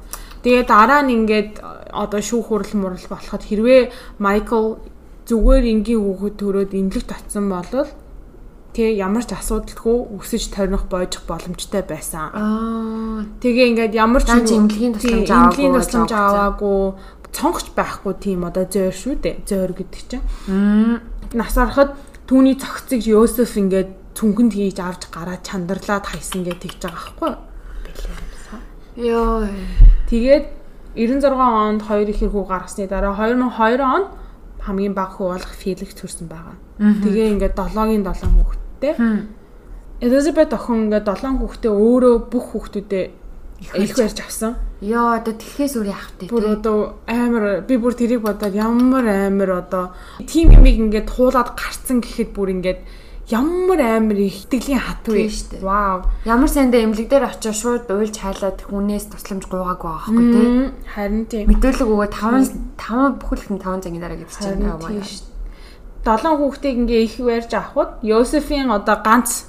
Тэгээ 0.42 0.66
дараа 0.66 1.02
нь 1.02 1.14
ингээд 1.14 1.62
одоо 1.92 2.20
шүүх 2.22 2.48
хурал 2.50 2.74
мурал 2.74 3.06
болоход 3.10 3.42
хэрвээ 3.42 3.90
Майкл 4.18 4.78
зүгээр 5.26 5.64
энгийн 5.74 6.02
хүүхэд 6.02 6.34
төрөөд 6.38 6.70
эмнэлэгт 6.74 7.10
очсон 7.10 7.50
бол 7.50 7.90
тэгээ 8.76 9.00
ямар 9.00 9.24
ч 9.24 9.32
асуудалгүй 9.32 9.96
өсөж 10.20 10.52
торних 10.52 10.84
бойжих 10.92 11.24
боломжтой 11.26 11.82
байсан. 11.82 12.28
Аа. 12.30 13.24
Тэгээ 13.40 13.66
ингээд 13.72 13.94
ямар 13.96 14.22
ч 14.22 14.30
эмнэлгийн 14.36 14.94
тусламж 14.94 15.30
аваагүй. 15.32 15.64
Эмнэлгийн 15.66 15.74
тусламж 15.80 16.12
аваагүй 16.12 16.80
цонгоч 17.36 17.76
байхгүй 17.76 18.14
тийм 18.16 18.48
одоо 18.48 18.64
зөөр 18.64 18.96
шүү 18.96 19.14
дээ. 19.20 19.44
Зөөр 19.44 19.72
гэдэг 19.76 20.02
чинь. 20.08 20.24
Нас 21.36 21.54
ороход 21.60 21.92
түүний 22.24 22.56
цогцыг 22.56 23.04
Йосеф 23.04 23.60
ингээд 23.60 24.16
цүнхэнд 24.16 24.52
хийж 24.56 24.80
авч 24.80 25.12
гараад 25.12 25.44
чандарлаад 25.44 26.08
хайсан 26.08 26.48
гэж 26.48 26.56
тэгж 26.64 26.80
байгаа 26.80 26.96
байхгүй 26.96 27.28
юу? 27.28 27.44
Йоо. 28.96 29.48
Тэгээд 30.08 30.44
96 30.96 31.36
онд 31.36 31.82
хоёр 31.84 32.08
ихэр 32.08 32.32
хүү 32.32 32.44
гаргасны 32.48 32.88
дараа 32.88 33.12
2002 33.12 33.84
онд 33.84 34.08
хамгийн 34.64 34.96
бага 34.96 35.20
хүү 35.20 35.28
болох 35.36 35.52
Феликс 35.52 35.94
төрсэн 36.00 36.32
байгаа. 36.32 36.56
Тэгээ 36.80 37.36
ингээд 37.36 37.54
7-гийн 37.60 38.02
7 38.08 38.32
хүүхэдтэй. 38.32 38.94
Элизабет 40.00 40.56
охин 40.56 40.88
ингээд 40.88 41.04
7 41.04 41.36
хүүхэдтэй 41.36 41.72
өөрөө 41.72 42.14
бүх 42.32 42.44
хүүхдүүдээ 42.56 43.04
их 43.60 43.96
барьж 43.96 44.20
авсан. 44.20 44.56
Йоо 44.80 45.16
одоо 45.16 45.32
тэрхээс 45.32 45.80
өөр 45.80 45.88
яах 45.88 46.12
вэ? 46.20 46.28
Бүр 46.28 46.60
одоо 46.60 47.00
амар 47.08 47.64
би 47.64 47.80
бүр 47.80 47.96
тэрийг 47.96 48.20
бодоод 48.20 48.52
ямар 48.52 49.08
амар 49.08 49.50
одоо 49.64 49.84
тим 50.28 50.52
юмыг 50.52 50.76
ингээд 50.76 51.08
туулаад 51.08 51.56
гарцсан 51.56 52.04
гэхэд 52.04 52.36
бүр 52.36 52.52
ингээд 52.52 52.80
ямар 53.32 53.80
амар 53.80 54.20
их 54.20 54.44
итгэлийн 54.44 54.80
хат 54.84 55.08
вэ. 55.08 55.32
Вау. 55.64 56.04
Ямар 56.28 56.48
сайндаа 56.52 56.84
эмнэлэг 56.84 57.08
дээр 57.08 57.24
очиж 57.32 57.56
шууд 57.56 57.88
уйлж 57.88 58.16
хайлаад 58.20 58.60
хүнээс 58.60 59.08
тусламж 59.08 59.48
гуйгаагүй 59.48 59.88
байхгүй 59.88 60.24
тий. 60.36 60.48
Харин 60.92 61.24
тийм. 61.24 61.44
Мэдүүлэг 61.48 61.88
өгөө 61.88 62.08
5 62.12 62.76
5 62.76 63.20
бүхэлдэн 63.24 63.58
5 63.58 63.84
цагийн 63.88 64.02
дараа 64.04 64.20
гэдэг 64.20 64.36
чинь 64.36 64.68
аа. 64.68 64.78
Долоон 66.04 66.36
хүүхдийг 66.38 66.76
ингээ 66.84 67.02
их 67.02 67.16
барьж 67.18 67.50
авахд 67.56 68.04
Йосефийн 68.04 68.70
одоо 68.70 69.00
ганц 69.00 69.48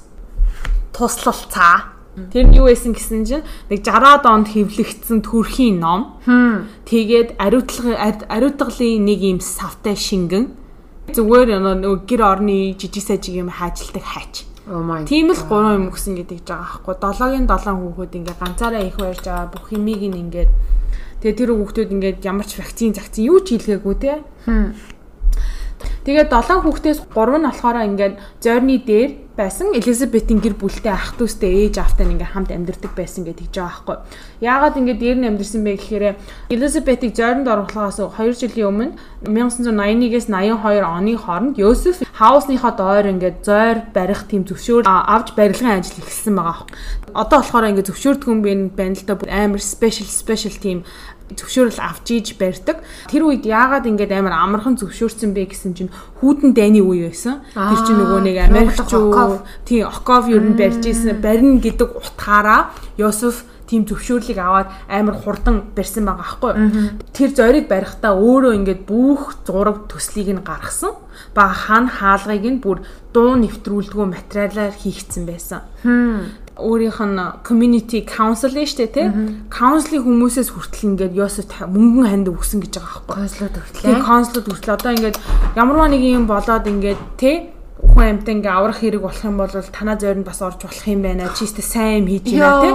туслал 0.96 1.38
цаа 1.52 1.97
Тэр 2.32 2.44
нь 2.48 2.56
юу 2.58 2.66
байсан 2.68 2.92
гэсэн 2.92 3.24
чинь 3.24 3.44
нэг 3.70 3.80
60-аад 3.84 4.24
онд 4.26 4.48
хэвлэгдсэн 4.52 5.22
төрхийн 5.22 5.78
ном. 5.82 6.18
Тэгээд 6.88 7.38
ариутлага 7.38 7.96
ариутгалын 8.28 9.04
нэг 9.04 9.20
юм 9.22 9.40
савтай 9.40 9.94
шингэн. 9.94 10.52
Зүгээр 11.14 11.56
нөгөө 11.58 12.04
гэр 12.04 12.22
орны 12.22 12.76
жижиг 12.76 13.04
сажиг 13.04 13.34
юм 13.40 13.48
хаажилдаг 13.48 14.04
хайч. 14.04 14.44
Oh. 14.68 14.84
Тийм 15.08 15.32
л 15.32 15.40
гурван 15.48 15.80
юм 15.80 15.88
өгсөн 15.88 16.20
гэдэг 16.20 16.44
жбайгаа 16.44 16.84
байхгүй. 16.84 16.94
7-гийн 17.00 17.48
7 17.48 17.72
хүүхэд 17.88 18.16
ингээ 18.20 18.36
ганцаараа 18.36 18.84
их 18.84 19.00
барьж 19.00 19.24
байгаа 19.24 19.48
бүх 19.48 19.72
юмыг 19.72 20.04
ингээд 20.04 20.52
Тэгээ 21.18 21.34
тэр 21.34 21.50
хүүхдүүд 21.50 21.90
ингээд 21.98 22.18
ямар 22.22 22.46
ч 22.46 22.62
вакцин 22.62 22.94
загцсан 22.94 23.26
юу 23.26 23.42
ч 23.42 23.58
хийлгээгүй 23.58 23.96
те. 23.98 24.22
Тэгээд 26.06 26.30
долоон 26.30 26.62
хүүхдээс 26.62 27.10
3 27.10 27.42
нь 27.42 27.46
болохоор 27.50 27.76
ингээд 27.90 28.14
зойрны 28.38 28.78
дээр 28.86 29.10
байсан 29.38 29.70
Элизабетийн 29.70 30.42
гэр 30.42 30.58
бүлтэй 30.58 30.90
ах 30.90 31.14
дүүстэй 31.14 31.70
ээж 31.70 31.78
автаа 31.78 32.10
ингээ 32.10 32.34
хамт 32.34 32.50
амьдардаг 32.50 32.90
байсан 32.98 33.22
гэдэг 33.22 33.54
жаа 33.54 33.70
байхгүй. 33.70 33.96
Яагаад 34.42 34.78
ингээ 34.82 34.98
дээр 34.98 35.18
нь 35.22 35.28
амьдарсан 35.30 35.62
бэ 35.62 35.78
гэхээр 35.78 36.04
Элизабетийг 36.50 37.14
зойронд 37.14 37.46
оруулахаас 37.46 38.02
2 38.02 38.34
жилийн 38.34 38.66
өмнө 38.66 38.86
1981-ээс 39.30 40.26
82 40.26 40.82
оны 40.82 41.14
хооронд 41.14 41.54
Йосеф 41.54 42.02
хаусныхаа 42.18 42.74
доор 42.74 43.06
ингээ 43.14 43.46
зойр 43.46 43.78
барих 43.94 44.26
тийм 44.26 44.42
зөвшөөр 44.42 44.82
авч 44.90 45.38
барилгын 45.38 45.78
ажил 45.78 46.02
эхэлсэн 46.02 46.34
байгаа. 46.34 46.66
Одоо 47.14 47.38
болохоор 47.38 47.70
ингээ 47.70 47.86
зөвшөөрдөг 47.86 48.26
юм 48.26 48.42
байна 48.74 48.98
л 48.98 49.06
да 49.06 49.14
амар 49.30 49.62
special 49.62 50.10
special 50.10 50.54
team 50.58 50.82
зөвшөөрөл 51.36 51.80
авч 51.80 52.06
ийж 52.14 52.28
барьдаг. 52.40 52.80
Тэр 53.08 53.28
үед 53.28 53.44
яагаад 53.44 53.84
ингэж 53.84 54.10
амар 54.12 54.32
амархан 54.32 54.80
зөвшөөрсөн 54.80 55.36
бэ 55.36 55.52
гэсэн 55.52 55.72
чинь 55.76 55.92
хүүтэн 56.20 56.56
дайны 56.56 56.80
үе 56.80 57.08
байсан. 57.08 57.44
Тэр 57.52 57.80
чинь 57.84 58.00
нөгөө 58.00 58.20
нэг 58.24 58.36
Америкчуу 58.48 59.44
тий 59.68 59.84
Оков 59.84 60.28
ер 60.32 60.40
нь 60.44 60.56
барьж 60.56 60.84
ийсэн 60.84 61.20
барина 61.20 61.60
гэдэг 61.60 61.88
утгаараа 62.00 62.72
Йосеф 62.96 63.44
тийм 63.68 63.84
зөвшөөрлийг 63.84 64.40
аваад 64.40 64.72
амар 64.88 65.16
хурдан 65.20 65.68
барьсан 65.76 66.08
байгаа 66.08 66.24
аахгүй. 66.24 66.52
Тэр 67.12 67.30
зориг 67.36 67.68
барихтаа 67.68 68.16
өөрөө 68.16 68.56
ингээд 68.56 68.82
бүх 68.88 69.44
зураг 69.44 69.92
төслийг 69.92 70.32
нь 70.32 70.40
гаргасан. 70.40 70.96
Ба 71.36 71.52
хан 71.52 71.92
хаалгыг 71.92 72.44
нь 72.48 72.62
бүр 72.64 72.80
дуу 73.12 73.36
нэвтрүүлдэггүй 73.36 74.06
материалаар 74.08 74.72
хийгдсэн 74.72 75.24
байсан 75.28 75.60
өөрийнх 76.58 77.00
нь 77.06 77.18
community 77.46 78.02
council 78.02 78.52
нь 78.52 78.66
штэ 78.66 78.90
тий. 78.90 79.06
Council-ийн 79.48 80.02
хүмүүсээс 80.02 80.50
хүртэл 80.52 80.98
ингээд 80.98 81.14
Йосеф 81.14 81.46
мөнгөн 81.70 82.26
ханд 82.26 82.28
өгсөн 82.34 82.58
гэж 82.66 82.82
байгаа 82.82 83.02
байхгүй. 83.06 83.14
Консулууд 83.14 83.56
хүртэл. 83.56 83.86
Тий, 83.86 83.96
консулууд 84.02 84.46
хүртэл 84.50 84.74
одоо 84.74 84.90
ингээд 84.98 85.16
ямарваа 85.54 85.88
нэг 85.88 86.02
юм 86.02 86.26
болоод 86.26 86.66
ингээд 86.66 87.00
тий 87.14 87.36
хүн 87.78 88.18
амьтан 88.18 88.42
ингээ 88.42 88.54
аврах 88.58 88.78
хэрэг 88.82 89.02
болох 89.02 89.22
юм 89.22 89.38
бол 89.38 89.50
танаа 89.50 89.96
зойронд 89.98 90.26
бас 90.26 90.42
орж 90.42 90.58
болох 90.66 90.86
юм 90.86 91.02
байна. 91.06 91.30
Чистэ 91.30 91.62
сайн 91.62 92.02
юм 92.02 92.06
хийж 92.10 92.26
байна 92.34 92.62
тий. 92.62 92.74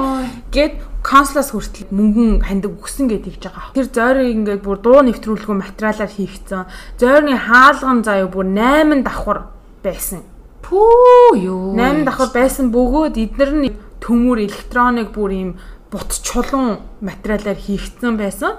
Гэт 0.55 0.73
консулаас 1.03 1.51
хүртэл 1.51 1.91
мөнгөн 1.91 2.47
хандаг 2.47 2.71
өгсөн 2.79 3.11
гэж 3.11 3.23
хэлж 3.27 3.43
байгаа. 3.51 3.75
Тэр 3.75 3.87
зойрыг 3.91 4.27
ингээд 4.31 4.63
бүр 4.63 4.79
дуу 4.79 5.03
нэвтрүүлгүй 5.03 5.55
материалаар 5.59 6.07
хийгдсэн. 6.07 6.71
Зойрны 6.95 7.35
хаалган 7.35 7.99
заяа 8.07 8.31
бүр 8.31 8.47
8 8.47 9.03
давхар 9.03 9.51
байсан 9.83 10.23
Пүү 10.63 11.37
юу. 11.43 11.75
8 11.75 12.07
давхар 12.07 12.31
байсан 12.33 12.71
бөгөөд 12.71 13.19
эдгээр 13.19 13.51
нь 13.59 13.75
төмөр 13.99 14.47
электроник 14.47 15.11
бүр 15.15 15.31
ийм 15.31 15.49
бут 15.91 16.09
чулуун 16.23 16.79
материалаар 17.03 17.59
хийгдсэн 17.59 18.17
байсан. 18.17 18.57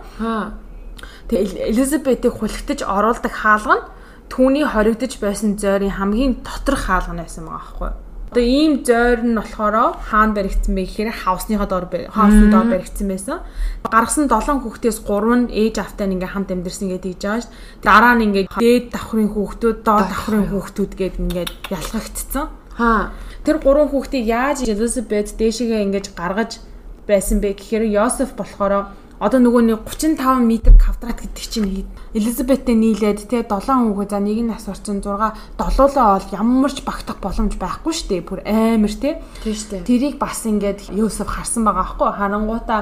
Тэгээ 1.28 1.72
Элизабетийг 1.72 2.36
хулигтаж 2.38 2.84
оруулдаг 2.84 3.32
хаалга 3.32 3.76
нь 3.80 3.86
түүний 4.28 4.64
хоригдож 4.68 5.16
байсан 5.20 5.56
зойрын 5.56 5.96
хамгийн 5.96 6.44
доторх 6.44 6.86
хаалга 6.86 7.16
байсан 7.16 7.48
байгаа 7.48 7.60
байхгүй 7.60 7.88
юу? 7.88 8.13
Одоо 8.34 8.42
ийм 8.42 8.82
зойр 8.82 9.22
нь 9.22 9.38
болохоор 9.38 9.94
хаана 10.10 10.34
баригдсан 10.34 10.74
бэ 10.74 10.90
гэхээр 10.90 11.22
хаусныхаа 11.22 11.70
доор 11.70 11.86
хаусны 12.10 12.50
доор 12.50 12.66
баригдсан 12.66 13.06
байсан. 13.06 13.38
Гаргасан 13.86 14.26
7 14.26 14.58
хүүхдээс 14.58 15.06
3 15.06 15.38
нь 15.38 15.54
ээж 15.54 15.78
автаа 15.78 16.10
ингээ 16.10 16.34
хамт 16.34 16.50
амьдэрсэн 16.50 16.90
гэдэг 16.98 17.14
жааш. 17.22 17.46
Дараа 17.86 18.18
нь 18.18 18.26
ингээ 18.26 18.50
дээд 18.58 18.90
давхрын 18.90 19.30
хүүхдүүд, 19.30 19.86
доод 19.86 20.06
давхрын 20.10 20.50
хүүхдүүд 20.50 20.92
гээд 20.98 21.14
ингээ 21.22 21.46
ялгагдцсан. 21.78 22.50
Аа. 22.82 23.14
Тэр 23.46 23.62
3 23.62 23.86
хүүхдийг 23.94 24.26
яаж 24.26 24.66
Elizabeth 24.66 25.38
дээшгээ 25.38 25.86
ингэж 25.86 26.10
гаргаж 26.18 26.58
байсан 27.06 27.38
бэ 27.38 27.54
гэхээр 27.54 27.86
Йосеф 27.86 28.34
болохоор 28.34 28.90
одоо 29.24 29.40
нөгөө 29.40 29.62
нэг 29.72 29.80
35 29.88 30.20
м 30.20 30.76
квадрат 30.76 31.24
гэдэг 31.24 31.44
чинь 31.48 31.88
Элизабеттэй 32.12 32.76
нийлээд 32.76 33.24
те 33.24 33.40
7 33.40 33.56
хүүгээ 33.64 34.08
за 34.12 34.20
нэг 34.20 34.38
нь 34.44 34.52
асуурчин 34.52 35.00
6 35.00 35.56
долоолоо 35.56 36.20
бол 36.20 36.28
ямар 36.28 36.68
ч 36.68 36.84
багтах 36.84 37.24
боломж 37.24 37.56
байхгүй 37.56 37.92
шүү 37.96 38.08
дээ. 38.12 38.20
Бүр 38.20 38.44
амар 38.44 38.92
те. 38.92 39.24
Тийм 39.40 39.56
шүү 39.56 39.70
дээ. 39.80 39.88
Тэрийг 39.88 40.14
бас 40.20 40.44
ингээд 40.44 40.92
Юсеф 40.92 41.24
харсан 41.24 41.64
байгаа 41.64 41.96
байхгүй 41.96 42.10
харангуудаа 42.12 42.80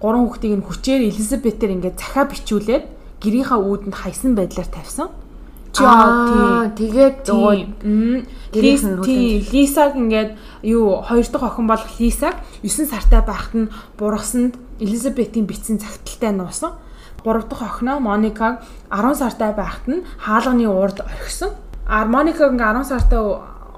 гурван 0.00 0.32
хүүхдийг 0.32 0.54
нь 0.56 0.64
хүчээр 0.64 1.12
Элизабетээр 1.12 1.74
ингээд 1.76 2.00
захаа 2.00 2.24
бичүүлээд 2.24 2.84
гэрийнхаа 3.20 3.60
үүдэнд 3.60 3.94
хайсан 3.94 4.32
байдлаар 4.32 4.70
тавьсан. 4.72 5.12
Чи 5.72 5.84
тэгээд 6.76 7.28
нөгөө 7.28 7.54
Лисаг 9.52 9.96
ингээд 9.96 10.36
юу 10.68 11.00
хоёр 11.00 11.24
дахь 11.24 11.46
охин 11.48 11.66
болох 11.68 11.88
Лисаг 11.96 12.36
9 12.60 12.92
сартай 12.92 13.24
байхад 13.24 13.54
нь 13.56 13.72
бургасанд 13.96 14.56
Элизабетийн 14.80 15.46
бичсэн 15.46 15.78
цагталтай 15.78 16.32
нуусан. 16.32 16.72
Гурав 17.24 17.48
дахь 17.48 17.62
охиноо 17.62 18.00
Моникаг 18.00 18.62
10 18.90 19.14
сартай 19.14 19.52
байхад 19.52 19.86
нь 19.88 20.04
хаалганы 20.18 20.68
уурд 20.68 21.00
орхисон. 21.00 21.50
А 21.86 22.04
Моникаг 22.04 22.52
ингээ 22.52 22.82
10 22.82 22.88
сартай 22.88 23.20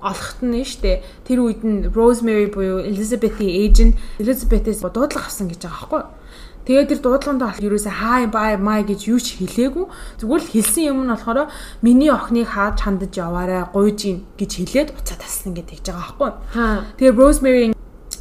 олохт 0.05 0.41
нь 0.45 0.65
штэ 0.65 1.03
тэр 1.25 1.39
үед 1.41 1.65
нь 1.65 1.89
Rosemary 1.89 2.53
буюу 2.53 2.85
Elizabeth-ийн 2.85 3.53
ээж 3.65 3.77
нь 3.85 3.97
Elizabeth-ээс 4.21 4.85
дуудлага 4.85 5.29
авсан 5.29 5.49
гэж 5.49 5.65
байгаа 5.65 5.81
байхгүй? 5.81 6.03
Тэгээд 6.65 6.89
тэр 6.97 7.01
дуудлаганд 7.05 7.61
ерөөсөө 7.61 7.93
хай 7.93 8.25
бай 8.25 8.57
май 8.57 8.89
гэж 8.89 9.13
юу 9.13 9.21
ч 9.21 9.37
хэлээгүй. 9.37 9.85
Зүгээр 10.17 10.43
л 10.45 10.53
хэлсэн 10.57 10.85
юм 10.89 11.05
нь 11.05 11.13
болохоор 11.13 11.53
миний 11.85 12.09
охиныг 12.09 12.57
хаад 12.57 12.81
чандаж 12.81 13.13
яваарай, 13.21 13.69
гуйж 13.69 14.01
ийн 14.09 14.25
гэж 14.41 14.51
хэлээд 14.65 14.89
уцаа 14.97 15.21
тассан 15.21 15.53
гэдэг 15.53 15.85
байгаа 15.85 16.17
байхгүй. 16.17 16.31
Тэгээд 16.97 17.21
Rosemary 17.21 17.74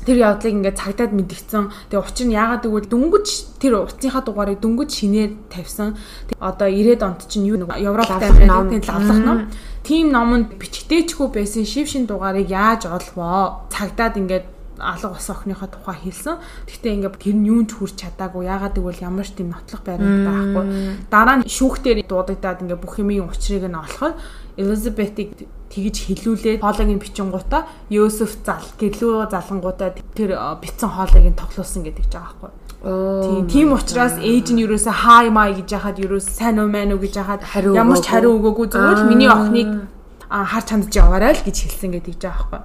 тэр 0.05 0.17
явдлыг 0.19 0.53
ингээд 0.53 0.79
цагдаад 0.79 1.11
мэдгдсэн. 1.15 1.63
Тэгээ 1.89 2.03
учир 2.03 2.27
нь 2.27 2.35
яагаад 2.35 2.63
гэвэл 2.63 2.91
дөнгөж 2.91 3.27
тэр 3.59 3.73
утасныхаа 3.83 4.23
дугаарыг 4.23 4.59
дөнгөж 4.59 4.89
шинээр 4.91 5.31
тавьсан. 5.49 5.95
Одоо 6.39 6.67
90-ад 6.67 7.03
онд 7.03 7.21
чинь 7.27 7.47
юу 7.47 7.59
Европтой 7.63 8.29
Америкийн 8.29 8.83
лавлах 8.83 9.19
ном. 9.23 9.39
Тим 9.83 10.11
номонд 10.15 10.55
бичгдээчгүй 10.59 11.27
байсан 11.31 11.67
шив 11.67 11.87
шин 11.91 12.07
дугаарыг 12.07 12.47
яаж 12.47 12.87
олвоо? 12.87 13.67
Цагдаад 13.71 14.15
ингээд 14.15 14.45
алга 14.79 15.11
ус 15.11 15.27
охиныхоо 15.29 15.67
тухай 15.67 15.95
хэлсэн. 16.03 16.39
Гэхдээ 16.67 16.93
ингээд 16.97 17.19
тэр 17.19 17.35
нь 17.35 17.47
юунд 17.47 17.71
хүрч 17.71 17.99
чадаагүй. 17.99 18.47
Яагаад 18.47 18.75
гэвэл 18.79 19.05
ямар 19.05 19.27
ч 19.27 19.35
тийм 19.37 19.51
нотлох 19.51 19.83
байранд 19.83 20.23
байхгүй. 20.27 20.63
Дараа 21.11 21.35
нь 21.39 21.47
шүүхтэр 21.47 22.03
дуудагдаад 22.07 22.63
ингээд 22.63 22.81
бүх 22.81 22.95
юмын 22.99 23.29
учрыг 23.29 23.63
нь 23.67 23.77
олоход 23.77 24.15
Элизабетийг 24.57 25.49
тэгж 25.73 25.95
хилүүлээд 26.05 26.61
хоолойг 26.61 26.89
нь 26.93 27.01
бичингуудаа 27.01 27.65
Йосеф 27.89 28.37
зал 28.45 28.61
гэрлүү 28.77 29.33
залангуудаа 29.33 29.97
тэр 30.13 30.37
битсэн 30.61 30.89
хоолойг 30.93 31.25
нь 31.33 31.39
тоглуулсан 31.41 31.81
гэдэг 31.81 32.05
жаа 32.13 32.29
байхгүй. 32.37 32.51
Тийм 32.83 33.47
тийм 33.47 33.67
учраас 33.73 34.19
ээж 34.21 34.53
нь 34.53 34.61
юуроосаа 34.61 34.93
хай 34.93 35.33
май 35.33 35.57
гэж 35.57 35.67
яхад 35.73 35.97
юуроос 35.97 36.29
сайн 36.29 36.59
уу 36.61 36.69
мэн 36.69 36.93
үү 36.93 37.01
гэж 37.09 37.13
яхад 37.23 37.41
ямар 37.73 37.97
ч 37.97 38.11
хариу 38.11 38.37
өгөөгүй 38.37 38.67
зүгээр 38.69 38.99
л 39.01 39.09
миний 39.09 39.31
охиныг 39.31 39.87
харж 40.27 40.67
хандж 40.69 40.93
яваарай 40.93 41.33
л 41.33 41.45
гэж 41.47 41.57
хэлсэн 41.63 41.91
гэдэг 41.95 42.15
жаа 42.19 42.35
байхгүй. 42.37 42.61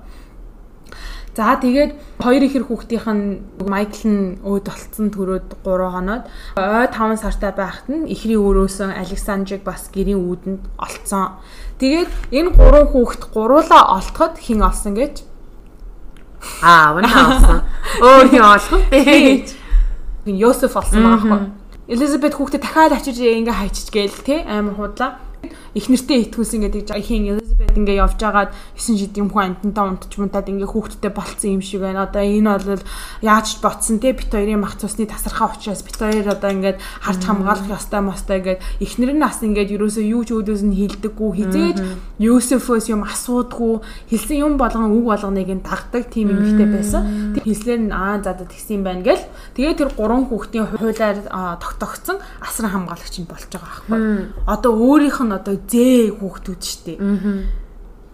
За 1.38 1.54
тэгээд 1.54 2.18
хоёр 2.18 2.42
ихэр 2.50 2.66
хүүхдийнх 2.66 3.06
нь 3.14 3.22
Майкл 3.62 4.10
нь 4.10 4.42
өөд 4.42 4.66
болцсон 4.74 5.06
төрөөд 5.14 5.62
3 5.62 5.94
хоноод 5.94 6.26
ой 6.58 6.86
5 6.90 7.22
сартай 7.22 7.54
байхад 7.54 7.86
нь 7.86 8.10
ихрийн 8.10 8.42
өрөөсөн 8.42 8.90
Александрыг 8.90 9.62
бас 9.62 9.86
гэрийн 9.94 10.18
үүдэнд 10.18 10.66
олцсон. 10.82 11.38
Тэгээд 11.78 12.10
энэ 12.34 12.50
гурван 12.58 12.86
хүүхэд 12.90 13.22
гуруулаа 13.30 13.82
олтоход 13.96 14.38
хин 14.42 14.62
олсон 14.66 14.98
гэж 14.98 15.22
Аа, 16.62 16.94
вана 16.94 17.06
олсон. 17.06 17.62
Өөр 18.02 18.26
хин 18.30 18.42
олох 18.42 18.72
үү? 18.92 19.46
Йосеф 20.42 20.76
олсон 20.76 21.02
байгаа 21.02 21.22
байхгүй. 21.22 21.50
Элизабет 21.88 22.34
хүүхдэд 22.34 22.62
дахиад 22.62 22.92
очиж 22.98 23.18
ингээ 23.18 23.56
хайчиж 23.58 23.88
гээл 23.90 24.18
те 24.26 24.44
амар 24.44 24.74
худлаа 24.74 25.18
их 25.74 25.86
нэртэй 25.88 26.26
итгүүлсэн 26.26 26.64
гэдэг 26.66 26.90
ихийн 26.96 27.38
Элизабет 27.38 27.76
ингээ 27.76 28.02
явж 28.02 28.18
агаад 28.24 28.50
9 28.74 28.98
жид 28.98 29.14
юм 29.20 29.28
хүн 29.30 29.54
амтантаа 29.54 29.84
унтч 29.94 30.12
мунтаад 30.18 30.48
ингээ 30.50 30.66
хүүхдтэй 30.66 31.12
болцсон 31.12 31.60
юм 31.60 31.62
шиг 31.62 31.84
байна. 31.84 32.08
Одоо 32.08 32.24
энэ 32.24 32.58
бол 32.58 32.82
яаж 33.22 33.60
ботсон 33.62 34.00
те 34.02 34.16
бит 34.16 34.32
хоёрын 34.32 34.58
мах 34.58 34.80
цусны 34.80 35.06
тасархаа 35.06 35.54
учраас 35.54 35.84
бит 35.84 35.96
хоёр 35.96 36.26
одоо 36.26 36.50
ингээд 36.50 36.80
харж 36.80 37.20
хамгаалах 37.22 37.68
ёстой 37.68 38.00
мостой 38.02 38.38
ингээд 38.40 38.60
эхнэр 38.80 39.12
нь 39.14 39.22
бас 39.22 39.38
ингээд 39.44 39.70
юусоо 39.76 40.02
юу 40.02 40.22
ч 40.24 40.34
өөдөөс 40.34 40.62
нь 40.66 40.74
хилдэггүй 40.74 41.30
хизээж 41.36 41.78
Юсефос 42.18 42.90
юм 42.90 43.06
асуудгүй 43.06 43.78
хэлсэн 44.10 44.42
юм 44.42 44.58
болгон 44.58 44.90
үг 44.90 45.06
болгоныг 45.06 45.46
нь 45.46 45.62
дагдаг 45.62 46.10
тийм 46.10 46.34
эмэгтэй 46.34 46.66
байсан. 46.66 47.02
Тэг 47.38 47.46
хэлсээр 47.46 47.80
нь 47.86 47.94
аа 47.94 48.18
за 48.18 48.34
тэгсэн 48.34 48.82
юм 48.82 48.82
байна 48.82 49.06
гэл. 49.06 49.22
Тэгээ 49.54 49.78
тэр 49.78 49.90
гурван 49.94 50.26
хүүхдийн 50.26 50.66
хуулиар 50.66 51.30
тогтогцсон 51.62 52.18
асран 52.42 52.74
хамгаалагч 52.74 53.22
нь 53.22 53.30
болж 53.30 53.46
байгаа 53.46 53.70
байхгүй. 53.86 54.00
Одоо 54.50 54.72
өөрийнх 54.74 55.20
нь 55.22 55.27
одоо 55.32 55.56
зээ 55.68 56.16
хүүхдүүд 56.18 56.60
штэ. 56.62 56.94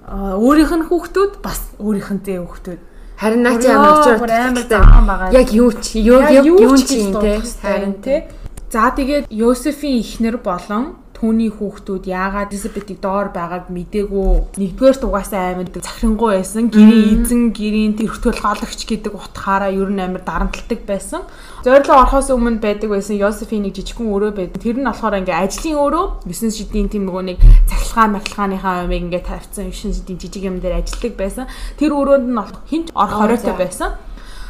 Аа 0.04 0.36
өөрийнх 0.36 0.72
нь 0.74 0.86
хүүхдүүд 0.88 1.32
бас 1.42 1.60
өөрийнх 1.78 2.10
нь 2.14 2.22
зээ 2.24 2.38
хүүхдүүд. 2.42 2.80
Харин 3.16 3.42
наа 3.42 3.56
чи 3.62 3.68
амар 3.70 3.92
очоор 4.02 4.30
амар 4.30 4.66
заан 4.68 5.06
байгаа. 5.06 5.28
Яг 5.32 5.48
юу 5.54 5.70
ч 5.72 6.02
юу 6.02 6.20
юу 6.42 6.76
ч 6.76 6.90
юм 6.98 7.14
те. 7.22 7.40
Харин 7.62 7.94
те. 8.02 8.28
За 8.70 8.90
тэгээд 8.90 9.30
Йосефийн 9.30 10.02
эхнэр 10.02 10.36
болон 10.42 10.98
түүний 11.14 11.46
хүүхдүүд 11.46 12.10
яагаад 12.10 12.50
Elizabeth-ийг 12.50 12.98
доор 12.98 13.30
байгааг 13.30 13.70
мдээгүй 13.70 14.58
нэгдүгээр 14.58 14.96
дугаасаа 14.98 15.54
амар 15.54 15.70
захирингуй 15.70 16.42
байсан. 16.42 16.68
Гэрийн 16.74 17.22
эзэн, 17.22 17.54
гэрийн 17.54 17.94
тэрхтөл 17.94 18.42
гоологч 18.42 18.82
гэдэг 18.82 19.14
утгаараа 19.14 19.70
ер 19.70 19.94
нь 19.94 20.02
амар 20.02 20.26
дарамтлагдаг 20.26 20.82
байсан. 20.82 21.22
Зорилго 21.62 21.94
орохоос 21.94 22.34
өмнө 22.34 22.58
байдаг 22.58 22.90
байсан 22.90 23.14
Йосефинийг 23.14 23.78
жижигхэн 23.78 24.10
өрөө 24.10 24.32
байд. 24.34 24.58
Тэр 24.58 24.82
нь 24.82 24.90
болохоор 24.90 25.22
ингээ 25.22 25.38
ажлын 25.38 25.78
өрөө 25.78 26.06
9 26.26 26.50
шидийн 26.50 26.90
тийм 26.90 27.06
нөгөө 27.06 27.24
нэг 27.30 27.38
цахилгаан 27.70 28.18
махилгааныхаа 28.18 28.84
юмыг 28.90 29.02
ингээ 29.14 29.22
тавьсан 29.22 29.70
9 29.70 29.94
шидийн 29.94 30.18
жижиг 30.18 30.42
юм 30.50 30.58
дээр 30.58 30.82
ажилладаг 30.82 31.14
байсан. 31.14 31.46
Тэр 31.78 31.94
өрөөнд 31.94 32.26
нь 32.26 32.42
хинч 32.68 32.90
орох 32.90 33.22
хориотой 33.22 33.54
байсан. 33.54 33.94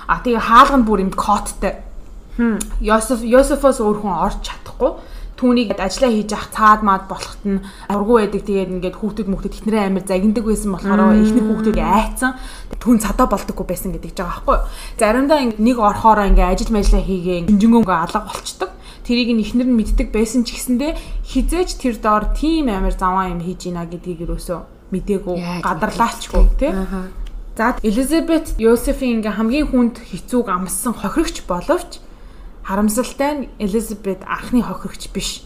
А 0.09 0.24
тэгээ 0.24 0.40
хаалга 0.40 0.77
нь 0.81 0.88
бүр 0.88 1.05
юм 1.05 1.12
коттой. 1.12 1.77
Хм. 2.40 2.59
Йосеф 2.81 3.20
Йосефос 3.22 3.79
өөр 3.85 4.00
хүн 4.00 4.16
орж 4.16 4.42
чадахгүй 4.42 5.13
түүнийг 5.44 5.76
ажиллаа 5.76 6.09
хийж 6.16 6.33
явах 6.33 6.48
цаад 6.57 6.80
маад 6.80 7.04
болохт 7.04 7.42
нь 7.44 7.61
ургуу 7.92 8.16
байдаг. 8.24 8.48
Тэгээд 8.48 8.72
ингээд 8.80 8.96
хүүхдүүд 8.96 9.28
мөхдөд 9.28 9.57
ихнэрээ 9.61 9.85
амир 9.92 10.04
загиндаг 10.09 10.44
байсан 10.48 10.72
болохоор 10.72 11.20
ихнэр 11.20 11.44
хүүхдүүд 11.44 11.78
айцсан. 11.85 12.33
Түн 12.80 12.96
цадаа 13.04 13.28
болдоггүй 13.28 13.66
байсан 13.68 13.92
гэдэг 13.92 14.16
жбайгаа 14.16 14.40
байхгүй. 14.40 14.59
Заримдаа 14.96 15.40
нэг 15.61 15.76
орхоороо 15.76 16.24
ингээд 16.33 16.52
ажил 16.57 16.72
мэжлээ 16.72 17.04
хийгээ 17.04 17.38
хинжингөнгөө 17.52 17.98
алга 18.09 18.20
болчдөг 18.24 18.70
тэрийг 19.04 19.37
нь 19.37 19.44
ихнэр 19.44 19.68
нь 19.68 19.76
мэддэг 19.76 20.09
байсан 20.09 20.48
ч 20.48 20.57
гэсэндээ 20.57 20.96
хизээч 21.28 21.76
тэр 21.76 22.00
доор 22.00 22.33
тийм 22.33 22.72
амир 22.72 22.96
заваа 22.96 23.28
юм 23.28 23.44
хийж 23.44 23.68
ийна 23.68 23.85
гэдгийг 23.85 24.24
юусоо 24.24 24.64
мдээгүй 24.88 25.61
гадарлаачгүй 25.61 26.44
тий. 26.57 26.72
За 27.54 27.76
Элизабет 27.85 28.57
Йосефийн 28.59 29.20
ингээ 29.20 29.37
хамгийн 29.37 29.68
хүнд 29.68 30.00
хэцүүг 30.00 30.48
амссан 30.48 30.96
хохирогч 30.96 31.44
боловч 31.44 32.00
Харамсалтай 32.64 33.33
нь 33.37 33.48
Элизабет 33.61 34.24
анхны 34.24 34.62
хохирогч 34.64 35.12
биш. 35.12 35.44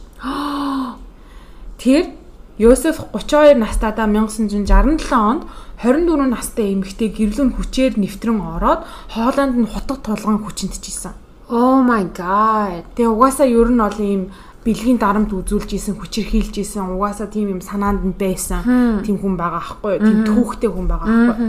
Тэр 1.78 2.14
Йосеф 2.59 2.98
32 3.12 3.54
настайдаа 3.54 4.07
1967 4.07 5.14
онд 5.14 5.42
24 5.83 6.26
настай 6.26 6.74
эмэгтэй 6.74 7.14
гэрлүүн 7.14 7.54
хүчээр 7.54 7.98
нэвтрэн 8.02 8.38
ороод 8.42 8.83
Хооланд 9.14 9.54
нь 9.59 9.70
хутга 9.70 9.94
тулган 10.02 10.42
хүчинтжсэн. 10.42 11.14
Oh 11.50 11.81
my 11.87 12.02
god. 12.11 12.83
Тэгээ 12.98 13.14
угаасаа 13.14 13.46
ер 13.46 13.70
нь 13.70 13.78
бол 13.78 13.98
ийм 14.02 14.22
бэлгийн 14.66 14.98
дарамт 14.98 15.31
үзүүлж 15.31 15.70
исэн 15.78 15.96
хүчирхийлж 16.02 16.61
исэн 16.61 16.92
угаасаа 16.98 17.31
тийм 17.31 17.57
юм 17.57 17.62
санаанд 17.62 18.02
нь 18.02 18.18
байсан 18.18 19.00
тийм 19.07 19.22
хүн 19.22 19.38
байгаа 19.38 19.62
аахгүй 19.62 20.02
тийм 20.02 20.18
түүхтэй 20.26 20.68
хүн 20.68 20.87
байгаа 20.90 21.09
аахгүй 21.09 21.48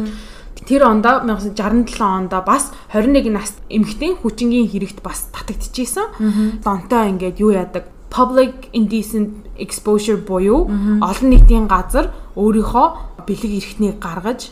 Тэр 0.67 0.83
ондоо 0.83 1.23
1967 1.23 2.01
ондоо 2.01 2.41
бас 2.41 2.71
21 2.93 3.29
нас 3.31 3.55
эмэгтэй 3.69 4.15
хүчингийн 4.19 4.67
хэрэгт 4.69 4.99
бас 5.03 5.29
татагдчихсэн. 5.31 6.61
Донтой 6.63 7.09
ингээд 7.13 7.39
юу 7.39 7.51
яадаг 7.51 7.85
public 8.09 8.69
indecent 8.73 9.29
exposure 9.57 10.17
буюу 10.17 10.65
олон 11.01 11.29
нийтийн 11.29 11.67
газар 11.67 12.09
өөрийнхөө 12.35 12.87
бэлэг 13.27 13.51
эрхтнийг 13.59 13.95
гаргаж 14.01 14.49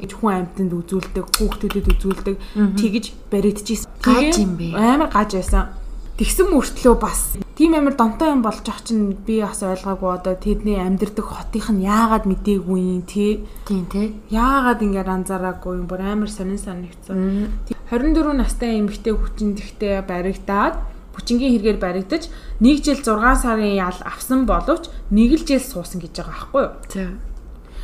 гэж 0.00 0.10
хүн 0.18 0.32
амьтанд 0.34 0.72
үзүүлдэг, 0.74 1.24
хүүхдүүдэд 1.38 1.86
үзүүлдэг 1.94 2.36
тэгж 2.80 3.04
баригдчихсэн. 3.30 3.90
Гаж 4.02 4.34
юм 4.42 4.58
бэ? 4.58 4.74
Амар 4.74 5.10
гаж 5.14 5.38
байсан. 5.38 5.70
Тэгсэн 6.16 6.48
мөртлөө 6.48 6.96
бас 6.96 7.36
тийм 7.60 7.76
амар 7.76 7.92
донтой 7.92 8.32
юм 8.32 8.40
болж 8.40 8.64
ах 8.72 8.80
чинь 8.80 9.12
би 9.28 9.44
бас 9.44 9.60
ойлгоогүй 9.60 10.16
одоо 10.16 10.32
тэдний 10.32 10.80
амьдрдаг 10.80 11.28
хотынх 11.28 11.68
нь 11.68 11.84
яагаад 11.84 12.24
мдээгүй 12.24 12.80
юм 12.80 13.04
тий. 13.04 13.44
Тийм 13.68 13.84
тий. 13.92 14.16
Яагаад 14.32 14.80
ингээд 14.80 15.12
анзаараагүй 15.12 15.76
юм 15.76 15.84
бүр 15.84 16.00
амар 16.00 16.32
сонин 16.32 16.56
санагдсан. 16.56 17.52
24 17.92 18.32
настай 18.32 18.80
эмэгтэй 18.80 19.12
хүчиндэгтэй 19.12 20.00
баригдаад 20.08 20.80
хүчингийн 21.20 21.52
хэрэгээр 21.60 21.84
баригдаж 21.84 22.32
1 22.64 22.80
жил 22.80 22.96
6 22.96 23.44
сарын 23.44 23.76
ял 23.76 24.00
авсан 24.00 24.48
боловч 24.48 24.88
1 25.12 25.44
жил 25.44 25.60
суусан 25.60 26.00
гэж 26.00 26.16
байгаа 26.16 26.32
байхгүй 26.32 26.64
юу? 26.64 26.72
За. 26.88 27.12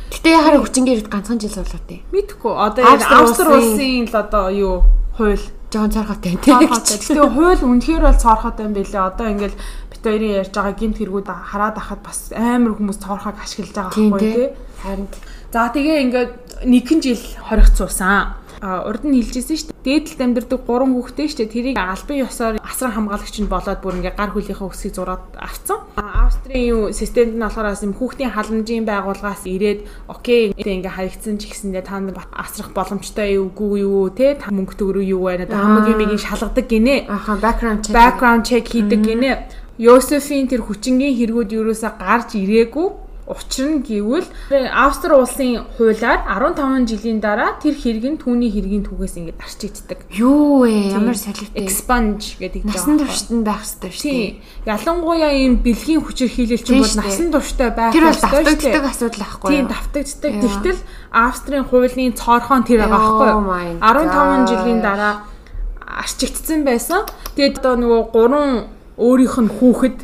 Гэтэ 0.09 0.29
яхаар 0.33 0.57
хүчингийн 0.57 1.05
хэрэгт 1.05 1.13
ганцхан 1.13 1.37
жил 1.37 1.53
суулаа 1.53 1.81
тий. 1.85 2.01
Мэдхгүй. 2.09 2.49
Одоо 2.49 2.97
Австри 2.97 3.45
улсын 3.45 4.09
л 4.09 4.17
одоо 4.17 4.49
юу 4.49 4.75
хууль 5.21 5.45
жоон 5.73 5.89
цорхотой 5.89 6.37
тийм. 6.37 6.69
Тэгээ 6.69 7.33
хууль 7.33 7.63
үнэхээр 7.65 8.03
бол 8.05 8.21
цорхотой 8.21 8.69
юм 8.69 8.73
билээ. 8.77 9.09
Одоо 9.09 9.27
ингээл 9.33 9.57
бит 9.89 10.03
хоёрын 10.05 10.37
ярьж 10.45 10.53
байгаа 10.53 10.77
гинт 10.77 10.97
хэрэгүүд 11.01 11.27
хараад 11.33 11.77
ахад 11.81 12.01
бас 12.05 12.29
амар 12.29 12.77
хүмүүс 12.77 13.01
цорхог 13.01 13.35
ашиглаж 13.41 13.73
байгаа 13.73 13.91
байхгүй 13.91 14.21
тий. 14.21 14.49
Харин. 14.85 15.07
За 15.49 15.69
тэгээ 15.73 15.97
ингээд 16.05 16.31
нэгэн 16.69 16.99
жил 17.01 17.23
хоригцуулсан 17.49 18.42
урд 18.63 19.03
нь 19.03 19.19
хэлжсэн 19.19 19.57
шүү 19.59 19.69
дээ. 19.75 19.83
Дээдлэлд 19.83 20.23
амьдардаг 20.23 20.61
гурван 20.63 20.95
хүүхдээ 20.95 21.27
шүү 21.27 21.39
дээ. 21.43 21.53
Тэрийг 21.53 21.75
албан 21.75 22.17
ёсоор 22.23 22.55
асран 22.63 22.93
хамгаалагч 22.95 23.35
нь 23.43 23.51
болоод 23.51 23.79
бүр 23.83 23.99
ингээ 23.99 24.15
гар 24.15 24.31
хөлийнхөө 24.31 24.71
өсгийг 24.71 24.95
зураад 24.95 25.23
авцсан. 25.35 25.83
Австрийн 25.99 26.65
юу 26.71 26.81
системд 26.95 27.35
нь 27.35 27.43
болохоор 27.43 27.75
юм 27.83 27.93
хүүхдийн 27.99 28.31
халамжийн 28.31 28.87
байгууллагаас 28.87 29.43
ирээд 29.43 29.79
окей 30.07 30.55
ингээ 30.55 30.95
хаягдсан 30.95 31.35
ч 31.43 31.51
гэсэндээ 31.51 31.83
та 31.83 31.99
нар 31.99 32.23
асрах 32.31 32.71
боломжтой 32.71 33.35
юу 33.35 33.51
үгүй 33.51 33.83
юу 33.83 34.07
те 34.15 34.39
мөнгө 34.47 34.79
төгрөг 34.79 35.05
юу 35.11 35.27
байна 35.27 35.43
та 35.43 35.59
хамгийн 35.59 35.99
мигийн 35.99 36.23
шалгадаг 36.23 36.65
гинэ. 36.71 37.11
Аха 37.11 37.35
background 37.35 37.83
check 37.83 37.91
background 37.91 38.43
check 38.47 38.65
хийдэг 38.71 39.03
гинэ. 39.03 39.31
Йосефийн 39.75 40.47
тэр 40.47 40.63
хүчингийн 40.63 41.17
хэрэгүүд 41.19 41.51
юусаа 41.59 41.97
гарч 41.99 42.39
ирээгүй 42.39 42.87
Учир 43.23 43.71
нь 43.71 43.83
гэвэл 43.87 44.27
Австри 44.51 45.15
улсын 45.15 45.63
хуулиар 45.79 46.27
15 46.27 46.83
жилийн 46.91 47.23
дараа 47.23 47.55
тэр 47.55 47.71
хэрэг 47.71 48.03
нь 48.03 48.19
түүний 48.19 48.51
хэргийн 48.51 48.83
түүхээс 48.83 49.15
ингээд 49.15 49.39
арчигддаг. 49.39 49.99
Юу 50.11 50.67
вэ? 50.67 50.91
Ямар 50.91 51.15
солиотой. 51.15 51.55
Expunge 51.55 52.35
гэдэг 52.35 52.67
юм. 52.67 52.75
Насан 52.75 52.99
туршид 52.99 53.31
байх 53.47 53.63
хэрэгтэй 53.63 53.91
шүү 53.95 54.11
дээ. 54.11 54.31
Ялангуяа 54.67 55.31
ийм 55.39 55.55
бэлгийн 55.63 56.03
хүчээр 56.03 56.31
хийлэлч 56.35 56.67
юм 56.67 56.83
бол 56.83 56.99
насан 56.99 57.27
турштай 57.31 57.71
байх 57.71 57.95
хэрэгтэй. 57.95 58.11
Тэр 58.11 58.11
бол 58.11 58.43
давтагддаг 58.43 58.85
асуудал 58.91 59.23
байхгүй 59.23 59.47
юу? 59.47 59.55
Тийм, 59.55 59.67
давтагддаг. 59.71 60.33
Тэгтэл 60.43 60.79
Австрийн 61.15 61.63
хуулийн 61.63 62.11
цоорхон 62.19 62.61
тэр 62.67 62.83
байгаа 62.83 62.99
байхгүй 63.07 63.29
юу? 63.31 63.43
15 63.79 64.51
жилийн 64.51 64.79
дараа 64.83 65.13
арчигдсан 65.79 66.67
байсан. 66.67 67.07
Тэгээд 67.39 67.63
одоо 67.63 67.79
нөгөө 67.79 68.01
гурван 68.11 68.67
өөрийнх 68.99 69.37
нь 69.39 69.51
хүүхэд 69.63 69.97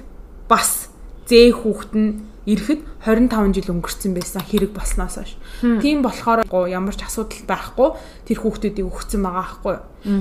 бас 0.48 0.88
зээ 1.28 1.52
хүүхэд 1.52 1.94
нь 2.00 2.29
ирэхэд 2.50 2.82
25 3.06 3.54
жил 3.54 3.70
өнгөрцөн 3.78 4.14
байсан 4.18 4.42
хэрэг 4.42 4.74
болсноос 4.74 5.22
хойш. 5.22 5.38
Тийм 5.62 6.02
болохоор 6.02 6.42
ямар 6.66 6.96
ч 6.98 7.06
асуудал 7.06 7.46
байхгүй 7.46 7.90
тэр 8.26 8.38
хүүхдүүдийг 8.42 8.90
өгсөн 8.90 9.22
байгаа 9.22 9.46
байхгүй. 9.46 9.76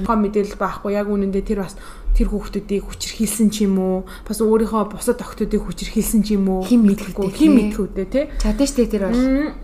Хоо 0.05 0.17
мэдээлэл 0.21 0.61
байхгүй. 0.61 0.91
Яг 0.93 1.09
үнэндээ 1.09 1.45
тэр 1.49 1.65
бас 1.65 1.81
тэр 2.13 2.29
хүүхдүүдийг 2.29 2.85
хүчрхийлсэн 2.85 3.49
ч 3.49 3.65
юм 3.65 3.79
уу? 3.81 3.99
Бас 4.29 4.45
өөрийнхөө 4.45 4.93
бусад 4.93 5.25
охтуудыг 5.25 5.65
хүчрхийлсэн 5.65 6.21
ч 6.27 6.37
юм 6.37 6.53
уу? 6.53 6.63
Хэн 6.69 6.83
мэдхгүй 6.85 7.33
хэн 7.33 7.53
мэдхүүдээ 7.73 8.07
тий. 8.13 8.25
Чадна 8.43 8.67
штэ 8.69 8.87
тэр 8.93 9.09
бол. 9.09 9.57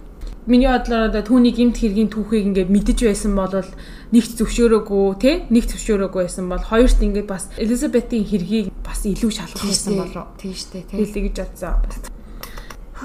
Миний 0.44 0.68
бодлоор 0.68 1.08
одоо 1.08 1.24
түүний 1.24 1.56
гимт 1.56 1.80
хэргийн 1.80 2.12
түүхийг 2.12 2.52
ингээд 2.52 2.68
мэдэж 2.68 3.08
байсан 3.08 3.32
бол 3.32 3.64
нэгт 4.12 4.36
зөвшөөрөөгүй 4.36 5.04
тий. 5.16 5.34
Нэгт 5.48 5.72
зөвшөөрөөгүй 5.72 6.20
байсан 6.28 6.52
бол 6.52 6.60
хоёрт 6.60 7.00
ингээд 7.00 7.28
бас 7.28 7.48
Элизабетийн 7.56 8.28
хэргийг 8.28 8.68
бас 8.84 9.08
илүү 9.08 9.32
шалгах 9.32 9.64
байсан 9.64 9.96
болов. 10.04 10.36
Тийм 10.36 10.52
штэ 10.52 10.84
тий. 10.84 11.00
Хэлээ 11.00 11.32
гэж 11.32 11.36
бодсон 11.48 12.12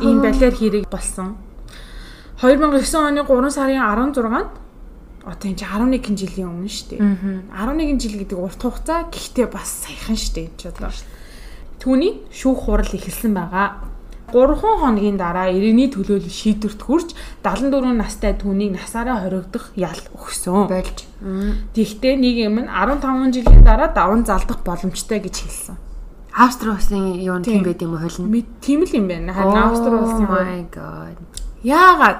ийм 0.02 0.22
балиар 0.22 0.56
хэрэг 0.56 0.90
болсон. 0.90 1.38
2009 2.42 2.96
оны 2.96 3.22
3 3.28 3.52
сарын 3.52 3.84
16-нд 3.84 4.50
одоо 5.28 5.48
энэ 5.52 5.60
11 5.60 6.16
жилийн 6.16 6.48
өмнө 6.48 6.72
шүү 6.72 6.88
дээ. 6.96 7.04
11 7.52 8.00
жил 8.00 8.16
гэдэг 8.24 8.40
урт 8.40 8.62
хугацаа 8.64 9.12
гэхдээ 9.12 9.48
бас 9.52 9.84
саяхан 9.84 10.16
шүү 10.16 10.34
дээ 10.36 10.46
энэ 10.48 10.58
ч 10.58 10.62
одоо. 10.72 10.92
Түүний 11.84 12.14
шүүх 12.32 12.60
хурал 12.64 12.88
эхэлсэн 12.88 13.36
байгаа. 13.36 13.92
3 14.32 14.56
хоногийн 14.62 15.18
дараа 15.18 15.50
иргэний 15.52 15.90
төлөөлөл 15.90 16.30
шийдвэрт 16.32 16.82
хүрч 16.86 17.10
74 17.44 17.98
настай 17.98 18.34
түүнийг 18.38 18.78
насаараа 18.78 19.26
хоригдох 19.26 19.74
ял 19.76 20.00
өгсөн. 20.16 20.70
Болж. 20.70 21.04
Тэгвэл 21.74 22.24
нэг 22.24 22.36
юм 22.48 22.56
нь 22.64 22.70
15 22.70 23.36
жилийн 23.36 23.64
дараа 23.66 23.90
даван 23.92 24.24
залдах 24.24 24.62
боломжтой 24.64 25.20
гэж 25.20 25.36
хэлсэн. 25.44 25.89
Австри 26.40 26.72
улсын 26.72 27.20
юу 27.20 27.44
тийм 27.44 27.68
байд 27.68 27.84
юм 27.84 28.00
уу 28.00 28.04
хөлн? 28.08 28.32
Тийм 28.64 28.88
л 28.88 28.94
юм 28.96 29.12
байна. 29.12 29.36
Харин 29.36 29.60
Австри 29.60 29.92
улсын 29.92 30.24
Oh 30.24 30.40
my 30.40 30.64
god. 30.72 31.20
Яагаад 31.68 32.20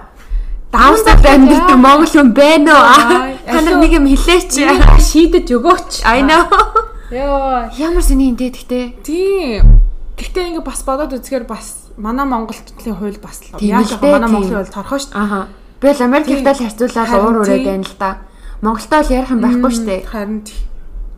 Давсад 0.72 1.24
амьддаг 1.24 1.80
Монгол 1.80 2.12
хүн 2.12 2.34
байна 2.36 2.76
уу? 2.76 3.40
Та 3.48 3.64
нар 3.64 3.80
нэг 3.80 3.96
юм 3.96 4.12
хэлээч. 4.12 4.60
Шийдэж 5.08 5.48
өгөөч. 5.56 6.04
I 6.04 6.20
know. 6.28 6.46
Яа. 7.16 7.72
Ямар 7.80 8.04
сони 8.04 8.30
энэ 8.30 8.52
тэгтээ. 8.52 8.86
Тийм. 9.02 9.82
Тэгтээ 10.20 10.52
ингээ 10.52 10.68
бас 10.68 10.84
бодоод 10.84 11.16
үзэхээр 11.16 11.48
бас 11.48 11.90
манай 11.96 12.28
Монголчлын 12.28 13.00
хууль 13.00 13.24
бас 13.24 13.40
л 13.40 13.64
яаж 13.64 13.98
манай 14.04 14.28
Монголын 14.28 14.68
хууль 14.68 14.76
торхоо 14.76 15.00
шүү 15.00 15.16
дээ. 15.16 15.24
Аха. 15.24 15.48
Би 15.80 15.88
л 15.96 16.04
Америктай 16.04 16.54
л 16.54 16.64
харьцуулаад 16.68 17.10
уур 17.24 17.38
ураад 17.48 17.64
байна 17.66 17.88
л 17.88 17.96
да. 17.96 18.12
Монголтой 18.62 19.00
л 19.00 19.14
ярих 19.16 19.32
юм 19.32 19.42
байхгүй 19.42 19.72
шүү 19.74 19.88
дээ. 19.88 20.02
Харин 20.06 20.44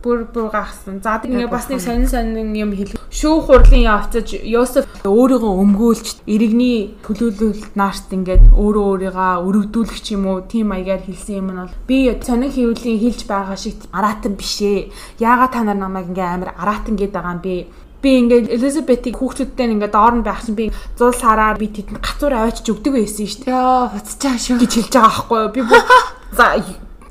бүр 0.02 0.26
бүр 0.34 0.50
гахсан. 0.50 1.00
За 1.02 1.18
тэгээ 1.22 1.46
бас 1.46 1.70
нэг 1.70 1.80
сонин 1.80 2.08
сонин 2.10 2.52
юм 2.54 2.74
хэл. 2.74 2.98
Шүүх 3.10 3.46
хурлын 3.46 3.86
явцаж 3.86 4.34
Йосеф 4.42 4.84
өөрийгөө 5.06 5.52
өмгөөлж 5.62 6.26
иргэний 6.26 6.98
төлөөлөлт 7.06 7.78
наашт 7.78 8.10
ингээд 8.10 8.50
өөрөө 8.52 8.84
өөрийгөө 8.92 9.32
өрөвдүүлэх 9.46 10.02
юм 10.12 10.26
уу 10.26 10.42
тийм 10.42 10.74
маягаар 10.74 11.06
хэлсэн 11.06 11.38
юм 11.38 11.48
нь 11.54 11.60
бол 11.62 11.74
би 11.86 12.10
сонин 12.20 12.50
хэвлэлийн 12.50 13.00
хэлж 13.00 13.20
байгаа 13.30 13.56
шиг 13.56 13.78
аратан 13.94 14.34
биш 14.34 14.58
ээ. 14.60 14.90
Яагаад 15.22 15.52
та 15.54 15.62
нар 15.62 15.78
намайг 15.78 16.10
ингээ 16.10 16.28
амар 16.34 16.50
аратан 16.58 16.98
гээд 16.98 17.14
байгаа 17.14 17.38
юм 17.38 17.42
бэ? 17.46 17.56
би 18.02 18.18
ингээд 18.18 18.50
Элизабетийг 18.50 19.16
хүүхдүүдтэй 19.16 19.78
ингээд 19.78 19.94
доор 19.94 20.14
нь 20.18 20.26
байх 20.26 20.42
чинь 20.42 20.58
би 20.58 20.74
зул 20.98 21.14
сараар 21.14 21.54
би 21.54 21.70
тэдэнд 21.70 22.02
гацуур 22.02 22.34
аваачиж 22.34 22.66
өгдөг 22.74 22.98
байсан 22.98 23.26
шүү 23.30 23.46
дээ. 23.46 23.54
Яа, 23.54 23.94
хуцчаа 23.94 24.34
шүү. 24.42 24.58
гэж 24.58 24.72
хэлж 24.74 24.92
байгаа 24.98 25.06
байхгүй 25.06 25.38
юу? 25.38 25.54
Би 25.54 25.60
бүр 25.62 25.82
за 26.36 26.46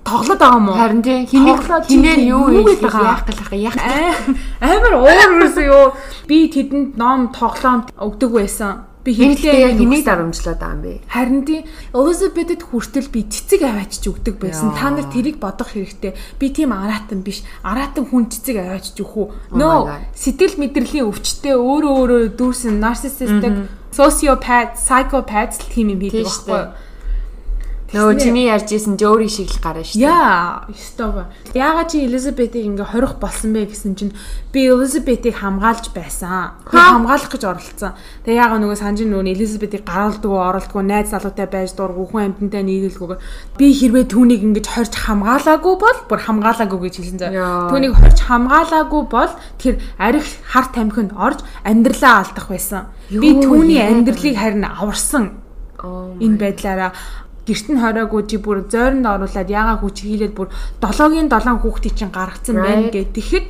тоглоод 0.03 0.39
байгаа 0.39 0.59
юм 0.59 0.69
уу? 0.69 0.77
Харин 0.77 1.01
тийм 1.01 1.25
хинээ 1.29 1.57
хинээр 1.87 2.19
чи 2.19 2.27
юу 2.29 2.45
юу 2.49 2.67
яах 2.81 3.23
гэлэх 3.25 3.51
яах. 3.53 3.77
Амар 4.61 4.93
уур 4.97 5.45
юусэн 5.45 5.65
юу? 5.69 5.93
Би 6.27 6.49
тэдэнд 6.49 6.97
ном 6.97 7.29
тоглоом 7.31 7.85
өгдөг 7.95 8.31
байсан. 8.33 8.91
Би 9.01 9.17
яг 9.17 9.41
хэнийг 9.41 10.05
дарамжлаад 10.05 10.61
байгаа 10.61 10.77
юм 10.77 10.81
бэ? 10.85 10.93
Харин 11.09 11.41
тийм 11.41 11.65
Elizabeth-д 11.89 12.61
хүртэл 12.69 13.09
би 13.09 13.25
цэцэг 13.25 13.65
аваачиж 13.65 14.05
өгдөг 14.05 14.37
байсан. 14.37 14.77
Та 14.77 14.93
нар 14.93 15.09
тэрийг 15.09 15.41
бодох 15.41 15.73
хэрэгтэй. 15.73 16.13
Би 16.37 16.53
тийм 16.53 16.69
араатан 16.69 17.25
биш. 17.25 17.41
Араатан 17.65 18.05
хүн 18.05 18.29
цэцэг 18.29 18.61
аваачиж 18.61 19.01
өгөх 19.01 19.17
үү? 19.17 19.57
my 19.57 19.57
No. 19.57 19.89
Сэтгэл 20.13 20.61
мэдрэлийн 20.61 21.09
өвчтөе 21.09 21.57
өөрөө 21.57 21.93
өөрөө 21.97 22.21
дүүрсэн 22.37 22.77
narcissistic, 22.77 23.65
sociopath, 23.89 24.77
psychopath 24.77 25.57
тийм 25.73 25.97
юм 25.97 26.05
хийдэг 26.05 26.29
байхгүй 26.29 26.53
юу? 26.53 26.90
Нөө 27.91 28.23
чиний 28.23 28.47
ярьж 28.47 28.71
исэн 28.71 28.95
жөөрийн 28.95 29.27
шиг 29.27 29.51
л 29.51 29.59
гарна 29.59 29.83
шүү 29.83 29.99
дээ. 29.99 30.07
Яа, 30.07 30.63
ёстой. 30.71 31.27
Яагаад 31.51 31.91
чи 31.91 32.07
Элизабетийг 32.07 32.63
ингээ 32.71 32.87
хорих 32.87 33.19
болсон 33.19 33.51
бэ 33.51 33.67
гэсэн 33.67 33.99
чинь 33.99 34.15
би 34.55 34.71
Элизабетийг 34.71 35.35
хамгаалж 35.35 35.91
байсан. 35.91 36.55
Би 36.71 36.79
хамгаалах 36.79 37.27
гэж 37.27 37.43
оролцсон. 37.43 37.91
Тэгээ 38.23 38.39
яагаад 38.39 38.63
нөгөө 38.63 38.79
санжин 38.79 39.11
нөгөө 39.11 39.35
Элизабетийг 39.35 39.83
гаргалдгүй, 39.83 40.39
оролдгүй, 40.39 40.83
найз 40.87 41.11
залуутай 41.11 41.47
байж 41.51 41.75
дурггүй, 41.75 42.07
хүн 42.07 42.23
амьтантай 42.31 42.63
нийлүүлгүй. 42.63 43.19
Би 43.59 43.67
хэрвээ 43.75 44.07
түүнийг 44.07 44.41
ингэж 44.47 44.67
хорж 44.71 44.93
хамгаалаагүй 44.95 45.75
бол 45.75 45.99
бүр 46.07 46.19
хамгаалаагүй 46.31 46.79
гэж 46.87 46.95
хэлсэн 46.95 47.19
заа. 47.19 47.67
Түүнийг 47.75 47.99
хорж 47.99 48.19
хамгаалаагүй 48.23 49.03
бол 49.11 49.31
тэр 49.59 49.83
арих 49.99 50.31
хар 50.47 50.71
тамхинд 50.71 51.11
орж 51.11 51.43
амьдралаа 51.67 52.23
алдах 52.23 52.47
байсан. 52.47 52.87
Би 53.11 53.35
түүний 53.35 53.83
амьдралыг 53.83 54.39
харин 54.39 54.63
аварсан 54.63 55.43
Oh 55.81 56.13
энэ 56.21 56.37
байдлаараа 56.37 56.93
гэрт 57.47 57.67
нь 57.73 57.81
хороогүй 57.81 58.21
чи 58.29 58.37
бүр 58.37 58.65
зойронд 58.69 59.05
оруулаад 59.05 59.49
ягаа 59.49 59.77
хүч 59.81 60.05
хийлээд 60.05 60.33
бүр 60.37 60.49
7-гийн 60.81 61.29
7 61.29 61.61
хүүхдийг 61.61 61.95
чинь 61.97 62.13
гаргацсан 62.13 62.55
байна 62.61 62.93
гэд. 62.93 63.13
Тэгэхэд 63.17 63.45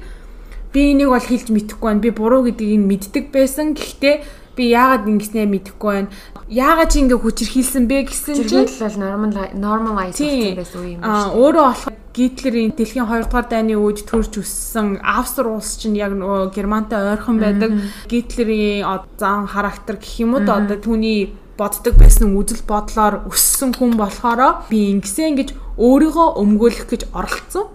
би 0.72 0.82
энийг 0.96 1.12
бол 1.12 1.20
хэлж 1.20 1.48
мэдэхгүй 1.52 1.88
байна. 1.92 2.04
Би 2.04 2.12
буруу 2.16 2.48
гэдгийг 2.48 2.80
нь 2.80 2.88
мэддэг 2.88 3.26
байсан. 3.36 3.76
Гэхдээ 3.76 4.16
би 4.56 4.64
яагаад 4.72 5.08
ингэснээ 5.08 5.48
мэдэхгүй 5.48 5.92
байна. 5.92 6.10
Яагаад 6.48 6.92
чи 6.92 7.00
ингээ 7.04 7.20
хүчрхийлсэн 7.20 7.84
бэ 7.88 7.98
гэсэн 8.08 8.36
чинь 8.48 8.68
бол 8.68 9.36
normalize 9.56 10.20
болсон 10.20 10.56
байсан 10.56 10.80
үе 10.84 10.92
юм 10.96 11.04
Аа 11.04 11.32
шүү. 11.32 11.36
өөрөө 11.40 11.66
болох 11.68 12.00
Гитлерийн 12.12 12.76
дэлхийн 12.76 13.08
2 13.08 13.24
дугаар 13.24 13.48
дайны 13.48 13.80
үед 13.80 14.04
төрж 14.04 14.44
өссөн 14.44 15.00
Австри 15.00 15.48
улс 15.48 15.80
чинь 15.80 15.96
яг 15.96 16.12
нөгөө 16.12 16.52
Германтай 16.52 17.00
ойрхон 17.16 17.40
байдаг. 17.40 17.72
Гитлерийн 18.12 18.84
зан 19.16 19.48
характер 19.48 19.96
гэх 19.96 20.20
юм 20.20 20.36
уу 20.36 20.44
одоо 20.44 20.76
түүний 20.76 21.32
боддог 21.62 21.96
байсан 22.02 22.34
үзэл 22.34 22.66
бодлоор 22.66 23.22
өссөн 23.30 23.78
хүн 23.78 23.94
болохоор 24.02 24.66
би 24.66 24.90
ингэсэн 24.98 25.38
гэж 25.38 25.50
өөрийгөө 25.78 26.28
өмгөөлөх 26.42 26.88
гэж 26.90 27.02
оролцсон. 27.14 27.70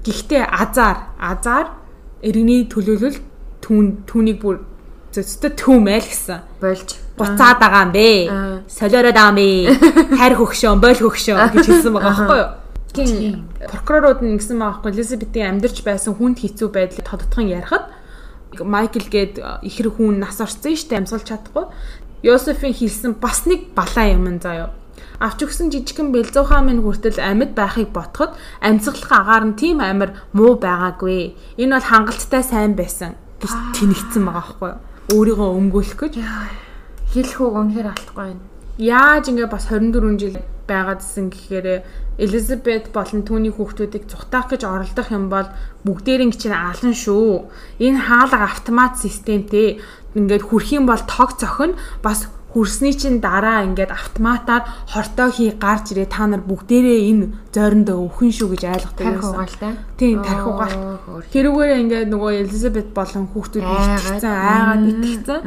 Гэхдээ 0.00 0.48
азар 0.48 1.12
азар 1.20 1.76
иргэний 2.24 2.64
төлөөлөл 2.72 3.20
түүн 3.60 4.08
түүнийг 4.08 4.40
бүр 4.40 4.64
зөвхөн 5.12 5.52
түүмэл 5.60 6.06
гэсэн 6.08 6.40
болж 6.60 6.88
буцаад 7.16 7.58
байгаа 7.60 7.84
юм 7.84 7.92
бэ. 7.92 8.08
Солиороод 8.68 9.16
байгаа 9.16 9.32
юм 9.32 9.38
бэ. 9.40 9.48
Хайр 10.20 10.34
хөгшөө, 10.36 10.76
бойл 10.80 11.00
хөгшөө 11.00 11.36
гэж 11.52 11.66
хэлсэн 11.66 11.92
байгаа 11.92 12.12
байхгүй 12.12 12.38
юу? 12.40 12.50
Тийм. 12.96 13.34
Прокурорууд 13.72 14.20
нь 14.24 14.32
ингэсэн 14.36 14.56
байгаа 14.60 14.80
байхгүй 14.80 14.92
Элизабетийн 14.92 15.48
амьдарч 15.56 15.84
байсан 15.84 16.12
хүнд 16.16 16.40
хэцүү 16.40 16.68
байдлыг 16.72 17.04
тодотхон 17.04 17.48
ярихад 17.52 17.84
Майкл 18.56 19.04
гээд 19.04 19.36
ихэр 19.68 19.92
хүн 19.92 20.16
нас 20.22 20.40
орсон 20.40 20.76
штэ 20.76 20.96
амьсгалж 20.96 21.28
чадахгүй. 21.28 21.68
Йосефийн 22.26 22.74
хэлсэн 22.74 23.12
бас 23.22 23.46
нэг 23.46 23.70
балаа 23.78 24.06
юм 24.10 24.26
заяа. 24.42 24.74
Авч 25.22 25.46
өгсөн 25.46 25.70
жижигхэн 25.70 26.10
бэлзуухаа 26.10 26.60
минь 26.66 26.82
хүртэл 26.82 27.22
амьд 27.22 27.54
байхыг 27.54 27.94
ботход 27.94 28.34
амьсгалах 28.58 29.12
агаар 29.14 29.44
нь 29.46 29.54
тийм 29.54 29.78
амар 29.78 30.10
муу 30.34 30.58
байгаагүй. 30.58 31.38
Энэ 31.62 31.78
бол 31.78 31.86
хангалттай 31.86 32.42
сайн 32.42 32.74
байсан 32.74 33.14
гэж 33.38 33.52
тэнэгцсэн 33.78 34.22
байгаа 34.26 34.42
байхгүй 34.42 34.68
юу? 34.74 34.82
Өөрийгөө 35.14 35.48
өмгөөлөх 35.54 36.00
гэж. 36.02 36.14
хэлэх 37.14 37.38
үг 37.40 37.54
үнэхээр 37.54 37.88
алдахгүй 37.94 38.24
байна. 38.26 38.42
Яаж 38.76 39.32
ингээ 39.32 39.48
бас 39.48 39.68
24 39.72 40.20
жил 40.20 40.36
байгаадсэн 40.68 41.32
гэхээр 41.32 41.68
Элизабет 42.16 42.92
болон 42.96 43.28
түүний 43.28 43.52
хүүхдүүдийг 43.52 44.08
цухтаах 44.08 44.48
гэж 44.52 44.64
оролдох 44.64 45.08
юм 45.12 45.28
бол 45.28 45.48
бүгдээрийн 45.84 46.32
чинь 46.32 46.56
алан 46.56 46.96
шүү. 46.96 47.48
Энэ 47.76 48.08
хаалга 48.08 48.48
автомат 48.48 48.96
системтэй 48.96 49.80
ингээд 50.16 50.48
хүрх 50.48 50.68
юм 50.72 50.88
бол 50.88 51.00
тог 51.04 51.36
цохин 51.36 51.76
бас 52.00 52.28
хүрсний 52.56 52.96
чинь 52.96 53.20
дараа 53.20 53.68
ингээд 53.68 53.92
автоматар 53.92 54.64
хортой 54.88 55.28
хий 55.28 55.50
гарч 55.52 55.92
ирээ 55.92 56.08
та 56.08 56.24
нар 56.24 56.40
бүгдээрээ 56.40 57.00
энэ 57.12 57.24
зойрондоо 57.52 58.08
өвхөн 58.08 58.32
шүү 58.32 58.48
гэж 58.56 58.62
ойлгохдаг 58.64 59.04
Тарих 59.04 59.20
байсан. 59.20 59.36
угаалтай. 59.36 59.72
Тийм 60.00 60.24
тарих 60.24 60.46
угаалт. 60.48 60.80
Тэрүүгээр 61.36 61.80
ингээд 61.84 62.08
нөгөө 62.08 62.32
Элизабет 62.48 62.88
болон 62.96 63.28
хүүхдүүд 63.28 63.60
итгэцэн 63.60 64.32
айгаад 64.32 64.84
итгэцэн. 64.88 65.40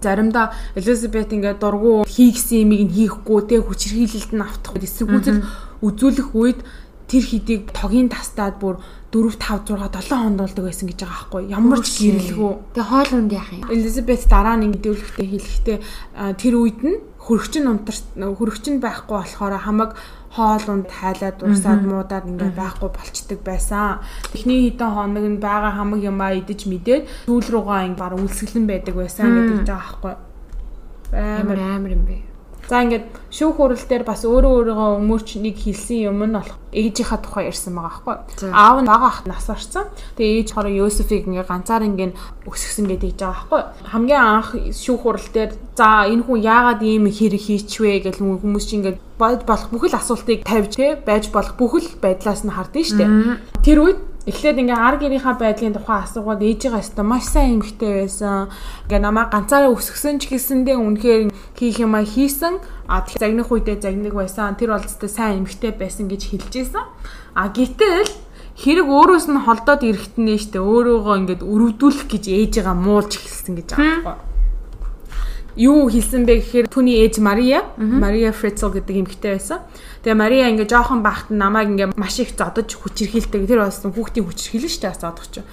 Заримдаа 0.00 0.54
Элизабет 0.78 1.32
ингээд 1.32 1.58
дургу 1.58 2.06
хийгсэн 2.06 2.62
юмыг 2.62 2.82
нь 2.86 2.94
хийхгүй 2.94 3.40
тэг 3.50 3.66
хүчрхийлэлд 3.66 4.32
нь 4.34 4.44
автах 4.46 4.78
эсэргүүцэл 4.78 5.42
үзүүлэх 5.82 6.30
үед 6.38 6.60
тэр 7.08 7.24
хидийг 7.24 7.72
тогийн 7.72 8.12
тастаад 8.12 8.60
бүр 8.60 8.78
4 9.10 9.40
5 9.40 9.72
6 9.72 9.88
7 9.88 10.12
хондуулдаг 10.12 10.64
байсан 10.68 10.86
гэж 10.92 11.00
байгаа 11.00 11.16
байхгүй. 11.16 11.42
Ямар 11.48 11.80
ч 11.80 11.88
гэрэлгүй 12.04 12.52
Тэгээ 12.76 12.90
хоол 12.92 13.10
унд 13.16 13.32
яах 13.32 13.50
юм? 13.56 13.64
Элизабет 13.72 14.22
дараа 14.28 14.56
нь 14.60 14.68
мэдүүлэхдээ 14.68 15.26
хэлэхдээ 15.32 15.78
а, 16.12 16.36
тэр 16.36 16.54
үед 16.60 16.80
нь 16.84 17.00
хөрөгчин 17.16 17.64
унтар 17.64 17.96
хөрөгчин 17.96 18.84
байхгүй 18.84 19.16
болохоор 19.16 19.56
хамаг 19.64 19.96
хоол 20.36 20.64
унд 20.68 20.88
хайлаад 20.92 21.38
урсаад 21.42 21.82
муудаад 21.88 22.28
ингээд 22.28 22.54
байхгүй 22.54 22.90
болчдөг 22.92 23.40
байсан. 23.44 23.98
Эхний 24.36 24.68
хэдэн 24.68 24.90
хоног 24.92 25.24
нь 25.24 25.40
байгаа 25.40 25.72
хамаг 25.78 26.00
юмаа 26.04 26.36
идэж 26.36 26.68
мэдээд 26.68 27.02
сүүл 27.26 27.48
рүүгээ 27.48 27.80
ингээд 27.88 27.96
баг 27.96 28.12
үлсгэлэн 28.20 28.66
байдаг 28.68 28.94
байсан 28.94 29.24
гэдэг. 29.24 29.64
Амар 29.64 30.16
Амар 31.12 31.58
амар 31.58 31.92
юм 31.96 32.04
бэ. 32.04 32.27
За 32.68 32.84
ингээд 32.84 33.08
шүүх 33.32 33.56
хурал 33.56 33.80
дээр 33.80 34.04
бас 34.04 34.28
өөрөө 34.28 34.52
өөрийгөө 34.76 34.90
өмөрч 35.00 35.40
нэг 35.40 35.56
хэлсэн 35.56 36.12
юм 36.12 36.20
нь 36.20 36.36
болох 36.36 36.60
ээжийнхаа 36.68 37.20
тухай 37.24 37.48
ярьсан 37.48 37.72
байгаа 37.72 38.04
байхгүй. 38.04 38.52
Аав 38.52 38.76
нь 38.84 38.90
бага 38.92 39.08
ах 39.08 39.20
нас 39.24 39.48
орсон. 39.48 39.88
Тэгээ 40.20 40.44
ээж 40.44 40.48
хороо 40.52 40.72
Йосефийг 40.76 41.24
ингээ 41.24 41.48
ганцаар 41.48 41.88
ингээ 41.88 42.12
өсгсөн 42.44 42.92
гэдэг 42.92 43.16
жбайгаа 43.16 43.32
байхгүй. 43.48 43.62
Хамгийн 43.88 44.20
анх 44.20 44.48
шүүх 44.76 45.00
хурал 45.00 45.28
дээр 45.32 45.56
за 45.80 46.12
энэ 46.12 46.24
хүн 46.28 46.44
яагаад 46.44 46.80
ийм 46.84 47.08
хэрэг 47.08 47.40
хийчвэ 47.40 48.04
гэл 48.04 48.20
хүмүүс 48.20 48.64
чинь 48.68 48.84
ингээ 48.84 49.00
бод 49.16 49.48
болох 49.48 49.72
бүхэл 49.72 49.96
асуултыг 49.96 50.44
тавьж 50.44 50.76
тэ 50.76 51.00
байж 51.08 51.32
болох 51.32 51.56
бүхэл 51.56 51.88
байдлаас 52.04 52.44
нь 52.44 52.52
хардсан 52.52 52.84
шүү 52.84 52.98
дээ. 53.00 53.10
Тэр 53.64 53.78
үед 53.80 53.98
Эхлээд 54.28 54.60
ингээ 54.60 54.76
ар 54.76 55.00
гэрийнхаа 55.00 55.40
байдлын 55.40 55.72
тухай 55.72 56.04
асуугаад 56.04 56.44
ээжигээ 56.44 56.84
өстө 56.84 57.00
маш 57.00 57.32
сайн 57.32 57.56
эмэгтэй 57.56 58.04
байсан. 58.04 58.52
Ингээ 58.84 59.00
намайг 59.00 59.32
ганцаараа 59.32 59.72
өсгсөн 59.72 60.20
ч 60.20 60.28
гэсэндээ 60.28 60.76
үнэхээр 60.76 61.22
хийх 61.56 61.80
юмаа 61.80 62.04
хийсэн. 62.04 62.60
А 62.92 63.00
тэгэхээр 63.08 63.24
загнах 63.24 63.48
үедээ 63.48 63.80
загнаг 63.80 64.12
байсан. 64.12 64.52
Тэр 64.60 64.76
бол 64.76 64.84
зөвхөн 64.84 65.08
сайн 65.08 65.34
эмэгтэй 65.40 65.72
байсан 65.72 66.12
гэж 66.12 66.22
хэлж 66.28 66.52
ийсэн. 66.60 66.84
А 67.32 67.48
гэтэл 67.48 68.12
хэрэг 68.60 68.86
өөрөөс 68.92 69.26
нь 69.32 69.44
холдоод 69.48 69.80
ирэхтэн 69.88 70.24
нэ 70.28 70.36
штэ 70.36 70.60
өөрөөгөө 70.60 71.14
ингээд 71.24 71.42
өрөвдүүлэх 71.48 72.06
гэж 72.12 72.24
ээжигээ 72.28 72.76
муулж 72.76 73.16
эхэлсэн 73.16 73.54
гэж 73.56 73.68
байхгүй 73.80 74.37
юу 75.58 75.90
хэлсэн 75.90 76.22
бэ 76.22 76.38
гэхээр 76.38 76.66
түүний 76.70 77.02
ээж 77.02 77.18
Мария, 77.18 77.66
Мария 77.76 78.30
Фрицел 78.30 78.70
гэдэг 78.70 78.94
эмэгтэй 78.94 79.34
байсан. 79.34 79.66
Тэгээ 80.06 80.14
Мария 80.14 80.46
ингээ 80.54 80.70
жоохон 80.70 81.02
бахт 81.02 81.34
намайг 81.34 81.74
ингээ 81.74 81.98
маш 81.98 82.22
их 82.22 82.38
зодож 82.38 82.70
хүчирхийлдэг. 82.78 83.42
Тэр 83.44 83.66
болсон 83.66 83.90
хүүхдийн 83.90 84.22
хүчирхийлэн 84.22 84.70
штэ 84.70 84.94
бас 84.94 85.02
зодох 85.02 85.26
чинь. 85.26 85.48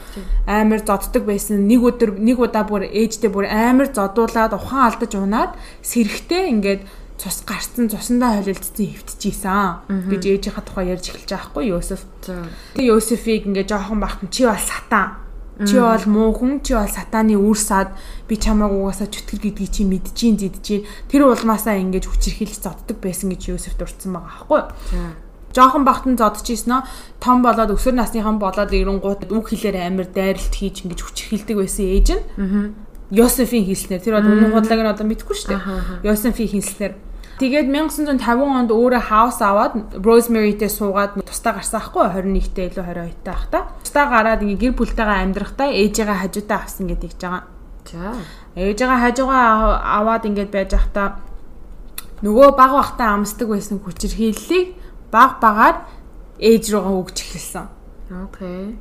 Амар 0.45 0.85
зоддог 0.85 1.25
байсан. 1.25 1.65
Нэг 1.65 1.81
өдөр 1.81 2.21
нэг 2.21 2.37
удаа 2.37 2.61
бүр 2.69 2.85
ээжтэй 2.85 3.33
бүр 3.33 3.49
амар 3.49 3.89
зодуулаад 3.89 4.53
ухаан 4.53 4.93
алдаж 4.93 5.11
унаад 5.17 5.57
сэрхтээ 5.81 6.53
ингээд 6.53 6.81
цус 7.17 7.41
гарцсан 7.47 7.89
цусандаа 7.89 8.43
холилдсон 8.43 8.91
хөвтчихсэн 8.91 10.11
гэж 10.11 10.23
ээжийнхаа 10.29 10.65
тухай 10.67 10.93
ярьж 10.93 11.09
эхэлж 11.15 11.31
байгаа 11.31 11.47
хгүй 11.49 11.65
Йосеф. 11.71 12.03
Тэгээ 12.21 12.91
Йосефийг 12.91 13.47
ингээ 13.49 13.65
жоохон 13.65 14.03
бахт 14.03 14.19
чи 14.29 14.43
бол 14.43 14.59
сатан. 14.59 15.24
Чи 15.55 15.79
бол 15.79 16.05
муу 16.11 16.31
хүн, 16.35 16.59
чи 16.59 16.75
бол 16.75 16.87
сатаны 16.91 17.39
үр 17.39 17.55
сад. 17.55 17.95
Би 18.27 18.35
чамааг 18.35 18.75
угаасаа 18.75 19.07
чөтгөр 19.07 19.39
гэдгийг 19.39 19.71
чи 19.71 19.87
мэдчихин 19.87 20.35
зэдчихин. 20.35 20.83
Тэр 21.07 21.31
улмаасаа 21.31 21.79
ингэж 21.79 22.11
хүчирхийлж 22.11 22.59
зоддог 22.59 22.99
байсан 22.99 23.31
гэж 23.31 23.55
Йосеф 23.55 23.79
дурдсан 23.79 24.11
байгаа 24.19 24.35
байхгүй 24.35 24.59
юу? 24.59 25.15
Бахтан 25.87 26.19
зодож 26.19 26.43
ийсэн 26.43 26.75
нь 26.75 26.85
том 27.23 27.39
болоод 27.39 27.71
өсвөр 27.71 27.95
насныхан 27.95 28.35
болоод 28.35 28.75
ирэнгуут 28.75 29.31
үг 29.31 29.45
хэлээр 29.47 29.87
амар 29.87 30.11
дайралт 30.11 30.51
хийж 30.51 30.83
ингэж 30.83 30.99
хүчирхийлдэг 30.99 31.55
байсан 31.55 31.85
ээж 31.87 32.07
нь. 32.11 32.23
Йосефийн 33.15 33.63
хэлснээр 33.63 34.03
тэр 34.03 34.19
бол 34.19 34.27
үнэн 34.27 34.51
худлааг 34.51 34.81
нь 34.83 34.91
одоо 34.91 35.05
мэдэхгүй 35.07 35.35
шүү 35.39 35.49
дээ. 35.55 35.63
Йосефийн 36.03 36.51
хэлснээр 36.51 36.93
Тэгээд 37.35 37.67
1950 37.67 38.15
онд 38.47 38.71
өөрөө 38.71 39.03
хаус 39.11 39.43
аваад 39.43 39.99
Rosemaryтэй 39.99 40.71
суугаад 40.71 41.19
тусдаа 41.19 41.59
гарсан 41.59 41.83
ахгүй 41.83 42.07
21-тэй 42.07 42.71
илүү 42.71 42.85
22-тай 43.11 43.35
ах 43.35 43.45
та. 43.51 43.59
Тусдаа 43.83 44.05
гараад 44.07 44.39
ингээ 44.39 44.71
гэр 44.71 44.73
бүлтэйгээ 44.79 45.19
амьдрахтаа 45.27 45.67
ээжигээ 45.67 46.15
хажуудаа 46.23 46.63
авсан 46.63 46.87
гэдэг 46.87 47.11
гэж 47.11 47.19
байгаа. 47.19 47.43
За. 47.91 48.15
Ээжигээ 48.55 48.99
хажуугаа 49.03 49.43
аваад 49.83 50.23
ингээд 50.31 50.51
байж 50.55 50.69
захтаа 50.79 51.19
нөгөө 52.23 52.55
баг 52.55 52.71
бахтаа 52.71 53.19
амсдаг 53.19 53.51
байсан 53.51 53.83
хүчирхийллийг 53.83 54.79
баг 55.11 55.43
багаар 55.43 55.83
ээж 56.39 56.71
руугаа 56.71 57.03
өгч 57.03 57.17
эхэлсэн. 57.19 57.67
Окей. 58.31 58.79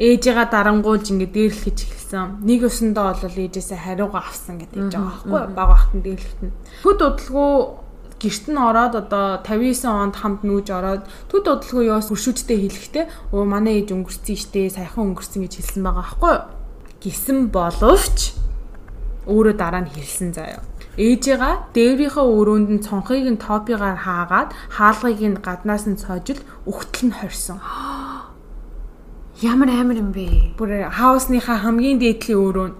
ээжигээ 0.00 0.48
дарангуулж 0.48 1.12
ингээд 1.12 1.36
дээрлэхэж 1.36 1.78
эхэлсэн. 1.84 2.40
Нэг 2.40 2.64
өсөндөө 2.64 3.04
бол 3.20 3.36
ээжээсээ 3.44 3.78
хариугаа 3.84 4.24
авсан 4.24 4.56
гэдэг 4.56 4.88
гэж 4.88 4.92
байгаа 4.96 5.12
байхгүй 5.12 5.40
баг 5.52 5.68
бахтан 5.68 6.00
дээрлэхт 6.00 6.40
нь. 6.40 6.56
Төд 6.80 7.00
удалгүй 7.04 7.50
гэрт 8.22 8.46
нь 8.46 8.62
ороод 8.62 8.94
одоо 9.02 9.42
59 9.42 9.90
онд 9.90 10.14
хамт 10.14 10.46
нүүж 10.46 10.66
ороод 10.70 11.02
төд 11.26 11.44
удалгүй 11.50 11.90
яас 11.90 12.06
хуршүүдтэй 12.06 12.58
хэлэхдээ 12.62 13.34
өө 13.34 13.42
манай 13.42 13.82
ээж 13.82 13.90
өнгөрцөн 13.90 14.38
штэ 14.38 14.70
саяхан 14.70 15.10
өнгөрцөн 15.10 15.42
гэж 15.42 15.52
хэлсэн 15.58 15.82
байгаа 15.82 16.06
байхгүй 16.06 16.36
гисэн 17.02 17.38
боловч 17.50 18.38
өөрөө 19.26 19.54
дараа 19.58 19.82
нь 19.82 19.90
хэлсэн 19.90 20.30
заяа. 20.34 20.62
Ээжигээ 20.94 21.74
дээврийнхээ 21.74 22.26
өрөөнд 22.36 22.68
нь 22.70 22.84
цонхыг 22.84 23.26
нь 23.26 23.42
топигаар 23.42 23.98
хаагаад 23.98 24.50
хаалгыг 24.70 25.18
нь 25.18 25.42
гаднаас 25.42 25.90
нь 25.90 25.98
цоожил 25.98 26.38
үхтэл 26.68 27.10
нь 27.10 27.16
хорсон. 27.18 27.58
Ямар 29.42 29.70
амар 29.72 29.98
юм 29.98 30.12
бэ? 30.14 30.54
Бүр 30.54 30.86
хаусныхаа 30.94 31.58
хамгийн 31.64 31.98
дээдлийн 31.98 32.38
өрөөнд 32.38 32.76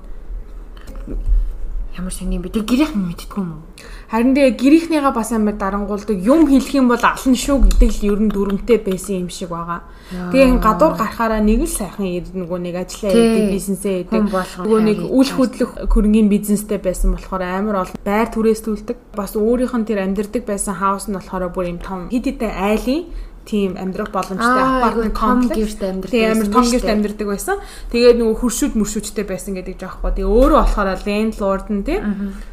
Ямар 1.93 2.13
сони 2.13 2.37
юм 2.37 2.43
бэ? 2.43 2.49
Тэг 2.57 2.65
гэрийнх 2.65 2.97
нь 2.97 3.05
мэддэггүй 3.05 3.41
юм 3.45 3.53
уу? 3.53 3.63
Харин 4.09 4.33
тэгээ 4.33 4.57
гэрийнхнийгаа 4.57 5.13
бас 5.13 5.29
амар 5.37 5.61
дарангуулдаг 5.61 6.17
юм 6.17 6.49
хэлэх 6.49 6.73
юм 6.73 6.89
бол 6.89 7.05
алан 7.05 7.37
шүү 7.37 7.69
гэдэг 7.69 7.91
л 7.93 8.07
ер 8.09 8.21
нь 8.25 8.33
дүрмтэй 8.33 8.81
байсан 8.81 9.25
юм 9.25 9.29
шиг 9.29 9.53
байгаа. 9.53 9.85
Тэгээ 10.33 10.57
гадуур 10.57 10.97
гарахаараа 10.97 11.45
нэг 11.45 11.65
л 11.65 11.69
сайхан 11.69 12.09
ирд 12.09 12.33
нөгөө 12.33 12.59
нэг 12.65 12.75
ажиллаа 12.81 13.13
хийдэг 13.13 13.45
бизнесээ 13.53 13.95
хийдэг. 14.09 14.25
Нөгөө 14.65 14.81
нэг 14.89 14.99
үл 15.05 15.31
хөдлөх 15.37 15.71
хөрөнгөний 15.93 16.33
бизнестэй 16.33 16.81
байсан 16.81 17.13
болохоор 17.13 17.45
амар 17.45 17.77
олон 17.85 18.01
байр 18.01 18.29
түрээсдүүлдэг. 18.33 18.97
Бас 19.13 19.37
өөрийнх 19.37 19.77
нь 19.77 19.85
тэр 19.85 20.01
амьдардаг 20.01 20.49
байсан 20.49 20.81
хаус 20.81 21.13
нь 21.13 21.17
болохоор 21.17 21.53
бүр 21.53 21.77
юм 21.77 21.81
том 21.81 22.09
хид 22.09 22.25
хидтэй 22.25 22.49
айлын 22.49 23.05
тийм 23.45 23.75
амьдрах 23.77 24.11
боломжтой 24.15 24.63
апартмент 24.63 25.15
комплекс 25.19 25.77
амьдрах 25.83 26.11
тийм 26.11 26.31
амар 26.31 26.49
том 26.49 26.67
гэрт 26.71 26.89
амьдрдаг 26.89 27.29
байсан. 27.29 27.57
Тэгээд 27.91 28.17
нөгөө 28.23 28.37
хуршүүд 28.39 28.75
мөршүүдтэй 28.79 29.27
байсан 29.27 29.53
гэдэг 29.59 29.77
жаахгүй. 29.83 30.11
Тэгээ 30.15 30.31
өөрөө 30.31 30.59
болохоор 30.63 30.89
лендлорд 31.03 31.69
нь 31.75 31.83
тийм 31.83 32.03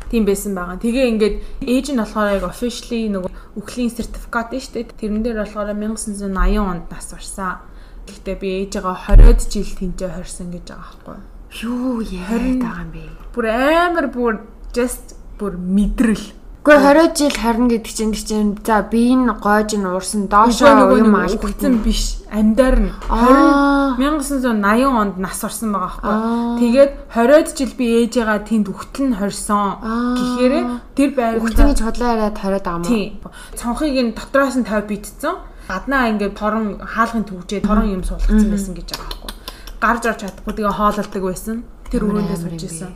тийм 0.09 0.23
байсан 0.25 0.51
байгаа. 0.57 0.81
Тэгээ 0.81 1.05
ингээд 1.13 1.35
ээж 1.69 1.85
нь 1.93 2.01
болохоор 2.01 2.29
яг 2.41 2.45
officially 2.49 3.01
нөгөө 3.13 3.31
үхлийн 3.61 3.91
сертификат 3.93 4.49
нь 4.49 4.63
шүү 4.65 4.73
дээ. 4.73 4.97
Тэрэн 4.97 5.21
дээр 5.21 5.37
болохоор 5.45 5.69
1980 5.77 6.57
онд 6.57 6.85
нас 6.89 7.07
барсан. 7.13 7.61
Гэхдээ 8.09 8.37
би 8.41 8.49
ээжээгээ 8.65 8.97
20-од 9.05 9.39
жил 9.45 9.71
тэнцээ 9.77 10.09
хорсон 10.17 10.49
гэж 10.49 10.65
байгаа 10.73 10.89
байхгүй. 10.89 11.17
Юу 11.61 12.01
яриад 12.01 12.61
байгаа 12.65 12.81
юм 12.81 12.91
бэ? 12.93 13.05
Бүр 13.33 13.45
амар 13.53 14.07
бүр 14.09 14.33
just 14.73 15.13
бүр 15.37 15.53
мэдрэл 15.57 16.38
Гэхдээ 16.59 17.15
20 17.15 17.15
жил 17.15 17.35
харна 17.39 17.71
гэдэг 17.71 17.93
чинь 17.95 18.11
чинь 18.11 18.59
за 18.59 18.83
би 18.83 19.15
энэ 19.15 19.31
гойж 19.39 19.79
нь 19.79 19.87
уурсан 19.87 20.27
доошоо 20.27 20.91
юм 20.91 21.15
алдсан 21.15 21.79
биш 21.79 22.19
амьдаар 22.27 22.77
нь 22.83 22.91
20 23.07 23.95
1980 23.95 24.91
онд 24.91 25.15
нас 25.23 25.39
орсон 25.39 25.71
байгаа 25.71 26.03
байхгүй. 26.03 26.59
Тэгээд 26.59 26.91
20-од 27.15 27.47
жил 27.55 27.73
би 27.79 27.85
ээжээгээ 28.03 28.39
тэнд 28.43 28.67
үхтэл 28.75 29.07
нь 29.07 29.15
хорсон 29.15 29.79
гэхээр 30.19 30.53
тэр 30.99 31.09
байр 31.15 31.39
үхтэн 31.39 31.71
гэж 31.71 31.79
хотлоо 31.79 32.09
яриад 32.11 32.35
20 32.35 32.59
байгаа 32.59 32.75
юм. 32.75 32.83
Тийм. 32.83 33.11
Цонхыг 33.55 33.95
нь 33.95 34.11
дотроос 34.11 34.55
нь 34.59 34.67
50 34.67 34.83
битцсэн. 34.91 35.35
Гаднаа 35.63 36.11
ингээд 36.11 36.35
торон 36.35 36.75
хаалгын 36.83 37.23
төвчээ 37.23 37.63
торон 37.63 37.87
юм 37.87 38.03
суулгацсан 38.03 38.51
байсан 38.51 38.75
гэж 38.75 38.99
байгаа 38.99 39.07
байхгүй. 39.07 39.31
Гарч 39.79 40.03
орч 40.11 40.19
чадахгүй 40.27 40.53
тэгээ 40.59 40.75
хоололдог 40.75 41.23
байсан. 41.23 41.57
Тэр 41.87 42.03
өрөөндөө 42.03 42.35
сууж 42.35 42.63
исэн. 42.67 42.91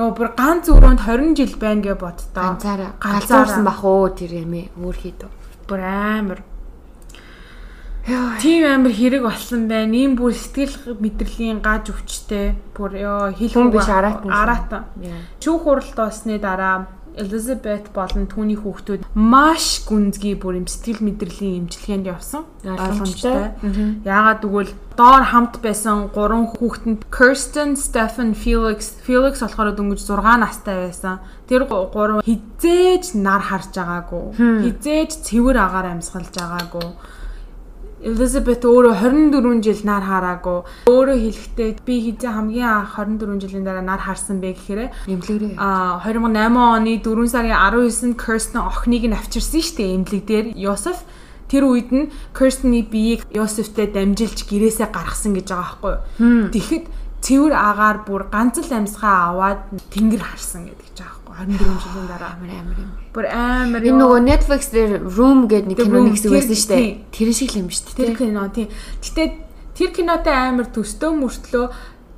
Йоо 0.00 0.14
бүр 0.16 0.32
ганц 0.32 0.64
өрөөнд 0.72 1.04
20 1.04 1.36
жил 1.36 1.54
байна 1.60 1.84
гэж 1.84 1.98
боддоо. 2.00 2.56
Ганцаараа 2.56 2.96
галзуурсан 3.04 3.64
бах 3.68 3.84
уу 3.84 4.08
тэр 4.08 4.32
юм 4.40 4.56
ээ 4.56 4.72
өөр 4.80 4.96
хийдв. 4.96 5.28
Бүр 5.68 5.80
амар. 5.84 6.40
Тийм 8.40 8.64
амар 8.64 8.96
хэрэг 8.96 9.28
болсон 9.28 9.68
байна. 9.68 9.92
Ийм 9.92 10.16
бүр 10.16 10.32
сэтгэл 10.32 10.96
мэдрэлийн 10.96 11.60
гаж 11.60 11.92
өвчтэй. 11.92 12.56
Бүр 12.72 12.96
ёо 12.96 13.28
хил 13.36 13.52
хүн 13.52 13.68
биш 13.68 13.92
араатан. 13.92 14.32
Араатан. 14.32 14.82
Чүүх 15.36 15.68
хуралд 15.68 15.92
болсны 15.92 16.40
дараа 16.40 16.88
Elizabeth 17.16 17.90
болон 17.94 18.26
түүний 18.30 18.58
хүүхдүүд 18.60 19.06
маш 19.14 19.82
гүнзгий 19.88 20.36
бүр 20.38 20.60
юм 20.60 20.66
сэтгэл 20.70 21.02
мэдрэлийн 21.02 21.66
эмчилгээнд 21.66 22.06
явсан. 22.06 22.44
Ойлгомжтой. 22.62 23.56
Яагаад 24.06 24.40
гэвэл 24.44 24.72
доор 24.94 25.24
хамт 25.26 25.58
байсан 25.64 26.10
гурван 26.14 26.50
хүүхдэнд 26.54 27.08
Kirsten, 27.10 27.74
Stephen, 27.74 28.34
Felix, 28.36 28.94
Felix 29.02 29.42
болохоор 29.42 29.74
дөнгөж 29.74 30.00
6 30.06 30.38
настай 30.38 30.86
байсан. 30.86 31.18
Тэр 31.50 31.66
гурав 31.66 32.22
хизээж 32.22 33.18
нар 33.18 33.42
харж 33.42 33.74
байгаагүй. 33.74 34.24
Хизээж 34.66 35.10
цэвэр 35.26 35.58
агаар 35.58 35.98
амьсгалж 35.98 36.30
байгаагүй 36.30 36.88
Elizabeth 38.00 38.64
өөрөө 38.64 38.94
24 38.96 39.60
жил 39.60 39.80
нар 39.84 40.04
хараагүй. 40.08 40.64
Өөрөө 40.88 41.18
хэлэхдээ 41.20 41.70
би 41.84 41.94
хизээ 42.08 42.32
хамгийн 42.32 42.68
анх 42.68 42.96
24 42.96 43.44
жилийн 43.44 43.64
дараа 43.68 43.84
нар 43.84 44.00
харсан 44.00 44.40
бэ 44.40 44.56
гэхээр 44.56 44.88
эмнэлгэрээ. 45.04 45.60
Аа 45.60 46.00
2008 46.08 46.56
оны 46.56 46.96
4 47.04 47.28
сарын 47.28 47.52
19-нд 47.52 48.16
Kirsten 48.16 48.60
охиныг 48.64 49.04
нь 49.04 49.12
авчирсан 49.12 49.60
шүү 49.60 49.76
дээ 49.76 49.94
эмнэлэг 50.00 50.24
дээр. 50.24 50.46
Йосеф 50.56 51.04
тэр 51.52 51.68
үед 51.68 51.90
нь 51.92 52.08
Kirsten-ий 52.32 52.88
биеийг 52.88 53.28
Йосефтэй 53.36 53.92
дамжилж 53.92 54.48
гэрээсээ 54.48 54.88
гаргасан 54.88 55.36
гэж 55.36 55.52
байгаа 55.52 55.60
байхгүй 55.68 55.92
юу. 56.24 56.48
Тэгэхэд 56.56 56.84
цэвэр 57.20 57.52
агаар 57.52 57.98
бүр 58.08 58.32
ганц 58.32 58.64
л 58.64 58.72
амьсгаа 58.72 59.36
аваад 59.36 59.60
тэнгэр 59.92 60.24
харсан 60.24 60.72
гэдэг 60.72 60.89
14 61.46 61.56
жилийн 61.56 62.06
дараа 62.06 62.36
амар 62.36 62.50
амар 62.60 62.76
юм. 62.76 62.90
Бүр 63.14 63.26
амар 63.32 63.80
юм. 63.80 63.88
Энэ 63.88 64.00
нөгөө 64.04 64.20
Netflix 64.28 64.62
дээр 64.74 64.92
Room 65.00 65.48
гэдэг 65.48 65.68
нэг 65.72 65.78
кино 65.80 66.00
нэгсэн 66.04 66.30
байсан 66.30 66.56
шүү 66.56 66.70
дээ. 66.76 66.88
Тэр 67.08 67.28
шиг 67.32 67.50
л 67.56 67.60
юм 67.64 67.68
шүү 67.72 67.84
дээ. 67.96 67.96
Тэр 67.96 68.12
кино 68.20 68.42
тийм. 68.52 68.68
Гэтэ 69.00 69.22
тэр 69.72 69.90
кинотой 69.96 70.36
амар 70.36 70.68
төстөө 70.68 71.10
мөртлөө 71.16 71.66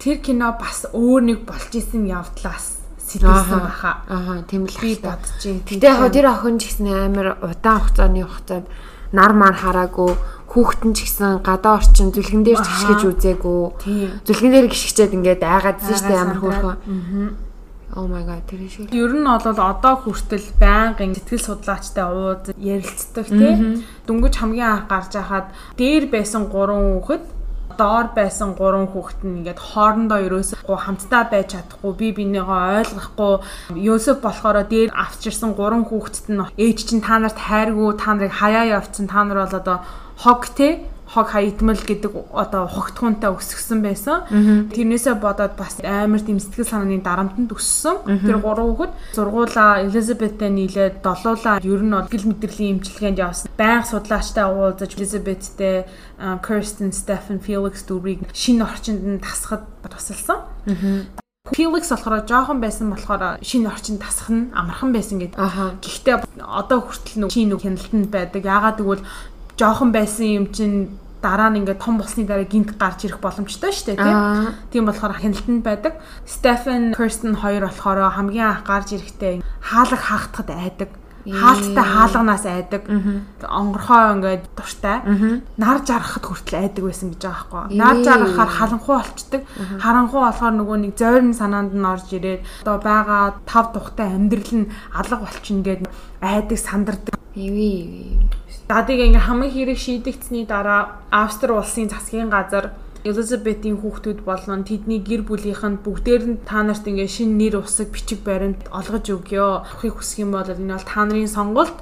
тэр 0.02 0.16
кино 0.18 0.48
бас 0.58 0.90
өөр 0.90 1.22
нэг 1.22 1.38
болж 1.46 1.70
исэн 1.70 2.10
явдлаас 2.10 2.82
сэтгэлсэн 2.98 3.60
баха. 3.62 4.02
Аа 4.10 4.42
тийм 4.50 4.66
л 4.66 4.76
би 4.82 4.98
бодож 4.98 5.38
байна. 5.38 5.62
Гэтэ 5.70 5.86
яг 5.86 6.02
тэр 6.10 6.26
охин 6.26 6.58
ч 6.58 6.74
гэсэн 6.74 6.88
амар 6.90 7.38
удаан 7.38 7.78
хугацааны 7.78 8.26
хугацаанд 8.26 8.66
нар 9.14 9.32
мар 9.38 9.54
хараагүй 9.54 10.18
хүүхдэн 10.50 10.92
ч 10.98 11.06
гэсэн 11.06 11.46
гадаа 11.46 11.78
орчин 11.78 12.10
зүлгэн 12.10 12.42
дээр 12.42 12.58
гიშгэж 12.58 13.00
үзээгүй. 13.06 13.62
Зүлгэн 14.26 14.52
дээр 14.52 14.66
гიშгчээд 14.66 15.14
ингээд 15.14 15.42
айгаадсэн 15.46 15.94
шүү 15.94 16.08
дээ 16.10 16.20
амар 16.20 16.40
хөөрхөн. 16.42 16.74
Аа 16.74 17.51
Oh 17.94 18.08
my 18.08 18.24
god 18.24 18.48
тэр 18.48 18.64
шиг. 18.72 18.88
Ер 18.88 19.12
нь 19.12 19.28
бол 19.28 19.36
одоо 19.44 19.94
хүртэл 20.00 20.48
байнгын 20.56 21.12
сэтгэл 21.12 21.60
судлаачтай 21.60 22.06
уулз 22.08 22.48
ярилцдаг 22.56 23.26
тий. 23.28 23.84
Дөнгөж 24.08 24.34
хамгийн 24.40 24.70
анх 24.72 24.88
гарч 24.88 25.12
байхад 25.12 25.52
дээр 25.76 26.08
байсан 26.08 26.48
гурван 26.48 27.04
хүүхэд 27.04 27.24
доор 27.76 28.06
байсан 28.16 28.56
гурван 28.56 28.88
хүүхэд 28.88 29.20
нь 29.24 29.44
ингээд 29.44 29.60
хоорондоо 29.60 30.20
ерөөсөө 30.24 30.76
хамтдаа 30.84 31.22
байж 31.28 31.52
чадахгүй 31.52 31.92
би 32.00 32.08
бинийгаа 32.16 32.80
ойлгохгүй 32.80 33.32
Йосеф 33.76 34.24
болохоор 34.24 34.64
дээр 34.72 34.90
авчирсан 34.92 35.52
гурван 35.52 35.84
хүүхэдт 35.88 36.26
нь 36.32 36.40
ээж 36.64 36.78
чинь 36.88 37.04
та 37.04 37.20
нарт 37.20 37.36
хайргүй 37.36 37.92
та 38.00 38.16
нарыг 38.16 38.32
хаяа 38.40 38.64
явцсан 38.78 39.06
та 39.08 39.24
нар 39.24 39.44
бол 39.44 39.56
одоо 39.60 39.78
хог 40.16 40.48
те 40.56 40.84
хог 41.12 41.28
хаягдмал 41.28 41.76
гэдэг 41.76 42.32
одоо 42.32 42.64
хогтхуунтай 42.64 43.28
өсгсөн 43.28 43.84
байсан. 43.84 44.24
Тэрнээсээ 44.72 45.20
бодоод 45.20 45.60
бас 45.60 45.76
амар 45.84 46.24
тийм 46.24 46.40
сэтгэл 46.40 46.64
санааны 46.64 47.04
дарамтанд 47.04 47.52
өссөн. 47.52 48.00
Тэр 48.24 48.40
гурван 48.40 48.72
хүүхэд 48.72 48.92
сургуулаа 49.12 49.84
Элизабеттэй 49.84 50.48
нийлээд 50.48 51.04
долуулаа 51.04 51.60
ер 51.60 51.82
нь 51.84 51.92
гэл 52.08 52.28
мэдрэлийн 52.32 52.80
эмчилгээнд 52.80 53.20
явсан. 53.20 53.52
Байнга 53.60 53.84
судлаачтай 53.92 54.48
уулзаж 54.48 54.96
Элизабеттэй 54.96 55.84
Kirsten, 56.40 56.96
Stephen, 56.96 57.44
Felix 57.44 57.84
дүүрийг 57.84 58.24
шинэ 58.32 58.64
орчинд 58.64 59.04
нь 59.04 59.20
тасахад 59.20 59.68
тусалсан. 59.84 60.48
Felix 61.52 61.90
болохоор 61.92 62.24
жоохон 62.24 62.64
байсан 62.64 62.88
болохоор 62.88 63.42
шинэ 63.44 63.68
орчинд 63.68 64.00
тасах 64.00 64.32
нь 64.32 64.48
амархан 64.56 64.96
байсан 64.96 65.20
гэдэг. 65.20 65.36
Гэхдээ 65.36 66.16
одоо 66.40 66.80
хүртэл 66.88 67.26
нэг 67.26 67.30
шинэ 67.34 67.58
хяналтанд 67.60 68.08
байдаг. 68.08 68.40
Яагаад 68.46 68.78
гэвэл 68.80 69.04
жоохон 69.58 69.92
байсан 69.92 70.26
юм 70.26 70.46
чинь 70.54 70.88
дараа 71.22 71.48
нь 71.54 71.62
ингээд 71.62 71.78
том 71.78 71.96
болсны 71.96 72.26
дараа 72.26 72.44
гинт 72.44 72.74
гарч 72.76 73.06
ирэх 73.06 73.22
боломжтой 73.22 73.70
шүү 73.70 73.94
дээ 73.94 74.02
тийм. 74.02 74.18
Тийм 74.74 74.84
болохоор 74.90 75.14
хяналтанд 75.16 75.62
байдаг. 75.62 75.94
Стефен 76.26 76.92
Kirsten 76.92 77.38
хоёр 77.38 77.70
болохоор 77.70 78.10
хамгийн 78.10 78.50
анх 78.50 78.66
гарч 78.66 78.92
ирэхдээ 78.98 79.40
хаалга 79.62 79.96
хаахтад 79.96 80.50
айдаг. 80.50 80.90
хаалттай 81.22 81.84
хаалганаас 81.86 82.44
айдаг. 82.46 82.82
Онгорхоо 83.46 84.18
ингээд 84.18 84.44
дуртай. 84.58 84.98
Нар 85.56 85.78
жаргахад 85.86 86.24
хүртэл 86.26 86.58
айдаг 86.66 86.82
байсан 86.82 87.14
гэж 87.14 87.22
байгаа 87.22 87.70
байхгүй. 87.70 87.78
Нар 87.78 87.96
жаргахаар 88.02 88.50
харанхуу 88.50 88.96
болчдөг. 88.98 89.42
Харанхуу 89.78 90.20
болохоор 90.26 90.54
нөгөө 90.58 90.78
нэг 90.82 90.92
зойрн 90.98 91.30
санаанд 91.34 91.74
нь 91.78 91.86
орж 91.86 92.10
ирээд 92.10 92.42
одоо 92.66 92.76
байгаа 92.82 93.38
тав 93.46 93.70
тухтай 93.70 94.10
амьдрал 94.10 94.66
нь 94.66 94.70
алга 94.90 95.16
болчихно 95.22 95.62
гэд 95.62 95.80
айдаг 96.18 96.58
сандардаг. 96.58 97.14
Иви. 97.38 98.18
Дадыг 98.72 99.04
ингээ 99.04 99.28
хамгийн 99.28 99.52
хэрэг 99.52 99.76
шийдэгдсэний 99.84 100.48
дараа 100.48 101.04
Австри 101.12 101.52
улсын 101.52 101.92
засгийн 101.92 102.32
газар 102.32 102.72
Элизабетийн 103.04 103.76
хүүхдүүд 103.76 104.24
болон 104.24 104.64
тэдний 104.64 104.96
гэр 104.96 105.28
бүлийнх 105.28 105.60
нь 105.68 105.82
бүгдээр 105.84 106.22
нь 106.24 106.40
та 106.48 106.64
нарт 106.64 106.88
ингээ 106.88 107.04
шинэ 107.04 107.36
нэр 107.36 107.54
усаг 107.60 107.92
бичиг 107.92 108.24
баримт 108.24 108.64
олгож 108.72 109.04
өгье. 109.12 109.60
Авахыг 109.60 110.00
хүсэх 110.00 110.24
юм 110.24 110.32
бол 110.32 110.48
энэ 110.48 110.72
бол 110.72 110.88
та 110.88 111.04
нарын 111.04 111.28
сонголт 111.28 111.76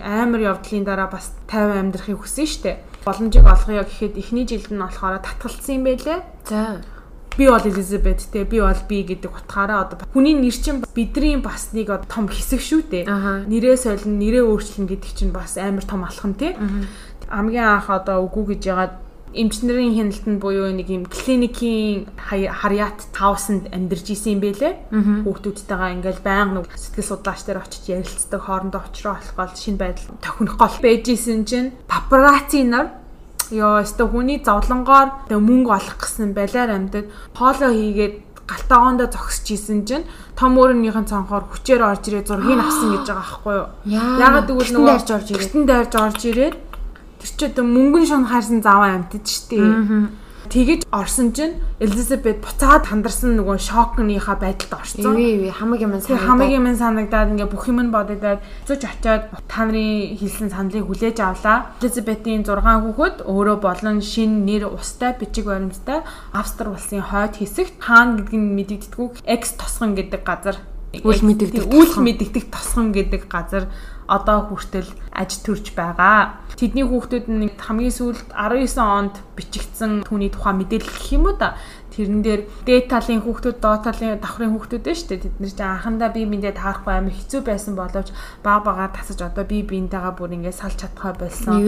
амар 0.00 0.40
явдлын 0.40 0.88
дараа 0.88 1.12
бас 1.12 1.36
50 1.52 1.76
амьдрахыг 1.76 2.24
хүсэн 2.24 2.48
штэ. 2.48 2.80
Боломжийг 3.04 3.44
олгоё 3.44 3.84
гэхэд 3.84 4.16
эхний 4.16 4.48
жилд 4.48 4.72
нь 4.72 4.80
болохоор 4.80 5.20
татгалцсан 5.20 5.76
юм 5.76 5.84
байлээ. 5.84 6.24
За. 6.48 6.80
Би 7.40 7.48
бол 7.48 7.64
Элизабет 7.64 8.20
те 8.30 8.44
би 8.44 8.60
бол 8.60 8.76
би 8.84 9.00
гэдэг 9.00 9.32
утгаараа 9.32 9.88
одоо 9.88 10.04
хүний 10.12 10.36
нэр 10.36 10.52
чинь 10.52 10.84
бидний 10.92 11.40
бас 11.40 11.72
нэг 11.72 11.88
том 12.04 12.28
хэсэг 12.28 12.60
шүү 12.60 12.84
дээ. 12.92 13.08
Нэрээ 13.48 13.80
солин, 13.80 14.20
нэрээ 14.20 14.44
өөрчлөн 14.44 14.84
гэдэг 14.84 15.10
чинь 15.16 15.32
бас 15.32 15.56
амар 15.56 15.80
том 15.88 16.04
алхам 16.04 16.36
те. 16.36 16.52
Хамгийн 17.32 17.80
анх 17.80 17.88
одоо 17.88 18.28
үгүй 18.28 18.60
гэж 18.60 18.62
ягаад 18.68 18.94
эмчнэрийн 19.32 19.96
хяналтанд 19.96 20.36
буюу 20.36 20.68
нэг 20.68 20.92
юм 20.92 21.08
клиникийн 21.08 22.12
харьяат 22.20 23.08
5000 23.14 23.72
амьдарч 23.72 24.12
исэн 24.12 24.36
юм 24.36 24.40
бэлээ. 24.44 24.74
Хүүхдүүдтэйгээ 25.24 25.94
ингээл 25.96 26.20
байнга 26.20 26.60
нэг 26.60 26.68
сэтгэл 26.76 27.08
судлаач 27.08 27.40
дээр 27.46 27.62
очиж 27.64 27.88
ярилцдаг 27.88 28.40
хоорондоо 28.42 28.84
очроо 28.84 29.16
болох 29.16 29.32
гол 29.38 29.54
шинэ 29.56 29.80
байдал 29.80 30.18
тохинох 30.20 30.56
гол 30.58 30.76
байж 30.82 31.08
исэн 31.08 31.48
чинь 31.48 31.72
папараци 31.86 32.66
нар 32.66 32.99
ёо 33.52 33.82
өстө 33.84 34.06
хүний 34.10 34.38
зовлонгоор 34.42 35.30
мөнгө 35.30 35.70
олох 35.70 35.96
гэсэн 36.00 36.32
балиар 36.34 36.70
амьдад 36.70 37.06
хоолоо 37.34 37.70
хийгээд 37.70 38.14
галтаагоондоо 38.50 39.08
зогсож 39.14 39.46
исэн 39.54 39.86
чинь 39.86 40.08
том 40.34 40.58
өөрөнийхэн 40.58 41.06
цонхоор 41.06 41.46
хүчээр 41.50 41.82
орж 41.86 42.02
ирээ 42.10 42.26
зургийг 42.26 42.58
авсан 42.58 42.88
гэж 42.94 43.06
байгаа 43.06 43.22
байхгүй 43.22 43.54
юу. 43.54 43.68
Ягаад 44.18 44.46
гэвэл 44.50 44.74
нөгөө 44.74 44.90
дайрж 44.90 45.10
орж 45.14 45.28
ирээд 45.30 45.66
дайрж 45.70 45.94
орж 45.94 46.22
ирээд 46.26 46.56
Тэр 47.20 47.28
чи 47.36 47.44
одоо 47.52 47.64
мөнгөн 47.68 48.06
шон 48.08 48.24
хайрсан 48.24 48.64
заваа 48.64 48.96
амтд 48.96 49.28
штий. 49.28 49.60
Тэгэж 50.50 50.90
орсон 50.90 51.30
чинь 51.30 51.62
Элизабет 51.78 52.42
буцаад 52.42 52.90
хандарсан 52.90 53.38
нөгөө 53.38 53.56
шокныхаа 53.62 54.34
байдалд 54.34 54.74
орсон. 54.74 55.14
Иви 55.14 55.46
иви 55.46 55.50
хамаг 55.54 55.78
юм 55.78 55.94
санагдаад 55.94 56.26
хамаг 56.26 56.50
юм 56.50 56.66
санагдаад 56.74 57.30
ингээ 57.38 57.46
бүх 57.54 57.70
юм 57.70 57.78
нь 57.86 57.94
бодогдоод 57.94 58.42
зүж 58.66 58.82
очиод 58.82 59.30
та 59.46 59.62
нарын 59.62 60.18
хэлсэн 60.18 60.50
саналыг 60.50 60.90
хүлээж 60.90 61.22
авлаа. 61.22 61.70
Элизабетийн 61.78 62.42
6 62.42 62.66
хүүхэд 62.66 63.16
өөрөө 63.30 63.56
болон 63.62 64.02
шин 64.02 64.42
нэр 64.42 64.66
устай 64.74 65.14
бичиг 65.14 65.46
баримттай 65.46 66.02
Австри 66.34 66.66
улсын 66.66 67.06
хойд 67.06 67.38
хэсэгт 67.38 67.78
хаан 67.78 68.18
гэдэг 68.18 68.34
нь 68.34 68.50
мэдэгддэггүй 68.58 69.22
X 69.22 69.54
тосгон 69.54 69.94
гэдэг 69.94 70.26
газар 70.26 70.58
үл 70.90 71.22
мэдэгдэх 71.22 71.70
үл 71.70 71.92
мэдэгдэх 72.02 72.50
тосгон 72.50 72.90
гэдэг 72.90 73.30
газар 73.30 73.70
одоо 74.10 74.50
хүртэл 74.50 74.90
аж 75.14 75.30
төрж 75.46 75.70
байгаа. 75.78 76.42
Тэдний 76.58 76.82
хүүхдүүд 76.82 77.26
нь 77.30 77.54
хамгийн 77.54 77.94
сүүлд 77.94 78.34
19 78.34 78.82
онд 78.82 79.14
бичигдсэн 79.38 80.02
түүний 80.02 80.34
тухай 80.34 80.58
мэдээлэл 80.58 80.90
гэх 80.90 81.14
юм 81.14 81.30
уу 81.30 81.38
да. 81.38 81.54
Тэрэн 81.90 82.22
дээр 82.22 82.42
дээд 82.66 82.86
талын 82.90 83.22
хүүхдүүд, 83.22 83.58
доод 83.58 83.82
талын 83.86 84.18
давхрын 84.22 84.54
хүүхдүүд 84.54 84.82
дээ 84.82 84.94
шүү 84.94 85.08
дээ. 85.10 85.22
Тэд 85.26 85.36
нэр 85.42 85.52
чинь 85.54 85.70
анхандаа 85.74 86.10
бие 86.14 86.26
биендээ 86.26 86.54
таарахгүй 86.54 86.94
амар 86.94 87.14
хэцүү 87.14 87.40
байсан 87.42 87.74
боловч 87.74 88.08
баг 88.46 88.62
багаар 88.62 88.94
тасаж 88.94 89.18
одоо 89.26 89.42
бие 89.42 89.66
биентэйгээ 89.66 90.14
бүр 90.14 90.34
ингээд 90.38 90.58
салж 90.58 90.78
чадхаа 90.78 91.18
болсон. 91.18 91.58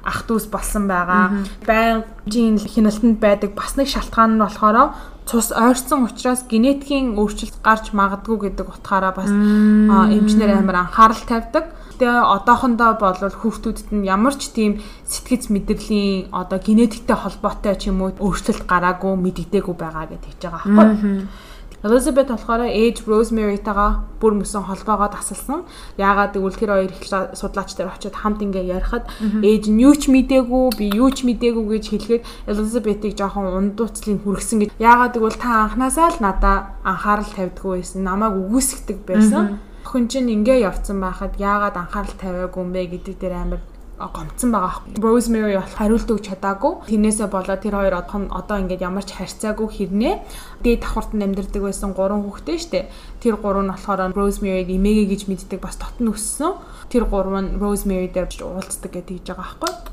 Ах 0.00 0.20
дүүс 0.24 0.48
болсон 0.48 0.88
байгаа. 0.88 1.44
Байнгын 1.68 2.56
хяналтанд 2.56 3.20
байдаг 3.20 3.52
бас 3.52 3.76
нэг 3.76 3.92
шалтгаан 3.92 4.40
нь 4.40 4.42
болохоор 4.42 4.96
цус 5.26 5.52
ойрцсон 5.52 6.04
учраас 6.08 6.42
генетикийн 6.48 7.14
өөрчлөлт 7.16 7.56
гарч 7.62 7.92
магадгүй 7.94 8.50
гэдэг 8.50 8.66
утгаараа 8.68 9.12
бас 9.14 9.30
эмчнэр 9.30 10.58
амар 10.58 10.88
анхаарал 10.88 11.22
тавьдаг. 11.26 11.64
Тэгээ 11.98 12.20
одоохондоо 12.34 12.98
бол 12.98 13.14
хүүхдүүдэд 13.14 13.88
нь 13.94 14.08
ямар 14.08 14.34
ч 14.34 14.50
тийм 14.50 14.82
сэтгэц 15.06 15.52
мэдрэлийн 15.54 16.34
одоо 16.34 16.58
генетиктэй 16.58 17.14
холбоотой 17.14 17.76
ч 17.78 17.94
юм 17.94 18.02
уу 18.02 18.10
өөрчлөлт 18.18 18.66
гараагүй 18.66 19.14
мэдэгдээгүй 19.14 19.76
байгаа 19.78 20.10
гэж 20.10 20.22
хэлж 20.26 20.42
байгаа 20.42 20.66
байхгүй. 20.66 21.12
Elizabeth 21.82 22.30
болохоор 22.30 22.70
ээж 22.70 23.02
Rosemary-тайгаа 23.10 24.06
бүр 24.22 24.38
мөсөн 24.38 24.62
холбоогоо 24.70 25.10
тасалсан. 25.10 25.66
Яагаад 25.98 26.38
гэвэл 26.38 26.54
тэр 26.54 26.70
хоёр 26.70 26.94
их 26.94 27.02
судлаач 27.34 27.74
нар 27.74 27.90
очиод 27.90 28.14
хамт 28.14 28.38
ингээ 28.38 28.70
ярихад 28.70 29.10
нь 29.18 29.82
юу 29.82 29.98
ч 29.98 30.06
мдээгүй, 30.06 30.78
би 30.78 30.86
юу 30.94 31.10
ч 31.10 31.26
мдээгүй 31.26 31.64
гэж 31.74 31.84
хэлэхэд 31.90 32.22
Elizabeth-ийг 32.46 33.18
жоохон 33.18 33.74
ундууцлыг 33.74 34.22
хүргэсэн 34.22 34.58
гэж. 34.62 34.70
Яагаад 34.78 35.18
гэвэл 35.18 35.42
та 35.42 35.66
анханасаа 35.66 36.14
л 36.14 36.22
надаа 36.22 36.56
анхаарал 36.86 37.26
тавьдгүй 37.34 37.82
байсан. 37.82 38.06
Намайг 38.06 38.38
үгүйсгдэг 38.38 38.98
байсан. 39.02 39.58
Охин 39.82 40.06
чинь 40.06 40.30
ингээ 40.30 40.62
явцсан 40.62 41.02
байхад 41.02 41.34
яагаад 41.42 41.74
анхаарал 41.74 42.14
тавиагүй 42.14 42.62
юм 42.62 42.70
бэ 42.70 42.82
гэдэг 42.94 43.14
дээр 43.18 43.34
амар 43.34 43.60
гомцсон 44.10 44.50
байгаа. 44.50 44.82
Rosemary 44.98 45.54
бол 45.54 45.76
хариулт 45.78 46.08
өгч 46.10 46.24
чадаагүй. 46.34 46.72
Тэрнээсээ 46.90 47.28
болоод 47.30 47.62
тэр 47.62 47.76
хоёр 47.78 47.94
одоо 48.02 48.56
ингээд 48.58 48.82
ямар 48.82 49.04
ч 49.06 49.14
харьцаагүй 49.14 49.68
хэрнээ 49.70 50.14
дээд 50.64 50.82
давхартанд 50.82 51.22
амьдардаг 51.22 51.62
байсан 51.62 51.92
гурван 51.94 52.26
хүүхдээ 52.26 52.58
штэ. 52.58 52.90
Тэр 53.22 53.38
гурав 53.38 53.62
нь 53.62 53.70
болохоор 53.70 54.10
Rosemary-г 54.16 54.70
эмээгээ 54.74 55.06
гэж 55.12 55.22
мэддэг 55.30 55.60
бас 55.62 55.78
дотн 55.78 56.10
өссөн. 56.10 56.58
Тэр 56.90 57.06
гурав 57.06 57.36
нь 57.38 57.60
Rosemary 57.62 58.10
дээр 58.10 58.26
уулздаг 58.42 58.90
гэдэг 58.90 59.14
хийж 59.22 59.26
байгаа 59.30 59.46
байхгүй. 59.60 59.92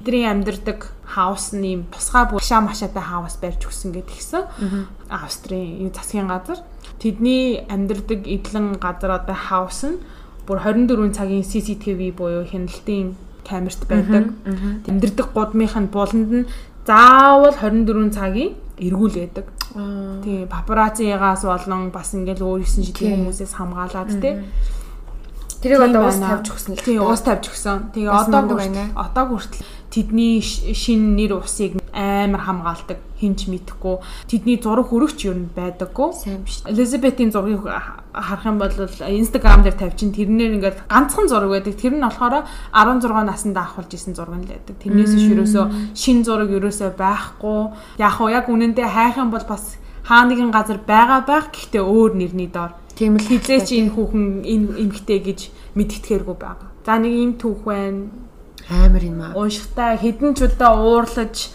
Тэдний 0.00 0.24
амьдардаг 0.24 0.88
хаус 1.04 1.52
нь 1.52 1.66
юм 1.76 1.82
тусгай 1.92 2.24
булшаа 2.30 2.64
машаатай 2.64 3.04
хаус 3.04 3.36
барьж 3.36 3.68
өгсөн 3.68 3.92
гэдэг 3.92 4.16
гисэн. 4.16 4.44
Австрийн 5.12 5.92
засгийн 5.92 6.30
газар. 6.30 6.64
Тэдний 6.96 7.60
амьдардаг 7.68 8.24
эдлэн 8.24 8.80
газар 8.80 9.20
одоо 9.20 9.36
хаус 9.36 9.84
нь 9.84 10.00
бүр 10.48 10.58
24 10.64 11.12
цагийн 11.12 11.44
CCTV 11.44 12.16
буюу 12.16 12.48
хяналтын 12.48 13.12
камерт 13.48 13.82
байдаг. 13.88 14.24
Тэмдэрдэг 14.86 15.28
гудмынх 15.34 15.76
нь 15.76 15.92
буланд 15.92 16.30
нь 16.32 16.48
заавал 16.86 17.54
24 17.54 18.10
цагийн 18.10 18.54
эргүүл 18.78 19.14
байдаг. 19.20 19.46
Тийм 20.24 20.48
папараццигаас 20.50 21.42
болон 21.44 21.90
бас 21.94 22.14
ингээл 22.14 22.42
өөр 22.42 22.62
9 22.66 22.86
шидийн 22.90 23.22
хүмүүсээс 23.22 23.54
хамгаалаад 23.54 24.10
тий. 24.20 24.34
Тэрийг 25.60 25.80
одоо 25.84 26.08
уус 26.08 26.16
тавьж 26.16 26.46
өгсөн 26.56 26.72
л. 26.72 26.80
Тийм. 26.80 27.04
уус 27.04 27.20
тавьж 27.20 27.44
өгсөн. 27.52 27.92
Тэгээ 27.92 28.08
одоо 28.08 28.56
одоо 28.96 29.24
хүртэл. 29.28 29.60
Тэдний 29.90 30.40
шин 30.40 31.18
нэр 31.18 31.36
усыг 31.36 31.76
амар 31.92 32.40
хамгаалдаг. 32.40 32.96
Хинч 33.20 33.50
мэдхгүй. 33.50 34.00
Тэдний 34.24 34.56
зураг 34.56 34.88
хөрөгч 34.88 35.28
юу 35.28 35.36
байдаггүй. 35.52 36.08
Сайн 36.16 36.46
биш. 36.46 36.64
Элизабетийн 36.64 37.34
зургийг 37.34 37.66
харах 37.66 38.46
юм 38.46 38.56
бол 38.56 38.72
инстаграм 38.72 39.60
дээр 39.60 39.76
тавьчин 39.76 40.16
тэрнээр 40.16 40.56
ингээд 40.56 40.88
ганцхан 40.88 41.28
зураг 41.28 41.50
байдаг. 41.52 41.76
Тэр 41.76 41.92
нь 41.98 42.06
болохоор 42.06 42.48
16 42.72 43.28
наснд 43.28 43.58
авахулж 43.58 43.92
исэн 43.92 44.16
зураг 44.16 44.40
нь 44.40 44.48
л 44.48 44.54
байдаг. 44.56 44.80
Тэрнээс 44.80 45.12
ш 45.12 45.28
ерөөсөө 45.28 45.64
шин 45.92 46.24
зураг 46.24 46.48
ерөөсөө 46.48 46.96
байхгүй. 46.96 47.60
Яг 48.00 48.16
уу 48.16 48.32
яг 48.32 48.48
үнэндээ 48.48 48.88
хайх 48.88 49.20
юм 49.20 49.28
бол 49.34 49.44
бас 49.44 49.76
хаа 50.08 50.24
нэгэн 50.24 50.54
газар 50.54 50.80
байгаа 50.80 51.26
байх. 51.28 51.52
Гэхдээ 51.52 51.84
өөр 51.84 52.16
нэрний 52.16 52.48
доор 52.48 52.79
тийм 53.00 53.16
л 53.16 53.24
хизээч 53.24 53.72
энэ 53.80 53.96
хүүхэн 53.96 54.44
энэ 54.44 54.68
эмгтэй 54.84 55.20
гэж 55.24 55.40
мэдтгэхэргүй 55.72 56.36
байгаа 56.36 56.70
за 56.84 56.98
нэг 56.98 57.12
юм 57.12 57.32
түүх 57.38 57.62
байна. 57.64 58.10
Амар 58.68 59.02
юм 59.04 59.20
аа. 59.22 59.32
Уншихтаа 59.38 59.96
хідэн 59.96 60.34
ч 60.34 60.46
удаа 60.46 60.74
уурлаж 60.74 61.54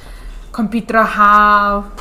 компьютер 0.52 1.04
хаав 1.04 1.92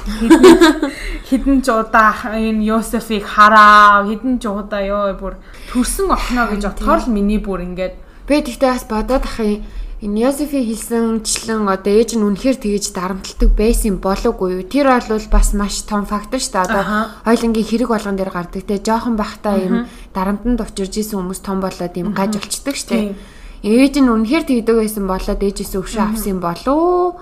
хідэн 1.28 1.58
ч 1.64 1.68
удаа 1.70 2.14
энэ 2.30 2.62
Йосефийг 2.62 3.26
хараа 3.26 4.06
хідэн 4.06 4.38
ч 4.38 4.46
удаа 4.46 4.82
ёо 4.86 5.18
бүр 5.18 5.34
төрсөн 5.72 6.14
охноо 6.14 6.54
гэж 6.54 6.62
отохоор 6.70 7.00
л 7.02 7.10
миний 7.10 7.42
бүр 7.42 7.66
ингээд 7.66 7.94
би 8.28 8.38
тэгтээ 8.38 8.70
бас 8.70 8.86
бодоод 8.86 9.24
ах 9.26 9.38
юм 9.42 9.66
энэ 10.04 10.20
Йосефи 10.20 10.60
хэлсэнчлэн 10.68 11.64
одоо 11.64 11.92
ээж 11.96 12.20
нь 12.20 12.24
үнэхээр 12.28 12.60
тэгэж 12.60 12.84
дарамтлагдаг 12.92 13.50
байсан 13.56 13.96
болоогүй 14.04 14.60
юу? 14.60 14.64
Тэр 14.68 14.92
бол 14.92 15.26
бас 15.32 15.56
маш 15.56 15.80
том 15.88 16.04
фактор 16.04 16.38
шүү 16.38 16.52
дээ. 16.52 16.66
Одоо 16.68 16.84
хоёлынгийн 17.24 17.64
хэрэг 17.64 17.88
болгон 17.88 18.20
дээр 18.20 18.28
гардаг 18.28 18.62
те 18.68 18.76
жоохон 18.84 19.16
бахта 19.16 19.56
юм 19.56 19.88
дарамтанд 20.12 20.60
учирж 20.60 21.00
исэн 21.00 21.24
хүмүүс 21.24 21.40
том 21.40 21.64
болоод 21.64 21.96
юм 21.96 22.12
гаж 22.12 22.36
болчдөг 22.36 22.76
шүү 22.76 22.90
дээ 22.92 23.16
ээж 23.64 23.96
нь 23.96 24.12
үнэхээр 24.12 24.44
тэгдэг 24.44 24.76
байсан 24.76 25.08
болоод 25.08 25.40
ээжээс 25.40 25.72
өвшөө 25.80 26.04
авсан 26.04 26.36
болоо 26.36 27.16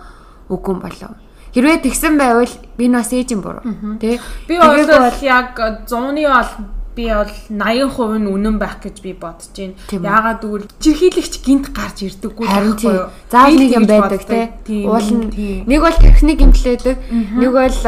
үгүй 0.51 0.77
болоо. 0.83 1.15
Хэрвээ 1.55 1.87
тэгсэн 1.87 2.19
байвал 2.19 2.51
би 2.75 2.91
бас 2.91 3.15
ээжийн 3.15 3.39
буруу 3.39 3.63
тий. 4.03 4.19
Би 4.51 4.59
бол 4.59 4.75
яг 5.23 5.55
100-ны 5.87 6.27
бол 6.27 6.51
би 6.95 7.09
бол 7.09 7.33
80% 7.49 8.21
нь 8.21 8.29
үнэн 8.29 8.57
байх 8.61 8.81
гэж 8.85 9.01
би 9.01 9.13
бодож 9.17 9.49
байна. 9.57 9.75
Яагаад 9.89 10.41
гэвэл 10.45 10.69
жирхийлэгч 10.77 11.35
гинт 11.41 11.67
гарч 11.73 12.05
ирдэггүй 12.05 12.45
байхгүй 12.45 12.93
юу? 12.93 13.09
Заал 13.33 13.57
нэг 13.57 13.71
юм 13.73 13.87
байдаг 13.89 14.23
тий. 14.29 14.85
Уул 14.85 15.09
нэг 15.33 15.81
бол 15.81 15.97
техник 15.97 16.41
имплээдэг, 16.45 16.97
нэг 17.41 17.51
бол 17.53 17.79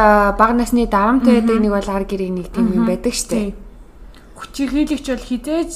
бага 0.41 0.55
насны 0.57 0.89
дарамт 0.89 1.29
байдаг, 1.29 1.61
нэг 1.61 1.73
бол 1.73 1.89
ар 1.93 2.05
гэрийн 2.09 2.41
нэг 2.41 2.49
тийм 2.49 2.73
юм 2.73 2.89
байдаг 2.89 3.13
дээ. 3.13 3.53
Хүчирхийлэгч 4.41 5.07
бол 5.13 5.25
хизээж 5.29 5.73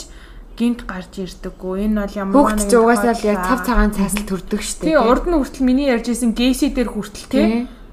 гинт 0.59 0.81
гарч 0.89 1.23
ирдэггүй. 1.23 1.87
Энэ 1.87 2.03
бол 2.03 2.15
ямар 2.19 2.35
Хүүхд 2.35 2.61
ч 2.67 2.73
угаасаа 2.75 3.15
л 3.15 3.29
яг 3.29 3.39
цав 3.47 3.61
цагаан 3.63 3.93
цаас 3.95 4.17
төрдөг 4.27 4.61
штеп. 4.65 4.91
Тий, 4.91 4.99
урд 4.99 5.31
нь 5.31 5.39
хүртэл 5.39 5.63
миний 5.63 5.87
ярьж 5.87 6.11
исэн 6.11 6.35
гейси 6.35 6.75
дээр 6.75 6.91
хүртэл 6.91 7.29
тий 7.31 7.47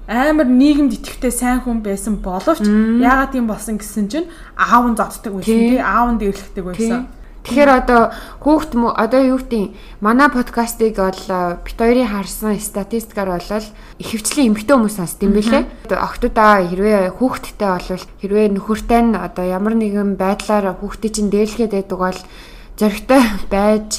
амар 0.06 0.46
нийгэмд 0.46 0.94
итгэвтэй 0.94 1.34
сайн 1.34 1.60
хүн 1.66 1.82
байсан 1.82 2.22
боловч 2.22 2.62
яагаад 2.62 3.34
тийм 3.34 3.50
болсон 3.50 3.76
гэсэн 3.82 4.06
чинь 4.06 4.30
аав 4.54 4.86
нь 4.86 4.98
зодтдаг 4.98 5.34
байсан 5.34 5.50
тий 5.50 5.82
аав 5.82 6.14
нь 6.14 6.20
дэвлэгдэг 6.22 6.64
байсан. 6.64 7.10
Тэгэхээр 7.46 7.70
одоо 7.70 8.10
хүүхд 8.42 8.74
одоо 8.74 9.22
юу 9.22 9.38
гэдэг 9.38 9.70
манай 10.02 10.26
подкастыг 10.30 10.98
бол 10.98 11.22
бит 11.62 11.78
хоёрын 11.78 12.10
харсан 12.10 12.58
статистикаар 12.58 13.38
бол 13.38 13.66
ихэвчлэн 14.02 14.50
эмэгтэй 14.50 14.74
хүмүүс 14.74 14.98
сонсд 14.98 15.22
юм 15.22 15.38
бэлээ. 15.38 15.62
Охтуудаа 15.94 16.66
хэрвээ 16.66 17.14
хүүхдтэй 17.14 17.70
болвол 17.70 18.04
хэрвээ 18.18 18.46
нөхөртэй 18.50 19.02
нь 19.06 19.14
одоо 19.14 19.46
ямар 19.46 19.78
нэгэн 19.78 20.18
байдлаар 20.18 20.74
хүүхдийг 20.74 21.12
чинь 21.14 21.30
дээрлэхэд 21.30 21.70
байдаг 21.70 21.98
бол 22.02 22.20
зөрөгтэй 22.82 23.22
байж 23.54 23.90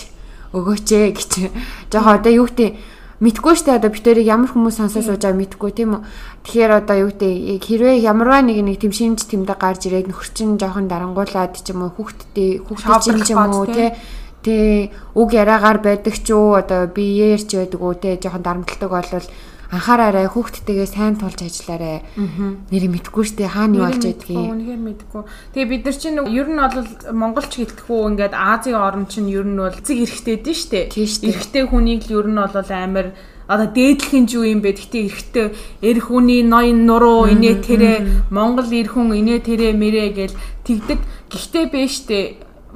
өгөөч 0.52 0.88
ээ 0.92 1.08
гэж. 1.16 1.32
Жохоо 1.88 2.20
одоо 2.20 2.32
юу 2.36 2.52
гэдэг 2.52 2.97
мэдгүй 3.18 3.56
штэ 3.58 3.82
одоо 3.82 3.90
битэрийг 3.90 4.30
ямар 4.30 4.50
хүмүүс 4.54 4.78
сонсоо 4.78 5.02
сууж 5.02 5.26
байгааг 5.26 5.42
мэдгүй 5.42 5.72
тийм 5.74 5.90
үү. 5.98 6.02
Тэгэхээр 6.46 6.72
одоо 6.86 6.96
юу 7.02 7.12
гэдэг 7.14 7.66
хэрвээ 7.66 8.06
ямарваа 8.06 8.46
нэг 8.46 8.62
нэг 8.62 8.78
тэм 8.78 8.94
шинж 8.94 9.26
тэмдэг 9.26 9.58
гарч 9.58 9.90
ирээд 9.90 10.14
нөхөрчин 10.14 10.62
жоохон 10.62 10.86
дарангуулад 10.86 11.58
ч 11.58 11.74
юм 11.74 11.90
уу 11.90 11.98
хүүхдтэй 11.98 12.62
хүүхдтэй 12.62 13.22
ч 13.26 13.34
юм 13.34 13.42
уу 13.50 13.66
тий. 13.66 13.90
Тэ 14.46 14.94
үг 15.18 15.30
яриагаар 15.34 15.82
байдаг 15.82 16.14
ч 16.14 16.30
үү 16.30 16.62
одоо 16.62 16.86
биеэр 16.86 17.42
ч 17.42 17.58
байдаг 17.58 17.82
үү 17.82 17.96
те 17.98 18.10
жоохон 18.22 18.46
дарамтлагдаг 18.46 18.92
болвол 18.94 19.28
анхаараарай 19.72 20.28
хүүхдтэйгээ 20.32 20.88
сайн 20.88 21.16
тулж 21.20 21.44
ажиллаарай. 21.44 22.04
Нэр 22.72 22.86
мэдгүй 22.88 23.24
штэ 23.28 23.52
хаана 23.52 23.84
юу 23.84 23.86
болж 23.92 24.04
байдгийг. 24.04 24.40
Үнэхээр 24.40 24.82
мэдгүй. 24.88 25.22
Тэгээ 25.54 25.72
бид 25.72 25.84
нар 25.84 25.98
чинь 26.00 26.20
ер 26.24 26.48
нь 26.48 26.62
бол 26.62 26.90
монголч 27.12 27.52
гэлтэхүү 27.60 28.00
ингээд 28.16 28.34
Азийн 28.36 28.80
орн 28.80 29.06
чинь 29.12 29.28
ер 29.28 29.44
нь 29.44 29.60
бол 29.60 29.76
эцэг 29.76 29.98
эрэгтэй 30.08 30.38
дээ 30.40 30.56
штэ. 30.56 30.80
Эрэгтэй 31.28 31.64
хүнийг 31.68 32.08
л 32.08 32.16
ер 32.24 32.28
нь 32.32 32.40
бол 32.40 32.56
амар 32.56 33.08
одоо 33.48 33.68
дээдлэх 33.68 34.12
юм 34.16 34.26
юм 34.32 34.60
бэ. 34.64 34.72
Гэтэ 34.72 35.00
эрэгтэй 35.08 35.48
эр 35.84 35.98
хүний 36.00 36.44
ноён 36.48 36.88
нуруу 36.88 37.28
инээ 37.28 37.56
тэрэ 37.64 37.92
монгол 38.32 38.72
эр 38.72 38.88
хүн 38.88 39.20
инээ 39.20 39.40
тэрэ 39.44 39.76
мэрэ 39.76 40.04
гэл 40.16 40.36
тэгдэг. 40.64 41.00
Гэхдээ 41.28 41.66
бэ 41.72 41.82
штэ 41.92 42.20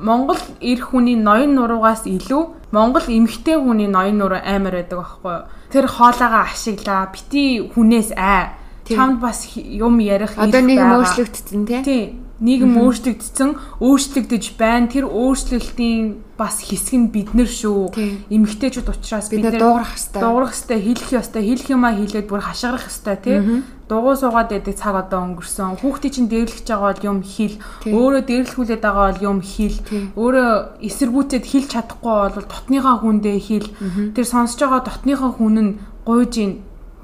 Монгол 0.01 0.39
эр 0.59 0.79
хүний 0.81 1.19
ноён 1.19 1.53
нуруугаас 1.53 2.07
илүү 2.07 2.71
Монгол 2.71 3.05
эмэгтэй 3.05 3.59
хүний 3.59 3.85
ноён 3.91 4.17
нуруу 4.17 4.39
амар 4.39 4.79
байдаг 4.79 4.97
байхгүй 4.97 5.31
юу? 5.35 5.43
Тэр 5.71 5.87
хоолойгоо 5.87 6.43
ашиглаа. 6.45 7.09
Бити 7.09 7.71
хүнээс 7.73 8.11
ай. 8.19 8.53
Чамд 8.85 9.23
бас 9.23 9.47
юм 9.55 10.03
ярих 10.03 10.35
одоо 10.35 10.61
нэг 10.61 10.79
өөрчлөгдсөн 10.83 11.63
тий? 11.65 11.81
Тий 11.81 12.03
нийгэм 12.41 12.73
өөрчлөгдсөн 12.81 13.49
өөрчлөгдөж 13.85 14.45
байна. 14.57 14.89
Тэр 14.89 15.05
өөрчлөлтийн 15.05 16.25
бас 16.33 16.65
хэсэг 16.65 16.97
нь 16.97 17.13
бид 17.13 17.37
нар 17.37 17.45
шүү. 17.45 17.93
Эмгтээчүүд 18.33 18.89
учраас 18.89 19.29
бид 19.29 19.45
нар 19.45 19.61
дуугарах 19.61 19.93
хэвээр 19.93 20.21
дуугарах 20.25 20.53
хэвээр 20.57 20.81
хэлэх 20.81 21.11
ёстой. 21.21 21.41
Хэлэх 21.45 21.69
юмаа 21.69 21.93
хэлээд 21.93 22.25
бүр 22.25 22.41
хашгирах 22.41 22.89
хэвээр 22.89 23.19
тий. 23.21 23.37
Дугуй 23.85 24.15
суугаад 24.17 24.49
байдаг 24.49 24.73
цаг 24.73 24.95
одоо 24.97 25.19
өнгөрсөн. 25.21 25.77
Хүүхдийн 25.85 26.13
чинь 26.17 26.31
дээрлэж 26.33 26.65
байгаа 26.65 26.89
бол 26.97 27.07
юм 27.13 27.19
хэл. 27.21 27.61
Өөрөө 27.85 28.23
дээрлэхүүлээд 28.25 28.81
байгаа 28.81 29.05
бол 29.13 29.27
юм 29.29 29.39
хэл. 29.45 29.77
Өөрөө 30.17 30.51
эсэргүүцэд 30.81 31.45
хэлж 31.45 31.69
чадахгүй 31.77 32.17
бол 32.33 32.47
дотныхаа 32.49 32.95
хүндээ 33.03 33.37
хэл. 33.37 33.69
Тэр 34.17 34.25
сонсож 34.25 34.59
байгаа 34.63 34.81
дотныхаа 34.87 35.31
хүн 35.35 35.55
нь 35.61 35.71
гуйж 36.07 36.33
ин 36.41 36.51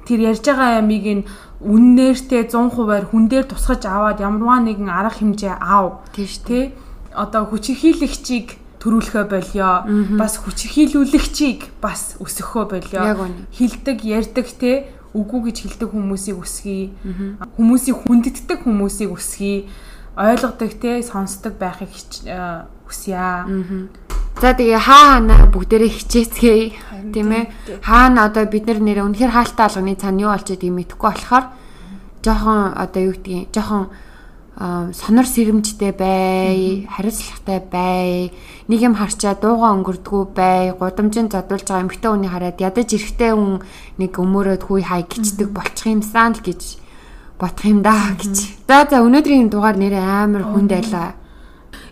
тэр 0.08 0.32
ярьж 0.32 0.44
байгаа 0.48 0.80
ямиг 0.80 1.04
нь 1.04 1.22
үннээртэй 1.60 2.46
100%-аар 2.46 3.10
хүн 3.10 3.26
дээр 3.26 3.46
тусгаж 3.50 3.82
аваад 3.86 4.22
ямарваа 4.22 4.62
нэгэн 4.62 4.86
арга 4.86 5.18
хэмжээ 5.18 5.58
аав. 5.58 6.06
Тийш 6.14 6.38
тий. 6.46 6.74
Одоо 7.14 7.50
хүчирхийлэгчийг 7.50 8.54
төрүүлэхөө 8.78 9.24
болёо. 9.26 9.74
Бас 10.14 10.38
хүчирхийлүүлэгчийг 10.38 11.82
бас 11.82 12.14
өсгөхөө 12.22 12.64
болёо. 12.70 13.02
Хилдэг, 13.50 14.06
ярьдаг 14.06 14.46
те 14.54 14.86
үгүй 15.18 15.50
гэж 15.50 15.56
хэлдэг 15.66 15.90
хүмүүсийг 15.90 16.38
өсгий. 16.38 16.94
Хүмүүсийг 17.58 18.06
хүндэтдэг 18.06 18.62
хүмүүсийг 18.62 19.10
өсгий. 19.10 19.66
Ойлгодог 20.14 20.78
те 20.78 21.02
сонсдог 21.02 21.58
байхыг 21.58 21.90
хүсье. 22.86 23.18
За 24.38 24.54
тэгээ 24.54 24.78
хаа 24.78 25.18
ханаа 25.18 25.50
бүгдээрээ 25.50 25.92
хичээцгээе. 25.98 26.66
Тийм 27.10 27.30
ээ. 27.34 27.50
Хаана 27.82 28.30
одоо 28.30 28.46
бид 28.46 28.70
нар 28.70 28.78
нэрээ 28.78 29.02
үнэхэр 29.02 29.34
хаалттай 29.34 29.66
алганы 29.66 29.98
цаана 29.98 30.22
юу 30.22 30.30
болж 30.30 30.46
байгааг 30.46 30.74
мэдэхгүй 30.78 31.10
болохоор 31.10 31.44
жоохон 32.22 32.60
одоо 32.78 33.02
юу 33.02 33.14
гэдгийг 33.18 33.50
жоохон 33.50 33.90
сонор 34.94 35.26
сэрэмжтэй 35.26 35.90
бай, 35.90 36.86
хариуцлагатай 36.86 37.60
бай, 37.66 38.30
нэг 38.70 38.80
юм 38.82 38.94
харчаа 38.94 39.34
дууга 39.34 39.74
өнгөрдгүү 39.74 40.22
бай, 40.34 40.70
гудамжинд 40.70 41.34
задуулж 41.34 41.66
байгаа 41.66 41.86
эмгтэй 41.86 42.10
хүний 42.10 42.30
хараад 42.30 42.62
ядаж 42.62 42.94
эрэхтэй 42.94 43.34
хүн 43.34 43.62
нэг 43.98 44.12
өмөрөөд 44.18 44.62
хүй 44.66 44.82
хай 44.86 45.02
гिचдэг 45.02 45.50
болчих 45.50 45.90
юмсан 45.90 46.38
л 46.38 46.42
гэж 46.42 46.78
бодох 47.38 47.66
юм 47.66 47.82
да 47.82 48.14
гэж. 48.18 48.66
За 48.66 48.86
за 48.86 49.02
өнөөдрийн 49.02 49.50
дугаар 49.50 49.78
нэрээ 49.78 50.02
амар 50.02 50.42
хүнд 50.42 50.70
байлаа 50.74 51.17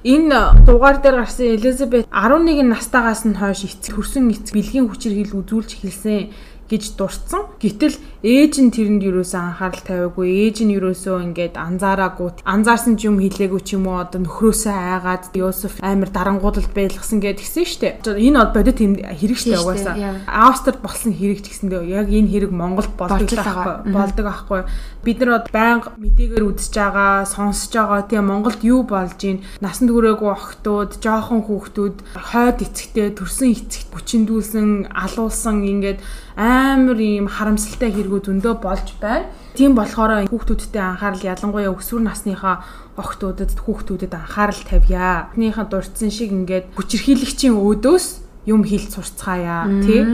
Энэ 0.07 0.63
дугаар 0.67 1.03
дээр 1.03 1.17
гарсан 1.27 1.59
Элизабет 1.59 2.07
11 2.15 2.63
настайгаас 2.63 3.27
нь 3.27 3.35
хойш 3.35 3.67
эцэг 3.67 3.99
хөрсөн 3.99 4.31
эцэг 4.31 4.55
бэлгийн 4.55 4.87
хүчээр 4.87 5.27
хил 5.27 5.43
үзүүлж 5.43 5.83
эхэлсэн 5.83 6.31
гэж 6.71 6.99
дурдсан. 6.99 7.49
Гэтэл 7.63 7.97
ээж 8.23 8.53
нь 8.61 8.71
тэрэнд 8.75 9.03
юусоо 9.03 9.55
анхаарал 9.55 9.83
тавиагүй. 9.87 10.27
Ээж 10.47 10.57
нь 10.67 10.75
юусоо 10.77 11.23
ингээд 11.25 11.57
анзаараагүй. 11.57 12.43
Анзаарсан 12.45 12.99
ч 12.99 13.09
юм 13.09 13.23
хэлээгүй 13.23 13.61
ч 13.65 13.79
юм 13.79 13.87
уу 13.89 14.03
одоо 14.03 14.21
нөхрөөсөө 14.23 14.75
айгаад 14.75 15.31
Йосеф 15.33 15.79
амар 15.81 16.11
дарангуудалд 16.11 16.73
байлгасан 16.75 17.23
гэд 17.23 17.41
гисэн 17.41 17.67
штэ. 17.67 18.03
Энэ 18.05 18.39
бол 18.43 18.55
бодит 18.61 18.79
хэрэг 18.83 19.39
штэ 19.39 19.57
угаасаа. 19.63 20.27
Австрид 20.27 20.83
болсон 20.83 21.15
хэрэг 21.15 21.41
ч 21.47 21.55
гэсэндээ 21.55 21.87
яг 21.87 22.11
энэ 22.11 22.31
хэрэг 22.31 22.53
Монголд 22.53 22.93
болдог 22.99 23.31
байхгүй 23.31 23.77
болдог 23.93 24.25
байхгүй. 24.27 24.61
Бид 25.05 25.19
нар 25.21 25.47
байнга 25.53 25.95
мэдээгээр 25.97 26.45
үзэж 26.51 26.75
байгаа, 26.75 27.25
сонсож 27.27 27.73
байгаа 27.73 28.03
тийм 28.11 28.27
Монголд 28.27 28.61
юу 28.67 28.83
болж 28.83 29.21
ийн 29.23 29.43
насанд 29.63 29.91
хүрээгүй 29.95 30.31
охтууд, 30.35 30.99
жоохон 30.99 31.47
хүүхдүүд 31.47 31.97
хойд 32.15 32.59
эцэгтэй 32.67 33.15
төрсэн 33.15 33.55
эцэгт 33.55 33.91
хүчиндүүлсэн, 33.95 34.91
алуулсан 34.91 35.63
ингээд 35.63 36.01
амар 36.37 37.01
ийм 37.01 37.27
харамсалтай 37.33 37.89
хэрэгүүд 37.97 38.29
өндөө 38.29 38.55
болж 38.61 38.93
байна. 39.01 39.33
Тийм 39.57 39.73
болохоор 39.73 40.29
хүүхдүүдтэй 40.29 40.85
анхаарал 40.85 41.25
ялангуяа 41.25 41.73
өсвөр 41.73 42.05
насныхаа 42.05 42.61
охтуудад 43.01 43.57
хүүхдүүдэд 43.57 44.13
анхаарал 44.13 44.63
тавья. 44.69 45.33
Эхнийхээ 45.33 45.67
дурдсан 45.73 46.13
шиг 46.13 46.37
ингээд 46.37 46.77
хүчирхийлэгчийн 46.77 47.57
өөдөөс 47.57 48.07
юм 48.53 48.69
хэлж 48.69 49.01
сурцгаая 49.01 49.65
тий. 49.81 50.05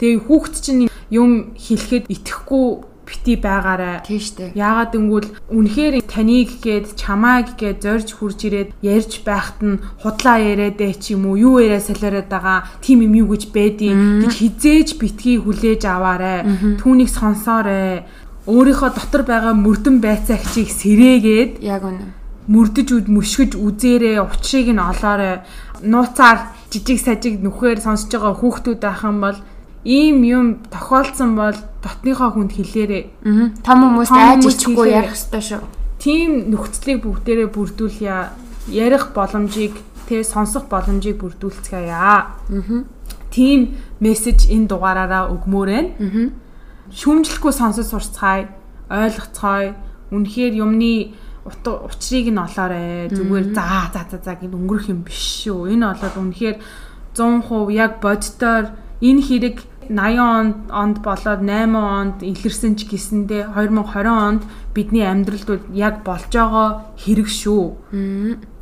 Тэгээ 0.00 0.24
хүүхд 0.24 0.54
чинь 0.64 0.88
юм 1.12 1.52
хэлэхэд 1.60 2.08
итгэхгүй 2.08 2.66
бити 3.06 3.38
байгаарай. 3.38 4.02
Тийм 4.02 4.20
штэ. 4.20 4.52
Яагаад 4.58 4.92
гэвэл 4.98 5.28
үнэхээр 5.54 5.94
таныг 6.04 6.50
гээд 6.60 6.98
чамааг 6.98 7.54
гээд 7.54 7.78
зорж 7.80 8.08
хурж 8.18 8.38
ирээд 8.44 8.70
ярьж 8.82 9.22
байхад 9.22 9.58
нь 9.62 9.80
худлаа 10.02 10.36
яриад 10.42 10.82
ээ 10.82 10.94
ч 10.98 11.14
юм 11.14 11.30
уу 11.30 11.38
юу 11.38 11.62
яриа 11.62 11.80
солиороод 11.80 12.28
байгаа 12.28 12.66
тийм 12.82 13.06
юм 13.06 13.14
юу 13.22 13.32
гэж 13.32 13.54
байдیں۔ 13.54 14.26
гэж 14.26 14.34
хизээж 14.34 14.88
битгий 14.98 15.38
хүлээж 15.38 15.86
аваарай. 15.86 16.42
Түүнийг 16.82 17.08
сонсоорой. 17.08 18.04
Өөрийнхөө 18.50 18.90
дотор 18.94 19.22
байгаа 19.22 19.54
мөрдөн 19.54 20.02
байцаагчийг 20.02 20.70
сэрээгээд 20.70 21.62
яг 21.62 21.82
үнэ 21.86 22.26
мөрдөж 22.46 22.88
үд 22.94 23.06
мөшгөж 23.10 23.58
үзээрээ 23.58 24.22
учрыг 24.22 24.70
нь 24.70 24.78
олоорой. 24.78 25.42
Нууцаар 25.82 26.54
жижиг 26.70 27.02
сажиг 27.02 27.42
нүхээр 27.42 27.82
сонсож 27.82 28.10
байгаа 28.14 28.34
хүүхдүүд 28.38 28.82
юм 28.86 29.18
бол 29.18 29.38
ийм 29.86 30.26
юм 30.26 30.46
тохиолдсон 30.66 31.38
бол 31.38 31.54
дотныхоо 31.78 32.34
хүнд 32.34 32.58
хэлээрээ. 32.58 33.04
Аа. 33.22 33.54
Том 33.62 33.78
хүмүүст 33.86 34.10
айж 34.10 34.42
ичихгүй 34.42 34.90
ярих 34.90 35.14
хэрэгтэй 35.14 35.42
шүү. 35.46 35.62
Тийм 36.02 36.50
нөхцөлийг 36.50 37.06
бүгдээрээ 37.06 37.48
бүрдүүлъя. 37.54 38.34
Ярих 38.66 39.14
боломжийг 39.14 39.78
тэ 40.10 40.26
сонсох 40.26 40.66
боломжийг 40.66 41.22
бүрдүүлцгээе. 41.22 41.94
Аа. 41.94 42.34
Тийм 43.30 43.78
мессеж 44.02 44.50
энэ 44.50 44.66
дугаараараа 44.66 45.30
өгмөөрэй. 45.30 45.84
Аа. 46.02 46.34
Шүмжлэхгүй 46.90 47.52
сонсож 47.54 47.86
сурцгаая. 47.86 48.50
Ойлгоцгоё. 48.90 49.78
Үнэхээр 50.10 50.54
юмны 50.66 51.14
учрыг 51.46 52.26
нь 52.34 52.42
олоорой. 52.42 53.06
Зүгээр 53.14 53.54
за 53.54 53.94
за 53.94 54.02
за 54.10 54.18
за 54.18 54.34
гэд 54.34 54.50
өнгөрөх 54.50 54.90
юм 54.90 55.06
биш 55.06 55.46
шүү. 55.46 55.70
Энэ 55.70 55.94
болоод 55.94 56.18
үнэхээр 56.18 56.56
100% 57.14 57.70
яг 57.70 58.02
боддоор 58.02 58.64
энэ 59.00 59.22
хэрэг 59.22 59.56
80 59.88 60.70
онд 60.70 60.96
болоод 61.02 61.40
8 61.42 61.74
онд 61.74 62.16
илэрсэн 62.22 62.76
ч 62.76 62.86
гэсэндээ 62.90 63.54
2020 63.54 64.06
онд 64.06 64.42
бидний 64.74 65.06
амьдралд 65.06 65.70
яг 65.72 66.04
болж 66.04 66.30
байгаа 66.30 66.96
хэрэг 66.98 67.28
шүү. 67.28 67.64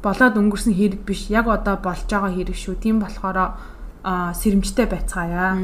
Болоод 0.05 0.35
өнгөрсөн 0.37 0.75
хэрэг 0.77 1.03
биш. 1.05 1.31
Яг 1.31 1.49
одоо 1.49 1.77
болж 1.81 2.05
байгаа 2.07 2.33
хэрэг 2.33 2.57
шүү. 2.57 2.75
Тийм 2.81 3.01
болохоор 3.01 3.57
сэрэмжтэй 4.05 4.87
байцгаая. 4.87 5.57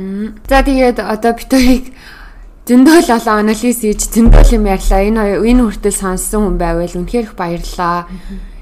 За 0.48 0.64
тэгээд 0.64 0.98
одоо 1.04 1.32
битүүрийг 1.36 1.92
зөндөл 2.64 3.10
олон 3.12 3.44
анализ 3.44 3.84
хийж 3.84 4.00
зөндөл 4.08 4.54
юм 4.56 4.64
ярьлаа. 4.64 5.00
Энэ 5.04 5.44
энэ 5.44 5.62
хүртэл 5.64 5.96
сонссон 5.96 6.40
хүн 6.44 6.56
байвал 6.56 6.96
үнэхээр 6.96 7.26
их 7.28 7.34
баярлалаа. 7.36 8.08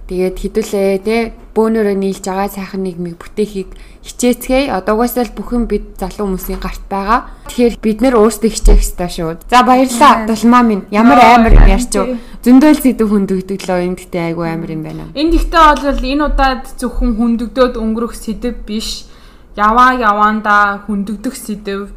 Тэгээд 0.08 0.36
хідүүлээ 0.40 0.98
те 1.04 1.16
бөөнөрөө 1.52 1.96
нийлж 2.00 2.24
байгаа 2.24 2.48
сайхан 2.48 2.80
нийгмийг 2.80 3.20
бүтээхийг 3.20 3.76
хичээцгээе. 4.08 4.72
Одоо 4.72 4.96
угаасаа 4.96 5.28
л 5.28 5.36
бүхэн 5.36 5.68
бид 5.68 6.00
залуу 6.00 6.32
хүмүүсийн 6.32 6.64
гарт 6.64 6.80
байгаа. 6.88 7.28
Тэгэхээр 7.52 7.76
бид 7.76 7.98
нэр 8.00 8.16
өөрсдөө 8.16 8.48
хичээх 8.48 8.80
ёстой 8.80 9.10
шүү. 9.12 9.36
За 9.52 9.60
баярлалаа. 9.68 10.24
Дулмаа 10.24 10.64
минь 10.64 10.88
ямар 10.88 11.20
амар 11.20 11.60
ярьч 11.68 11.92
юу. 12.00 12.16
Зөндөөл 12.40 12.80
зэдв 12.80 13.04
хөндөгдөглөө 13.04 13.78
энэ 13.84 13.98
гэтээ 14.00 14.22
айгүй 14.32 14.48
амар 14.48 14.70
юм 14.72 14.82
байна. 14.88 15.04
Энэ 15.12 15.36
гэхдээ 15.36 15.64
бол 15.76 16.00
энэ 16.00 16.24
удаад 16.24 16.64
зөвхөн 16.80 17.12
хөндөгдөөд 17.20 17.74
өнгөрөх 17.76 18.16
сэдв 18.16 18.64
биш. 18.64 19.04
Яваа 19.60 19.92
яваанда 19.92 20.88
хөндөгдөх 20.88 21.36
сэдв 21.36 21.92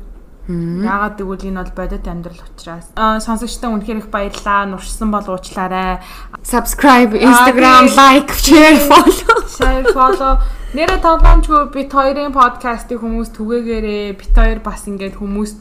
Яагаад 0.84 1.16
гэвэл 1.18 1.48
энэ 1.50 1.60
бол 1.64 1.74
бодит 1.76 2.08
амьдрал 2.08 2.42
учраас. 2.46 2.88
Сонсогчтой 2.96 3.70
үнэхээр 3.72 4.02
их 4.04 4.10
баярлалаа. 4.10 4.66
Нуршсан 4.68 5.12
бол 5.12 5.26
уучлаарай. 5.26 6.00
Subscribe, 6.44 7.14
Instagram, 7.16 7.92
like, 7.96 8.32
share, 8.34 8.80
follow. 8.90 9.38
Share, 9.48 9.86
follow. 9.94 10.42
Нэрэ 10.72 11.04
тоглоомчгүй 11.04 11.68
бит 11.76 11.92
хоёрын 11.92 12.32
подкастыг 12.32 13.04
хүмүүс 13.04 13.36
түгээгээрээ 13.36 14.16
бит 14.16 14.32
хоёр 14.32 14.64
бас 14.64 14.88
ингээд 14.88 15.20
хүмүүс 15.20 15.52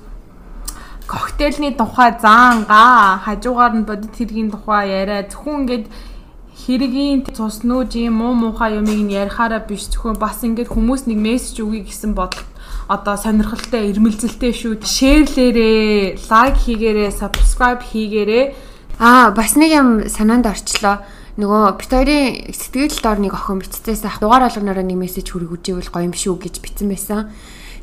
коктейлний 1.11 1.75
тухай 1.75 2.15
заангаа 2.23 3.19
хажуугаар 3.27 3.75
нь 3.75 3.89
бодит 3.91 4.15
хэргийн 4.15 4.55
тухай 4.55 4.87
яриа 5.03 5.27
зөвхөн 5.27 5.67
ингээд 5.67 5.87
хэргийн 6.63 7.27
цуснууж 7.27 7.91
юм 7.99 8.23
муу 8.23 8.35
муухай 8.39 8.79
юмыг 8.79 9.03
нь 9.03 9.15
ярихаараа 9.19 9.67
биш 9.67 9.91
зөвхөн 9.91 10.15
бас 10.23 10.39
ингээд 10.47 10.71
хүмүүс 10.71 11.11
нэг 11.11 11.19
мессеж 11.19 11.59
өгье 11.67 11.83
гэсэн 11.91 12.15
бодолт 12.15 12.47
одоо 12.91 13.15
сонирхолтой 13.15 13.95
ирмэлзэлтэй 13.95 14.51
шүү. 14.51 14.83
Шеэрлээрээ, 14.83 16.27
лайк 16.27 16.57
хийгээрээ, 16.59 17.15
subscribe 17.15 17.87
хийгээрээ. 17.87 18.45
Аа, 18.99 19.31
бас 19.31 19.55
нэг 19.55 19.71
юм 19.71 19.89
санаанд 20.11 20.51
орчлоо. 20.51 21.07
Нөгөө 21.39 21.79
хоёрын 21.79 22.51
сэтгэл 22.51 22.99
дор 22.99 23.23
нэг 23.23 23.39
охин 23.39 23.63
бичсээс 23.63 24.03
ах 24.03 24.19
дугаар 24.19 24.51
алганаараа 24.51 24.83
нэг 24.83 24.99
мессеж 24.99 25.31
хүргүүжээвэл 25.31 25.95
гоё 25.95 26.11
юм 26.11 26.15
шүү 26.19 26.35
гэж 26.43 26.55
бичсэн 26.59 26.91
байсан. 26.91 27.31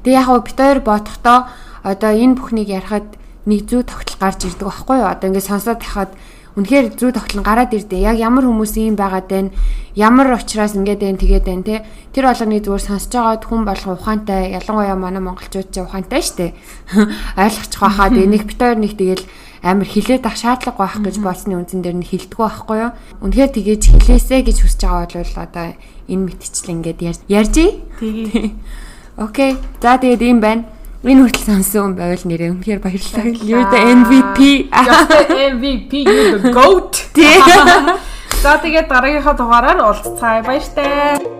Тэгээ 0.03 0.19
яг 0.19 0.27
хоёр 0.27 0.79
бодохдоо 0.83 1.47
одоо 1.87 2.11
энэ 2.11 2.35
бүхнийг 2.35 2.67
ярихад 2.67 3.07
нэг 3.47 3.63
зүй 3.63 3.87
тогтол 3.87 4.19
гарч 4.19 4.43
ирдэг 4.43 4.67
байхгүй 4.67 4.99
юу? 4.99 5.07
Одоо 5.07 5.31
ингээд 5.31 5.47
сонсоод 5.47 5.79
тахад 5.79 6.11
Үнэхээр 6.57 6.97
зүү 6.97 7.13
тогтлон 7.13 7.45
гараад 7.45 7.69
ирдэ. 7.69 8.01
Яг 8.01 8.17
ямар 8.17 8.49
хүмүүс 8.49 8.73
ийм 8.81 8.97
байгаад 8.97 9.29
байна? 9.29 9.53
Ямар 9.93 10.33
учраас 10.33 10.73
ингэж 10.73 10.97
байна 10.97 11.21
тэгээд 11.21 11.45
байна 11.45 11.61
те. 11.61 11.85
Тэр 12.17 12.33
болгоны 12.33 12.57
зүгээр 12.65 12.81
сонсож 12.81 13.13
байгаад 13.13 13.43
хүн 13.45 13.61
болгон 13.61 13.93
ухаантай 13.93 14.57
ялангуяа 14.57 14.97
манай 14.97 15.21
монголчууд 15.21 15.69
ч 15.69 15.85
ухаантай 15.85 16.25
штэ. 16.25 16.57
Ойлгочих 17.37 17.77
байхад 17.77 18.17
энийг 18.25 18.49
бит 18.49 18.57
хоёр 18.57 18.81
нэг 18.81 18.97
тэгэл 18.97 19.21
амар 19.61 19.85
хилээд 19.85 20.25
ах 20.25 20.33
шаардлага 20.33 20.81
байх 20.81 20.97
гэж 20.97 21.15
бодсны 21.21 21.61
үндсэн 21.61 21.85
дээр 21.85 22.01
нь 22.01 22.09
хилдэггүй 22.09 22.41
байхгүй 22.41 22.77
юу. 22.89 22.91
Үнэхээр 23.21 23.51
тгийж 23.53 23.83
хилээсэ 23.93 24.41
гэж 24.41 24.57
хүсэж 24.65 24.81
байгаа 24.81 25.21
бол 25.21 25.37
одоо 25.45 25.67
энэ 26.09 26.25
мэтчил 26.25 26.73
ингээд 26.73 27.05
ярьж. 27.29 27.53
Тэгээ. 28.01 28.49
Окей. 29.25 29.61
За 29.77 30.01
тэгээд 30.01 30.25
ийм 30.25 30.41
байна. 30.41 30.65
Энэ 31.05 31.29
хүртэл 31.29 31.45
сонсон 31.45 31.93
байвал 31.93 32.25
нэрээ 32.25 32.57
үнэхээр 32.57 32.81
баярлалаа. 32.81 33.29
You 33.45 33.61
the 33.69 33.79
MVP. 34.01 34.39
MVP 34.73 35.91
you 36.09 36.41
the 36.41 36.49
goat. 36.49 37.05
За 38.41 38.57
тэгээд 38.57 38.89
дараагийнхаа 38.89 39.37
дугаараар 39.37 39.77
уулзцаая 39.85 40.41
баяртай. 40.41 41.36